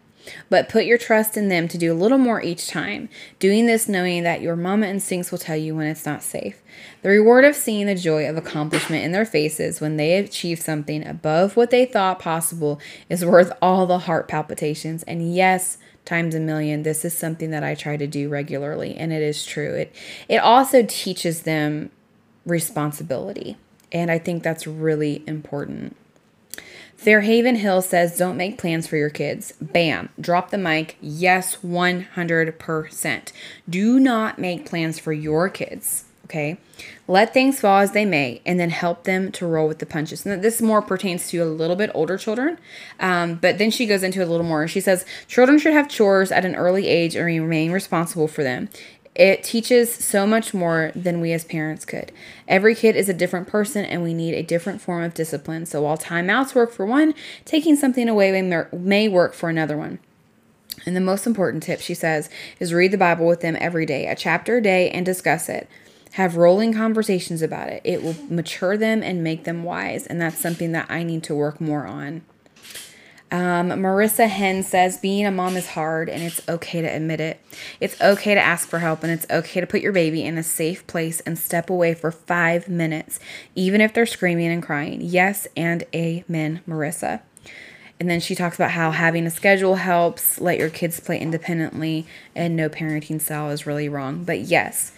but 0.49 0.69
put 0.69 0.85
your 0.85 0.99
trust 0.99 1.37
in 1.37 1.49
them 1.49 1.69
to 1.69 1.79
do 1.79 1.93
a 1.93 1.95
little 1.95 2.19
more 2.19 2.43
each 2.43 2.69
time, 2.69 3.09
doing 3.39 3.67
this 3.67 3.89
knowing 3.89 4.23
that 4.23 4.41
your 4.41 4.57
mama 4.57 4.87
instincts 4.87 5.31
will 5.31 5.39
tell 5.39 5.57
you 5.57 5.75
when 5.75 5.87
it's 5.87 6.07
not 6.07 6.23
safe. 6.23 6.63
The 7.03 7.09
reward 7.11 7.45
of 7.45 7.57
seeing 7.57 7.87
the 7.87 7.95
joy 7.95 8.29
of 8.29 8.37
accomplishment 8.37 9.05
in 9.05 9.13
their 9.13 9.25
faces 9.25 9.81
when 9.81 9.97
they 9.97 10.17
achieve 10.17 10.61
something 10.61 11.07
above 11.07 11.57
what 11.57 11.71
they 11.71 11.85
thought 11.85 12.19
possible 12.19 12.81
is 13.09 13.25
worth 13.25 13.53
all 13.63 13.87
the 13.87 14.01
heart 14.01 14.29
palpitations. 14.29 15.03
And 15.05 15.35
yes, 15.35 15.79
times 16.05 16.35
a 16.35 16.41
million, 16.41 16.83
this 16.83 17.05
is 17.05 17.15
something 17.15 17.51
that 17.51 17.63
I 17.63 17.75
try 17.75 17.97
to 17.97 18.07
do 18.07 18.29
regularly, 18.29 18.97
and 18.97 19.13
it 19.13 19.23
is 19.23 19.45
true. 19.45 19.75
It 19.75 19.95
it 20.29 20.39
also 20.39 20.83
teaches 20.83 21.43
them 21.43 21.91
responsibility. 22.47 23.57
And 23.93 24.11
I 24.11 24.19
think 24.19 24.43
that's 24.43 24.67
really 24.67 25.23
important. 25.27 25.97
Fairhaven 26.99 27.55
Hill 27.55 27.81
says, 27.81 28.19
don't 28.19 28.37
make 28.37 28.59
plans 28.59 28.89
for 28.89 28.97
your 28.97 29.09
kids. 29.09 29.53
Bam. 29.63 30.09
Drop 30.21 30.51
the 30.51 30.59
mic. 30.59 30.97
Yes, 31.01 31.59
100%. 31.65 33.33
Do 33.69 34.01
not 34.01 34.39
make 34.41 34.67
plans 34.67 34.99
for 34.99 35.13
your 35.13 35.49
kids. 35.49 36.07
Okay. 36.25 36.59
Let 37.07 37.33
things 37.33 37.61
fall 37.61 37.81
as 37.81 37.93
they 37.93 38.05
may 38.05 38.43
and 38.45 38.59
then 38.59 38.71
help 38.71 39.05
them 39.05 39.33
to 39.33 39.47
roll 39.47 39.69
with 39.69 39.79
the 39.79 39.87
punches. 39.87 40.27
And 40.27 40.43
this 40.43 40.61
more 40.61 40.83
pertains 40.83 41.31
to 41.31 41.39
a 41.39 41.47
little 41.47 41.77
bit 41.77 41.91
older 41.95 42.19
children. 42.19 42.59
Um, 42.99 43.37
but 43.37 43.59
then 43.59 43.71
she 43.71 43.87
goes 43.87 44.03
into 44.03 44.23
a 44.23 44.27
little 44.27 44.45
more. 44.45 44.67
She 44.69 44.81
says, 44.81 45.07
children 45.29 45.59
should 45.59 45.73
have 45.73 45.89
chores 45.89 46.33
at 46.33 46.45
an 46.45 46.57
early 46.57 46.89
age 46.89 47.15
and 47.15 47.25
remain 47.25 47.71
responsible 47.71 48.29
for 48.29 48.43
them. 48.43 48.69
It 49.19 49.43
teaches 49.43 49.93
so 49.93 50.29
much 50.29 50.55
more 50.55 50.93
than 50.95 51.21
we 51.21 51.33
as 51.33 51.45
parents 51.45 51.85
could. 51.85 52.13
Every 52.47 52.77
kid 52.77 52.95
is 52.95 53.09
a 53.09 53.15
different 53.15 53.49
person 53.49 53.85
and 53.85 54.05
we 54.05 54.15
need 54.15 54.35
a 54.35 54.45
different 54.45 54.81
form 54.81 55.03
of 55.03 55.13
discipline. 55.13 55.67
So 55.67 55.83
while 55.83 55.99
timeouts 55.99 56.55
work 56.55 56.71
for 56.71 56.87
one, 56.87 57.15
taking 57.45 57.75
something 57.75 58.09
away 58.09 58.41
may 58.73 59.09
work 59.09 59.35
for 59.35 59.49
another 59.49 59.77
one. 59.77 59.99
And 60.87 60.95
the 60.95 61.01
most 61.01 61.27
important 61.27 61.65
tip, 61.65 61.81
she 61.81 61.95
says, 61.95 62.31
is 62.61 62.73
read 62.73 62.93
the 62.93 62.97
Bible 62.97 63.27
with 63.27 63.41
them 63.41 63.57
every 63.59 63.85
day, 63.85 64.07
a 64.07 64.15
chapter 64.15 64.59
a 64.59 64.63
day, 64.63 64.89
and 64.91 65.05
discuss 65.05 65.49
it. 65.49 65.69
Have 66.13 66.37
rolling 66.37 66.73
conversations 66.73 67.43
about 67.43 67.69
it. 67.69 67.83
It 67.83 68.05
will 68.05 68.15
mature 68.31 68.77
them 68.77 69.03
and 69.03 69.25
make 69.25 69.43
them 69.43 69.65
wise. 69.65 70.07
And 70.07 70.21
that's 70.21 70.39
something 70.39 70.71
that 70.73 70.87
I 70.89 71.03
need 71.03 71.25
to 71.25 71.35
work 71.35 71.61
more 71.61 71.87
on. 71.87 72.23
Um, 73.31 73.69
Marissa 73.71 74.27
Hen 74.27 74.63
says 74.63 74.97
being 74.97 75.27
a 75.27 75.31
mom 75.31 75.57
is 75.57 75.69
hard 75.69 76.09
and 76.09 76.23
it's 76.23 76.41
okay 76.49 76.81
to 76.81 76.87
admit 76.87 77.21
it. 77.21 77.41
It's 77.79 78.01
okay 78.01 78.35
to 78.35 78.41
ask 78.41 78.67
for 78.69 78.79
help 78.79 79.03
and 79.03 79.13
it's 79.13 79.27
okay 79.31 79.61
to 79.61 79.67
put 79.67 79.83
your 79.83 79.93
baby 79.93 80.25
in 80.25 80.39
a 80.39 80.43
safe 80.43 80.87
place 80.87 81.21
and 81.21 81.39
step 81.39 81.69
away 81.69 81.93
for 81.93 82.11
five 82.11 82.69
minutes, 82.69 83.21
even 83.55 83.83
if 83.83 83.93
they're 83.93 84.07
screaming 84.07 84.51
and 84.51 84.63
crying. 84.63 85.01
Yes, 85.03 85.47
and 85.57 85.85
amen, 85.95 86.63
Marissa. 86.67 87.21
And 88.01 88.09
then 88.09 88.21
she 88.21 88.35
talks 88.35 88.57
about 88.57 88.71
how 88.71 88.93
having 88.93 89.27
a 89.27 89.31
schedule 89.31 89.75
helps, 89.75 90.41
let 90.41 90.59
your 90.59 90.71
kids 90.71 91.01
play 91.01 91.19
independently, 91.19 92.07
and 92.35 92.57
no 92.57 92.69
parenting 92.69 93.21
style 93.21 93.51
is 93.51 93.67
really 93.67 93.89
wrong. 93.89 94.25
But 94.25 94.41
yes, 94.41 94.93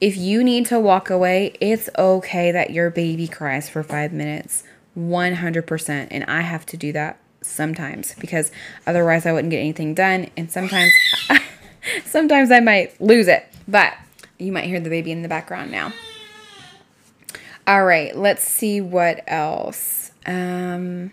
if 0.00 0.16
you 0.16 0.44
need 0.44 0.66
to 0.66 0.78
walk 0.78 1.08
away, 1.10 1.56
it's 1.60 1.88
okay 1.98 2.52
that 2.52 2.70
your 2.70 2.90
baby 2.90 3.26
cries 3.26 3.68
for 3.68 3.82
five 3.82 4.12
minutes. 4.12 4.62
100%. 4.96 6.08
And 6.10 6.24
I 6.24 6.42
have 6.42 6.66
to 6.66 6.76
do 6.76 6.92
that 6.92 7.18
sometimes 7.46 8.14
because 8.18 8.50
otherwise 8.86 9.26
I 9.26 9.32
wouldn't 9.32 9.50
get 9.50 9.58
anything 9.58 9.94
done 9.94 10.30
and 10.36 10.50
sometimes 10.50 10.92
sometimes 12.04 12.50
I 12.50 12.60
might 12.60 13.00
lose 13.00 13.28
it. 13.28 13.46
But 13.66 13.94
you 14.38 14.52
might 14.52 14.64
hear 14.64 14.80
the 14.80 14.90
baby 14.90 15.12
in 15.12 15.22
the 15.22 15.28
background 15.28 15.70
now. 15.70 15.92
All 17.66 17.84
right, 17.84 18.14
let's 18.16 18.44
see 18.44 18.80
what 18.80 19.22
else. 19.26 20.12
Um 20.26 21.12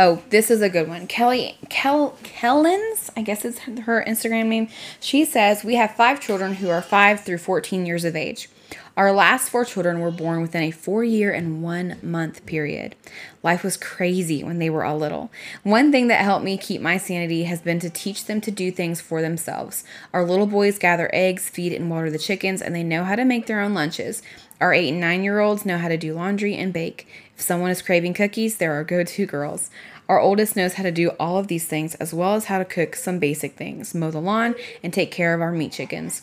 Oh, 0.00 0.22
this 0.30 0.48
is 0.48 0.62
a 0.62 0.68
good 0.68 0.88
one. 0.88 1.08
Kelly 1.08 1.58
Kel 1.68 2.16
Kellens, 2.22 3.10
I 3.16 3.22
guess 3.22 3.44
it's 3.44 3.58
her 3.58 4.04
Instagram 4.06 4.46
name. 4.46 4.68
She 5.00 5.24
says, 5.24 5.64
"We 5.64 5.74
have 5.74 5.96
5 5.96 6.20
children 6.20 6.54
who 6.54 6.68
are 6.68 6.80
5 6.80 7.20
through 7.20 7.38
14 7.38 7.84
years 7.84 8.04
of 8.04 8.14
age. 8.14 8.48
Our 8.96 9.12
last 9.12 9.48
four 9.48 9.64
children 9.64 10.00
were 10.00 10.10
born 10.10 10.42
within 10.42 10.62
a 10.62 10.72
four 10.72 11.04
year 11.04 11.32
and 11.32 11.62
one 11.62 11.98
month 12.02 12.44
period. 12.46 12.96
Life 13.42 13.62
was 13.62 13.76
crazy 13.76 14.42
when 14.42 14.58
they 14.58 14.68
were 14.68 14.84
all 14.84 14.98
little. 14.98 15.30
One 15.62 15.92
thing 15.92 16.08
that 16.08 16.24
helped 16.24 16.44
me 16.44 16.58
keep 16.58 16.80
my 16.80 16.98
sanity 16.98 17.44
has 17.44 17.60
been 17.60 17.78
to 17.80 17.90
teach 17.90 18.24
them 18.24 18.40
to 18.40 18.50
do 18.50 18.72
things 18.72 19.00
for 19.00 19.22
themselves. 19.22 19.84
Our 20.12 20.24
little 20.24 20.48
boys 20.48 20.78
gather 20.78 21.08
eggs, 21.12 21.48
feed 21.48 21.72
and 21.72 21.90
water 21.90 22.10
the 22.10 22.18
chickens, 22.18 22.60
and 22.60 22.74
they 22.74 22.82
know 22.82 23.04
how 23.04 23.14
to 23.14 23.24
make 23.24 23.46
their 23.46 23.60
own 23.60 23.72
lunches. 23.72 24.20
Our 24.60 24.74
eight 24.74 24.88
and 24.88 25.00
nine 25.00 25.22
year 25.22 25.38
olds 25.38 25.64
know 25.64 25.78
how 25.78 25.88
to 25.88 25.96
do 25.96 26.14
laundry 26.14 26.56
and 26.56 26.72
bake. 26.72 27.06
If 27.36 27.42
someone 27.42 27.70
is 27.70 27.82
craving 27.82 28.14
cookies, 28.14 28.56
they're 28.56 28.72
our 28.72 28.84
go 28.84 29.04
to 29.04 29.26
girls. 29.26 29.70
Our 30.08 30.18
oldest 30.18 30.56
knows 30.56 30.74
how 30.74 30.82
to 30.82 30.90
do 30.90 31.10
all 31.20 31.38
of 31.38 31.48
these 31.48 31.66
things 31.66 31.94
as 31.96 32.12
well 32.12 32.34
as 32.34 32.46
how 32.46 32.58
to 32.58 32.64
cook 32.64 32.96
some 32.96 33.18
basic 33.18 33.54
things, 33.56 33.94
mow 33.94 34.10
the 34.10 34.20
lawn, 34.20 34.54
and 34.82 34.92
take 34.92 35.12
care 35.12 35.34
of 35.34 35.40
our 35.40 35.52
meat 35.52 35.70
chickens. 35.70 36.22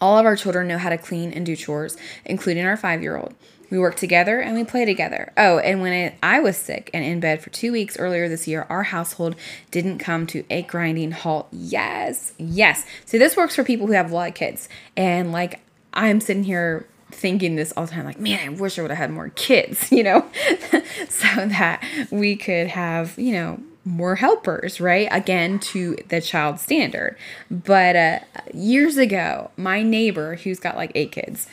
All 0.00 0.18
of 0.18 0.26
our 0.26 0.36
children 0.36 0.68
know 0.68 0.78
how 0.78 0.88
to 0.88 0.98
clean 0.98 1.32
and 1.32 1.44
do 1.44 1.56
chores, 1.56 1.96
including 2.24 2.64
our 2.64 2.76
five 2.76 3.02
year 3.02 3.16
old. 3.16 3.34
We 3.70 3.78
work 3.78 3.94
together 3.94 4.40
and 4.40 4.56
we 4.56 4.64
play 4.64 4.84
together. 4.84 5.32
Oh, 5.36 5.58
and 5.58 5.80
when 5.80 6.12
I 6.22 6.40
was 6.40 6.56
sick 6.56 6.90
and 6.92 7.04
in 7.04 7.20
bed 7.20 7.40
for 7.40 7.50
two 7.50 7.70
weeks 7.70 7.96
earlier 7.98 8.28
this 8.28 8.48
year, 8.48 8.66
our 8.68 8.82
household 8.82 9.36
didn't 9.70 9.98
come 9.98 10.26
to 10.28 10.44
a 10.50 10.62
grinding 10.62 11.12
halt. 11.12 11.46
Yes, 11.52 12.32
yes. 12.36 12.84
So 13.04 13.16
this 13.16 13.36
works 13.36 13.54
for 13.54 13.62
people 13.62 13.86
who 13.86 13.92
have 13.92 14.10
a 14.10 14.14
lot 14.14 14.28
of 14.28 14.34
kids. 14.34 14.68
And 14.96 15.30
like, 15.30 15.60
I'm 15.94 16.20
sitting 16.20 16.44
here 16.44 16.86
thinking 17.12 17.56
this 17.56 17.72
all 17.76 17.86
the 17.86 17.90
time 17.90 18.04
like 18.04 18.20
man 18.20 18.38
i 18.38 18.48
wish 18.48 18.78
i 18.78 18.82
would 18.82 18.90
have 18.90 18.98
had 18.98 19.10
more 19.10 19.30
kids 19.30 19.90
you 19.92 20.02
know 20.02 20.24
so 21.08 21.26
that 21.46 21.84
we 22.10 22.36
could 22.36 22.68
have 22.68 23.18
you 23.18 23.32
know 23.32 23.60
more 23.90 24.16
helpers 24.16 24.80
right 24.80 25.08
again 25.10 25.58
to 25.58 25.96
the 26.08 26.20
child 26.20 26.58
standard. 26.60 27.16
But 27.50 27.96
uh, 27.96 28.18
years 28.54 28.96
ago 28.96 29.50
my 29.56 29.82
neighbor 29.82 30.36
who's 30.36 30.60
got 30.60 30.76
like 30.76 30.92
eight 30.94 31.12
kids 31.12 31.46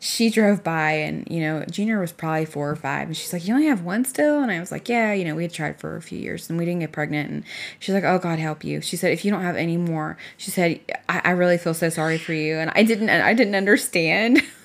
she 0.00 0.28
drove 0.28 0.62
by 0.62 0.90
and 0.92 1.26
you 1.30 1.40
know 1.40 1.64
junior 1.70 1.98
was 1.98 2.12
probably 2.12 2.44
four 2.44 2.68
or 2.68 2.76
five 2.76 3.08
and 3.08 3.16
she's 3.16 3.32
like 3.32 3.48
you 3.48 3.54
only 3.54 3.66
have 3.66 3.82
one 3.82 4.04
still? 4.04 4.42
And 4.42 4.50
i 4.52 4.60
was 4.60 4.70
like 4.70 4.88
yeah 4.88 5.14
you 5.14 5.24
know 5.24 5.34
we 5.34 5.44
had 5.44 5.52
tried 5.52 5.80
for 5.80 5.96
a 5.96 6.02
few 6.02 6.18
years 6.18 6.50
and 6.50 6.58
we 6.58 6.66
didn't 6.66 6.80
get 6.80 6.92
pregnant. 6.92 7.30
And 7.30 7.44
she's 7.78 7.94
like 7.94 8.04
oh 8.04 8.18
god 8.18 8.38
help 8.38 8.64
you. 8.64 8.82
She 8.82 8.96
said 8.96 9.12
if 9.12 9.24
you 9.24 9.30
don't 9.30 9.42
have 9.42 9.56
any 9.56 9.78
more 9.78 10.18
she 10.36 10.50
said 10.50 10.80
i, 11.08 11.22
I 11.24 11.30
really 11.30 11.56
feel 11.56 11.74
so 11.74 11.88
sorry 11.88 12.18
for 12.18 12.34
you. 12.34 12.56
And 12.56 12.70
i 12.74 12.82
didn't 12.82 13.08
i 13.08 13.32
didn't 13.32 13.54
understand 13.54 14.42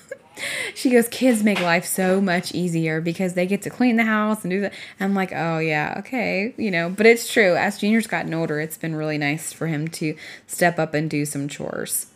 she 0.76 0.90
goes, 0.90 1.08
kids 1.08 1.44
make 1.44 1.62
life 1.62 1.86
so 1.86 2.22
much 2.22 2.54
easier 2.54 3.02
because 3.02 3.34
they 3.34 3.46
get 3.46 3.62
to 3.64 3.70
clean 3.70 3.96
the 3.96 4.04
house 4.04 4.44
and 4.44 4.52
do 4.52 4.62
that. 4.62 4.74
I'm 5.00 5.14
like, 5.14 5.32
oh 5.34 5.60
yeah, 5.60 5.96
okay, 6.00 6.54
you 6.58 6.72
know. 6.72 6.90
But 6.90 7.06
it's 7.06 7.32
true. 7.32 7.56
As 7.56 7.78
Junior's 7.80 8.08
gotten 8.08 8.34
older, 8.34 8.60
it's 8.60 8.78
been 8.78 8.96
really 8.96 9.18
nice 9.18 9.54
for 9.54 9.68
him 9.68 9.88
to 9.90 10.16
step 10.48 10.80
up 10.80 10.94
and 10.94 11.10
do 11.10 11.26
some 11.26 11.48
chores. 11.48 12.08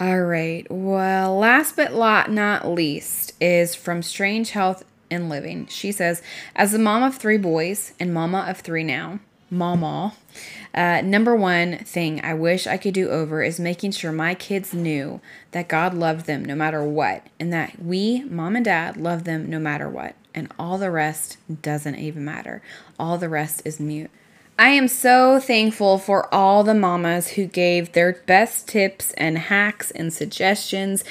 All 0.00 0.22
right. 0.22 0.66
Well, 0.68 1.38
last 1.38 1.76
but 1.76 1.94
not 1.94 2.66
least 2.66 3.34
is 3.40 3.74
from 3.74 4.02
Strange 4.02 4.50
Health 4.50 4.84
and 5.10 5.28
Living. 5.28 5.66
She 5.66 5.92
says, 5.92 6.22
as 6.56 6.74
a 6.74 6.78
mom 6.78 7.02
of 7.02 7.16
three 7.16 7.36
boys 7.36 7.92
and 8.00 8.12
mama 8.12 8.46
of 8.48 8.60
three 8.60 8.82
now, 8.82 9.20
mama. 9.52 10.14
Uh, 10.74 11.02
number 11.02 11.36
one 11.36 11.78
thing 11.78 12.24
I 12.24 12.34
wish 12.34 12.66
I 12.66 12.78
could 12.78 12.94
do 12.94 13.10
over 13.10 13.42
is 13.42 13.60
making 13.60 13.92
sure 13.92 14.10
my 14.10 14.34
kids 14.34 14.72
knew 14.72 15.20
that 15.52 15.68
God 15.68 15.94
loved 15.94 16.26
them 16.26 16.44
no 16.44 16.54
matter 16.54 16.82
what, 16.82 17.26
and 17.38 17.52
that 17.52 17.80
we, 17.80 18.24
mom 18.24 18.56
and 18.56 18.64
dad, 18.64 18.96
love 18.96 19.24
them 19.24 19.48
no 19.48 19.58
matter 19.58 19.88
what. 19.88 20.14
And 20.34 20.50
all 20.58 20.78
the 20.78 20.90
rest 20.90 21.36
doesn't 21.60 21.96
even 21.96 22.24
matter. 22.24 22.62
All 22.98 23.18
the 23.18 23.28
rest 23.28 23.62
is 23.66 23.78
mute. 23.78 24.10
I 24.58 24.68
am 24.68 24.88
so 24.88 25.38
thankful 25.40 25.98
for 25.98 26.32
all 26.34 26.64
the 26.64 26.74
mamas 26.74 27.28
who 27.32 27.46
gave 27.46 27.92
their 27.92 28.14
best 28.26 28.68
tips 28.68 29.12
and 29.12 29.36
hacks 29.36 29.90
and 29.90 30.12
suggestions. 30.12 31.04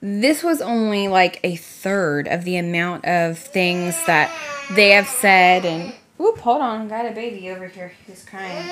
This 0.00 0.42
was 0.42 0.60
only 0.60 1.08
like 1.08 1.40
a 1.42 1.56
third 1.56 2.28
of 2.28 2.44
the 2.44 2.56
amount 2.56 3.04
of 3.04 3.38
things 3.38 3.94
that 4.06 4.30
they 4.74 4.90
have 4.90 5.08
said 5.08 5.64
and 5.64 5.94
Oop, 6.20 6.38
hold 6.38 6.60
on. 6.60 6.88
Got 6.88 7.06
a 7.06 7.12
baby 7.12 7.50
over 7.50 7.68
here 7.68 7.92
who's 8.06 8.24
crying. 8.24 8.66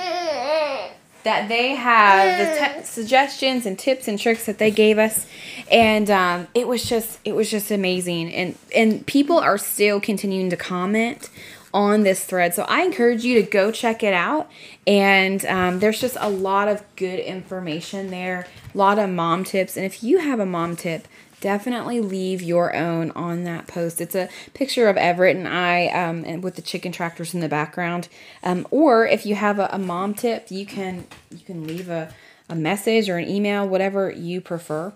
That 1.23 1.49
they 1.49 1.75
have 1.75 2.79
the 2.79 2.85
suggestions 2.85 3.67
and 3.67 3.77
tips 3.79 4.07
and 4.07 4.19
tricks 4.19 4.47
that 4.47 4.59
they 4.59 4.71
gave 4.71 4.97
us, 4.97 5.27
and 5.71 6.09
um, 6.09 6.47
it 6.55 6.69
was 6.69 6.85
just 6.85 7.19
it 7.25 7.35
was 7.35 7.51
just 7.51 7.73
amazing. 7.73 8.33
And 8.33 8.57
and 8.75 9.05
people 9.07 9.39
are 9.39 9.59
still 9.59 10.01
continuing 10.01 10.51
to 10.51 10.57
comment 10.57 11.29
on 11.75 12.05
this 12.05 12.25
thread, 12.25 12.55
so 12.55 12.63
I 12.69 12.83
encourage 12.83 13.25
you 13.25 13.43
to 13.43 13.49
go 13.49 13.73
check 13.73 14.05
it 14.05 14.15
out. 14.15 14.49
And 14.87 15.45
um, 15.47 15.81
there's 15.81 16.01
just 16.01 16.17
a 16.21 16.31
lot 16.31 16.69
of 16.69 16.85
good 16.95 17.19
information 17.19 18.11
there, 18.11 18.47
a 18.73 18.79
lot 18.79 19.01
of 19.01 19.11
mom 19.11 19.43
tips. 19.43 19.77
And 19.77 19.85
if 19.85 20.05
you 20.05 20.19
have 20.19 20.39
a 20.39 20.47
mom 20.47 20.77
tip 20.77 21.09
definitely 21.41 22.01
leave 22.01 22.43
your 22.43 22.75
own 22.75 23.11
on 23.13 23.45
that 23.45 23.67
post. 23.67 24.01
It's 24.01 24.15
a 24.15 24.29
picture 24.55 24.89
of 24.89 24.97
Everett 24.97 25.37
and 25.37 25.49
I 25.49 25.87
um, 25.89 26.25
and 26.25 26.43
with 26.43 26.57
the 26.57 26.63
chicken 26.63 26.93
tractors 26.93 27.35
in 27.35 27.41
the 27.41 27.49
background. 27.49 28.09
Um, 28.43 28.67
or 28.71 29.07
if 29.07 29.27
you 29.27 29.35
have 29.35 29.59
a, 29.59 29.69
a, 29.73 29.79
mom 29.79 30.15
tip, 30.15 30.51
you 30.51 30.67
can 30.67 31.07
you 31.31 31.41
can 31.45 31.67
leave 31.67 31.89
a, 31.89 32.13
a 32.49 32.55
message 32.55 33.09
or 33.09 33.19
an 33.19 33.29
email, 33.29 33.69
whatever 33.69 34.11
you 34.11 34.41
prefer. 34.41 34.93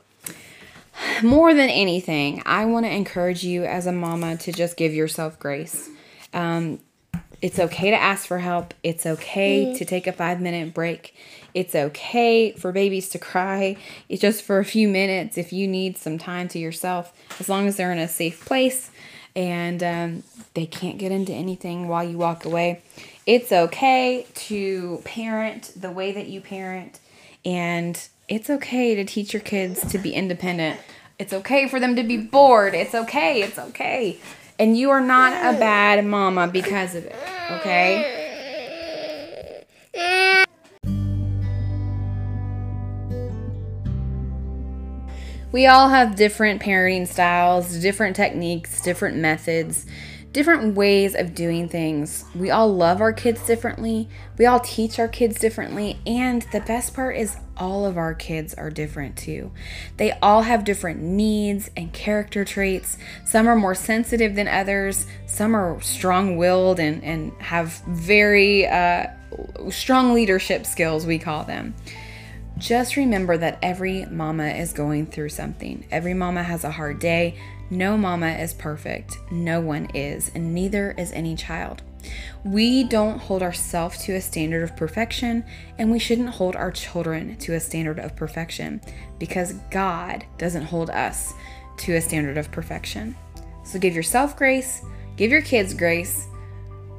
More 1.22 1.54
than 1.54 1.70
anything, 1.70 2.42
I 2.44 2.66
want 2.66 2.84
to 2.84 2.92
encourage 2.92 3.42
you 3.42 3.64
as 3.64 3.86
a 3.86 3.92
mama 3.92 4.36
to 4.38 4.52
just 4.52 4.76
give 4.76 4.92
yourself 4.92 5.38
grace. 5.38 5.88
Um, 6.34 6.80
it's 7.40 7.58
okay 7.58 7.90
to 7.90 7.96
ask 7.96 8.26
for 8.26 8.38
help. 8.38 8.74
It's 8.82 9.06
okay 9.06 9.66
mm-hmm. 9.66 9.76
to 9.76 9.84
take 9.84 10.06
a 10.06 10.12
five 10.12 10.40
minute 10.40 10.74
break. 10.74 11.14
It's 11.54 11.74
okay 11.74 12.52
for 12.52 12.72
babies 12.72 13.08
to 13.10 13.18
cry 13.18 13.76
it's 14.08 14.20
just 14.20 14.42
for 14.42 14.58
a 14.58 14.64
few 14.64 14.88
minutes 14.88 15.38
if 15.38 15.52
you 15.52 15.68
need 15.68 15.96
some 15.96 16.18
time 16.18 16.48
to 16.48 16.58
yourself, 16.58 17.12
as 17.38 17.48
long 17.48 17.68
as 17.68 17.76
they're 17.76 17.92
in 17.92 17.98
a 17.98 18.08
safe 18.08 18.44
place 18.44 18.90
and 19.36 19.82
um, 19.82 20.22
they 20.54 20.66
can't 20.66 20.98
get 20.98 21.12
into 21.12 21.32
anything 21.32 21.86
while 21.86 22.02
you 22.02 22.18
walk 22.18 22.44
away. 22.44 22.82
It's 23.26 23.52
okay 23.52 24.26
to 24.34 25.00
parent 25.04 25.72
the 25.76 25.90
way 25.90 26.10
that 26.12 26.26
you 26.26 26.40
parent, 26.40 26.98
and 27.44 28.08
it's 28.28 28.50
okay 28.50 28.96
to 28.96 29.04
teach 29.04 29.32
your 29.32 29.42
kids 29.42 29.88
to 29.92 29.98
be 29.98 30.12
independent. 30.12 30.80
It's 31.18 31.32
okay 31.32 31.68
for 31.68 31.78
them 31.78 31.94
to 31.96 32.02
be 32.02 32.16
bored. 32.16 32.74
It's 32.74 32.94
okay. 32.94 33.42
It's 33.42 33.58
okay. 33.58 34.18
And 34.58 34.76
you 34.76 34.90
are 34.90 35.00
not 35.00 35.32
a 35.32 35.58
bad 35.58 36.04
mama 36.04 36.48
because 36.48 36.94
of 36.94 37.04
it, 37.04 37.16
okay? 37.50 38.19
We 45.52 45.66
all 45.66 45.88
have 45.88 46.14
different 46.14 46.62
parenting 46.62 47.08
styles, 47.08 47.80
different 47.80 48.14
techniques, 48.14 48.80
different 48.80 49.16
methods, 49.16 49.84
different 50.32 50.76
ways 50.76 51.16
of 51.16 51.34
doing 51.34 51.68
things. 51.68 52.24
We 52.36 52.50
all 52.50 52.72
love 52.72 53.00
our 53.00 53.12
kids 53.12 53.44
differently. 53.44 54.08
We 54.38 54.46
all 54.46 54.60
teach 54.60 55.00
our 55.00 55.08
kids 55.08 55.40
differently. 55.40 55.98
And 56.06 56.42
the 56.52 56.60
best 56.60 56.94
part 56.94 57.16
is, 57.16 57.36
all 57.56 57.84
of 57.84 57.98
our 57.98 58.14
kids 58.14 58.54
are 58.54 58.70
different 58.70 59.16
too. 59.16 59.50
They 59.96 60.12
all 60.22 60.42
have 60.42 60.64
different 60.64 61.00
needs 61.00 61.68
and 61.76 61.92
character 61.92 62.44
traits. 62.44 62.96
Some 63.26 63.48
are 63.48 63.56
more 63.56 63.74
sensitive 63.74 64.36
than 64.36 64.46
others, 64.46 65.06
some 65.26 65.56
are 65.56 65.80
strong 65.82 66.36
willed 66.36 66.78
and, 66.78 67.02
and 67.02 67.32
have 67.42 67.82
very 67.88 68.66
uh, 68.68 69.08
strong 69.68 70.14
leadership 70.14 70.64
skills, 70.64 71.06
we 71.06 71.18
call 71.18 71.44
them. 71.44 71.74
Just 72.60 72.96
remember 72.96 73.38
that 73.38 73.58
every 73.62 74.04
mama 74.04 74.48
is 74.48 74.74
going 74.74 75.06
through 75.06 75.30
something. 75.30 75.86
Every 75.90 76.12
mama 76.12 76.42
has 76.42 76.62
a 76.62 76.70
hard 76.70 76.98
day. 76.98 77.40
No 77.70 77.96
mama 77.96 78.32
is 78.32 78.52
perfect. 78.52 79.16
No 79.30 79.62
one 79.62 79.86
is, 79.94 80.30
and 80.34 80.54
neither 80.54 80.90
is 80.98 81.10
any 81.12 81.36
child. 81.36 81.80
We 82.44 82.84
don't 82.84 83.18
hold 83.18 83.42
ourselves 83.42 84.04
to 84.04 84.14
a 84.14 84.20
standard 84.20 84.62
of 84.62 84.76
perfection, 84.76 85.42
and 85.78 85.90
we 85.90 85.98
shouldn't 85.98 86.28
hold 86.28 86.54
our 86.54 86.70
children 86.70 87.38
to 87.38 87.54
a 87.54 87.60
standard 87.60 87.98
of 87.98 88.14
perfection 88.14 88.82
because 89.18 89.54
God 89.70 90.26
doesn't 90.36 90.64
hold 90.64 90.90
us 90.90 91.32
to 91.78 91.94
a 91.94 92.00
standard 92.02 92.36
of 92.36 92.52
perfection. 92.52 93.16
So 93.64 93.78
give 93.78 93.94
yourself 93.94 94.36
grace, 94.36 94.82
give 95.16 95.30
your 95.30 95.40
kids 95.42 95.72
grace. 95.72 96.26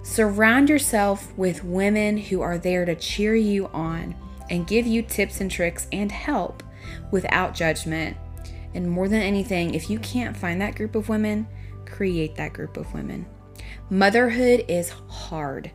Surround 0.02 0.70
yourself 0.70 1.32
with 1.38 1.64
women 1.64 2.18
who 2.18 2.42
are 2.42 2.58
there 2.58 2.84
to 2.84 2.96
cheer 2.96 3.36
you 3.36 3.68
on 3.68 4.16
and 4.52 4.68
give 4.68 4.86
you 4.86 5.02
tips 5.02 5.42
and 5.42 5.50
tricks 5.50 5.88
and 5.92 6.12
help 6.12 6.62
without 7.10 7.56
judgment. 7.56 8.16
And 8.76 8.90
more 8.90 9.08
than 9.08 9.22
anything, 9.22 9.74
if 9.74 9.90
you 9.90 9.98
can't 10.00 10.38
find 10.38 10.62
that 10.62 10.76
group 10.76 10.94
of 10.96 11.10
women, 11.10 11.48
create 11.86 12.36
that 12.36 12.54
group 12.54 12.78
of 12.78 12.94
women. 12.94 13.26
Motherhood 13.90 14.66
is 14.68 14.90
hard. 15.08 15.72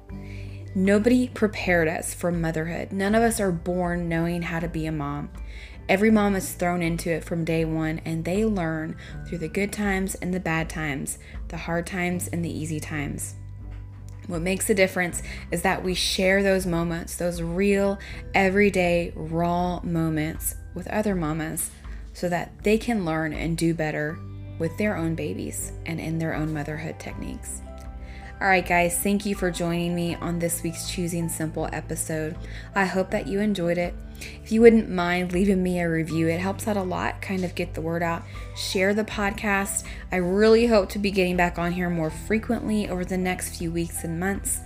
Nobody 0.74 1.28
prepared 1.28 1.88
us 1.88 2.14
for 2.14 2.30
motherhood. 2.30 2.92
None 2.92 3.14
of 3.14 3.22
us 3.22 3.40
are 3.40 3.52
born 3.52 4.08
knowing 4.08 4.42
how 4.42 4.60
to 4.60 4.68
be 4.68 4.86
a 4.86 4.92
mom. 4.92 5.30
Every 5.88 6.10
mom 6.10 6.34
is 6.34 6.52
thrown 6.52 6.82
into 6.82 7.10
it 7.10 7.24
from 7.24 7.44
day 7.44 7.64
one, 7.64 8.00
and 8.04 8.24
they 8.24 8.44
learn 8.44 8.96
through 9.26 9.38
the 9.38 9.48
good 9.48 9.72
times 9.72 10.16
and 10.16 10.34
the 10.34 10.40
bad 10.40 10.68
times, 10.68 11.18
the 11.48 11.56
hard 11.56 11.86
times 11.86 12.28
and 12.28 12.44
the 12.44 12.50
easy 12.50 12.80
times. 12.80 13.36
What 14.26 14.42
makes 14.42 14.68
a 14.70 14.74
difference 14.74 15.22
is 15.50 15.62
that 15.62 15.84
we 15.84 15.94
share 15.94 16.42
those 16.42 16.66
moments, 16.66 17.16
those 17.16 17.42
real, 17.42 17.98
everyday, 18.34 19.12
raw 19.14 19.80
moments 19.82 20.56
with 20.74 20.88
other 20.88 21.14
mamas 21.14 21.70
so 22.12 22.28
that 22.28 22.52
they 22.62 22.78
can 22.78 23.04
learn 23.04 23.32
and 23.32 23.56
do 23.56 23.74
better 23.74 24.18
with 24.58 24.76
their 24.78 24.96
own 24.96 25.14
babies 25.14 25.72
and 25.84 26.00
in 26.00 26.18
their 26.18 26.34
own 26.34 26.52
motherhood 26.52 26.98
techniques. 26.98 27.60
All 28.40 28.48
right, 28.48 28.66
guys, 28.66 28.98
thank 28.98 29.24
you 29.24 29.34
for 29.34 29.50
joining 29.50 29.94
me 29.94 30.14
on 30.16 30.38
this 30.38 30.62
week's 30.62 30.90
Choosing 30.90 31.28
Simple 31.28 31.68
episode. 31.72 32.36
I 32.74 32.84
hope 32.84 33.10
that 33.10 33.26
you 33.26 33.40
enjoyed 33.40 33.78
it. 33.78 33.94
If 34.42 34.52
you 34.52 34.60
wouldn't 34.60 34.88
mind 34.88 35.32
leaving 35.32 35.62
me 35.62 35.80
a 35.80 35.90
review, 35.90 36.28
it 36.28 36.40
helps 36.40 36.68
out 36.68 36.76
a 36.76 36.82
lot, 36.82 37.20
kind 37.20 37.44
of 37.44 37.54
get 37.54 37.74
the 37.74 37.80
word 37.80 38.02
out. 38.02 38.22
Share 38.56 38.94
the 38.94 39.04
podcast. 39.04 39.84
I 40.12 40.16
really 40.16 40.66
hope 40.66 40.88
to 40.90 40.98
be 40.98 41.10
getting 41.10 41.36
back 41.36 41.58
on 41.58 41.72
here 41.72 41.90
more 41.90 42.10
frequently 42.10 42.88
over 42.88 43.04
the 43.04 43.18
next 43.18 43.56
few 43.56 43.70
weeks 43.70 44.04
and 44.04 44.20
months. 44.20 44.60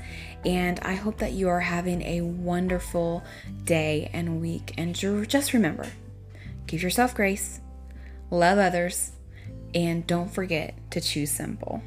And 0.45 0.81
I 0.81 0.95
hope 0.95 1.19
that 1.19 1.33
you 1.33 1.49
are 1.49 1.61
having 1.61 2.03
a 2.03 2.23
wonderful 2.23 3.25
day 3.65 4.11
and 4.13 4.41
week. 4.41 4.75
And 4.79 4.95
just 4.95 5.53
remember, 5.53 5.87
give 6.67 6.83
yourself 6.83 7.15
grace, 7.15 7.61
love 8.31 8.59
others, 8.59 9.13
and 9.75 10.07
don't 10.07 10.33
forget 10.33 10.75
to 10.93 11.01
choose 11.01 11.31
simple. 11.31 11.83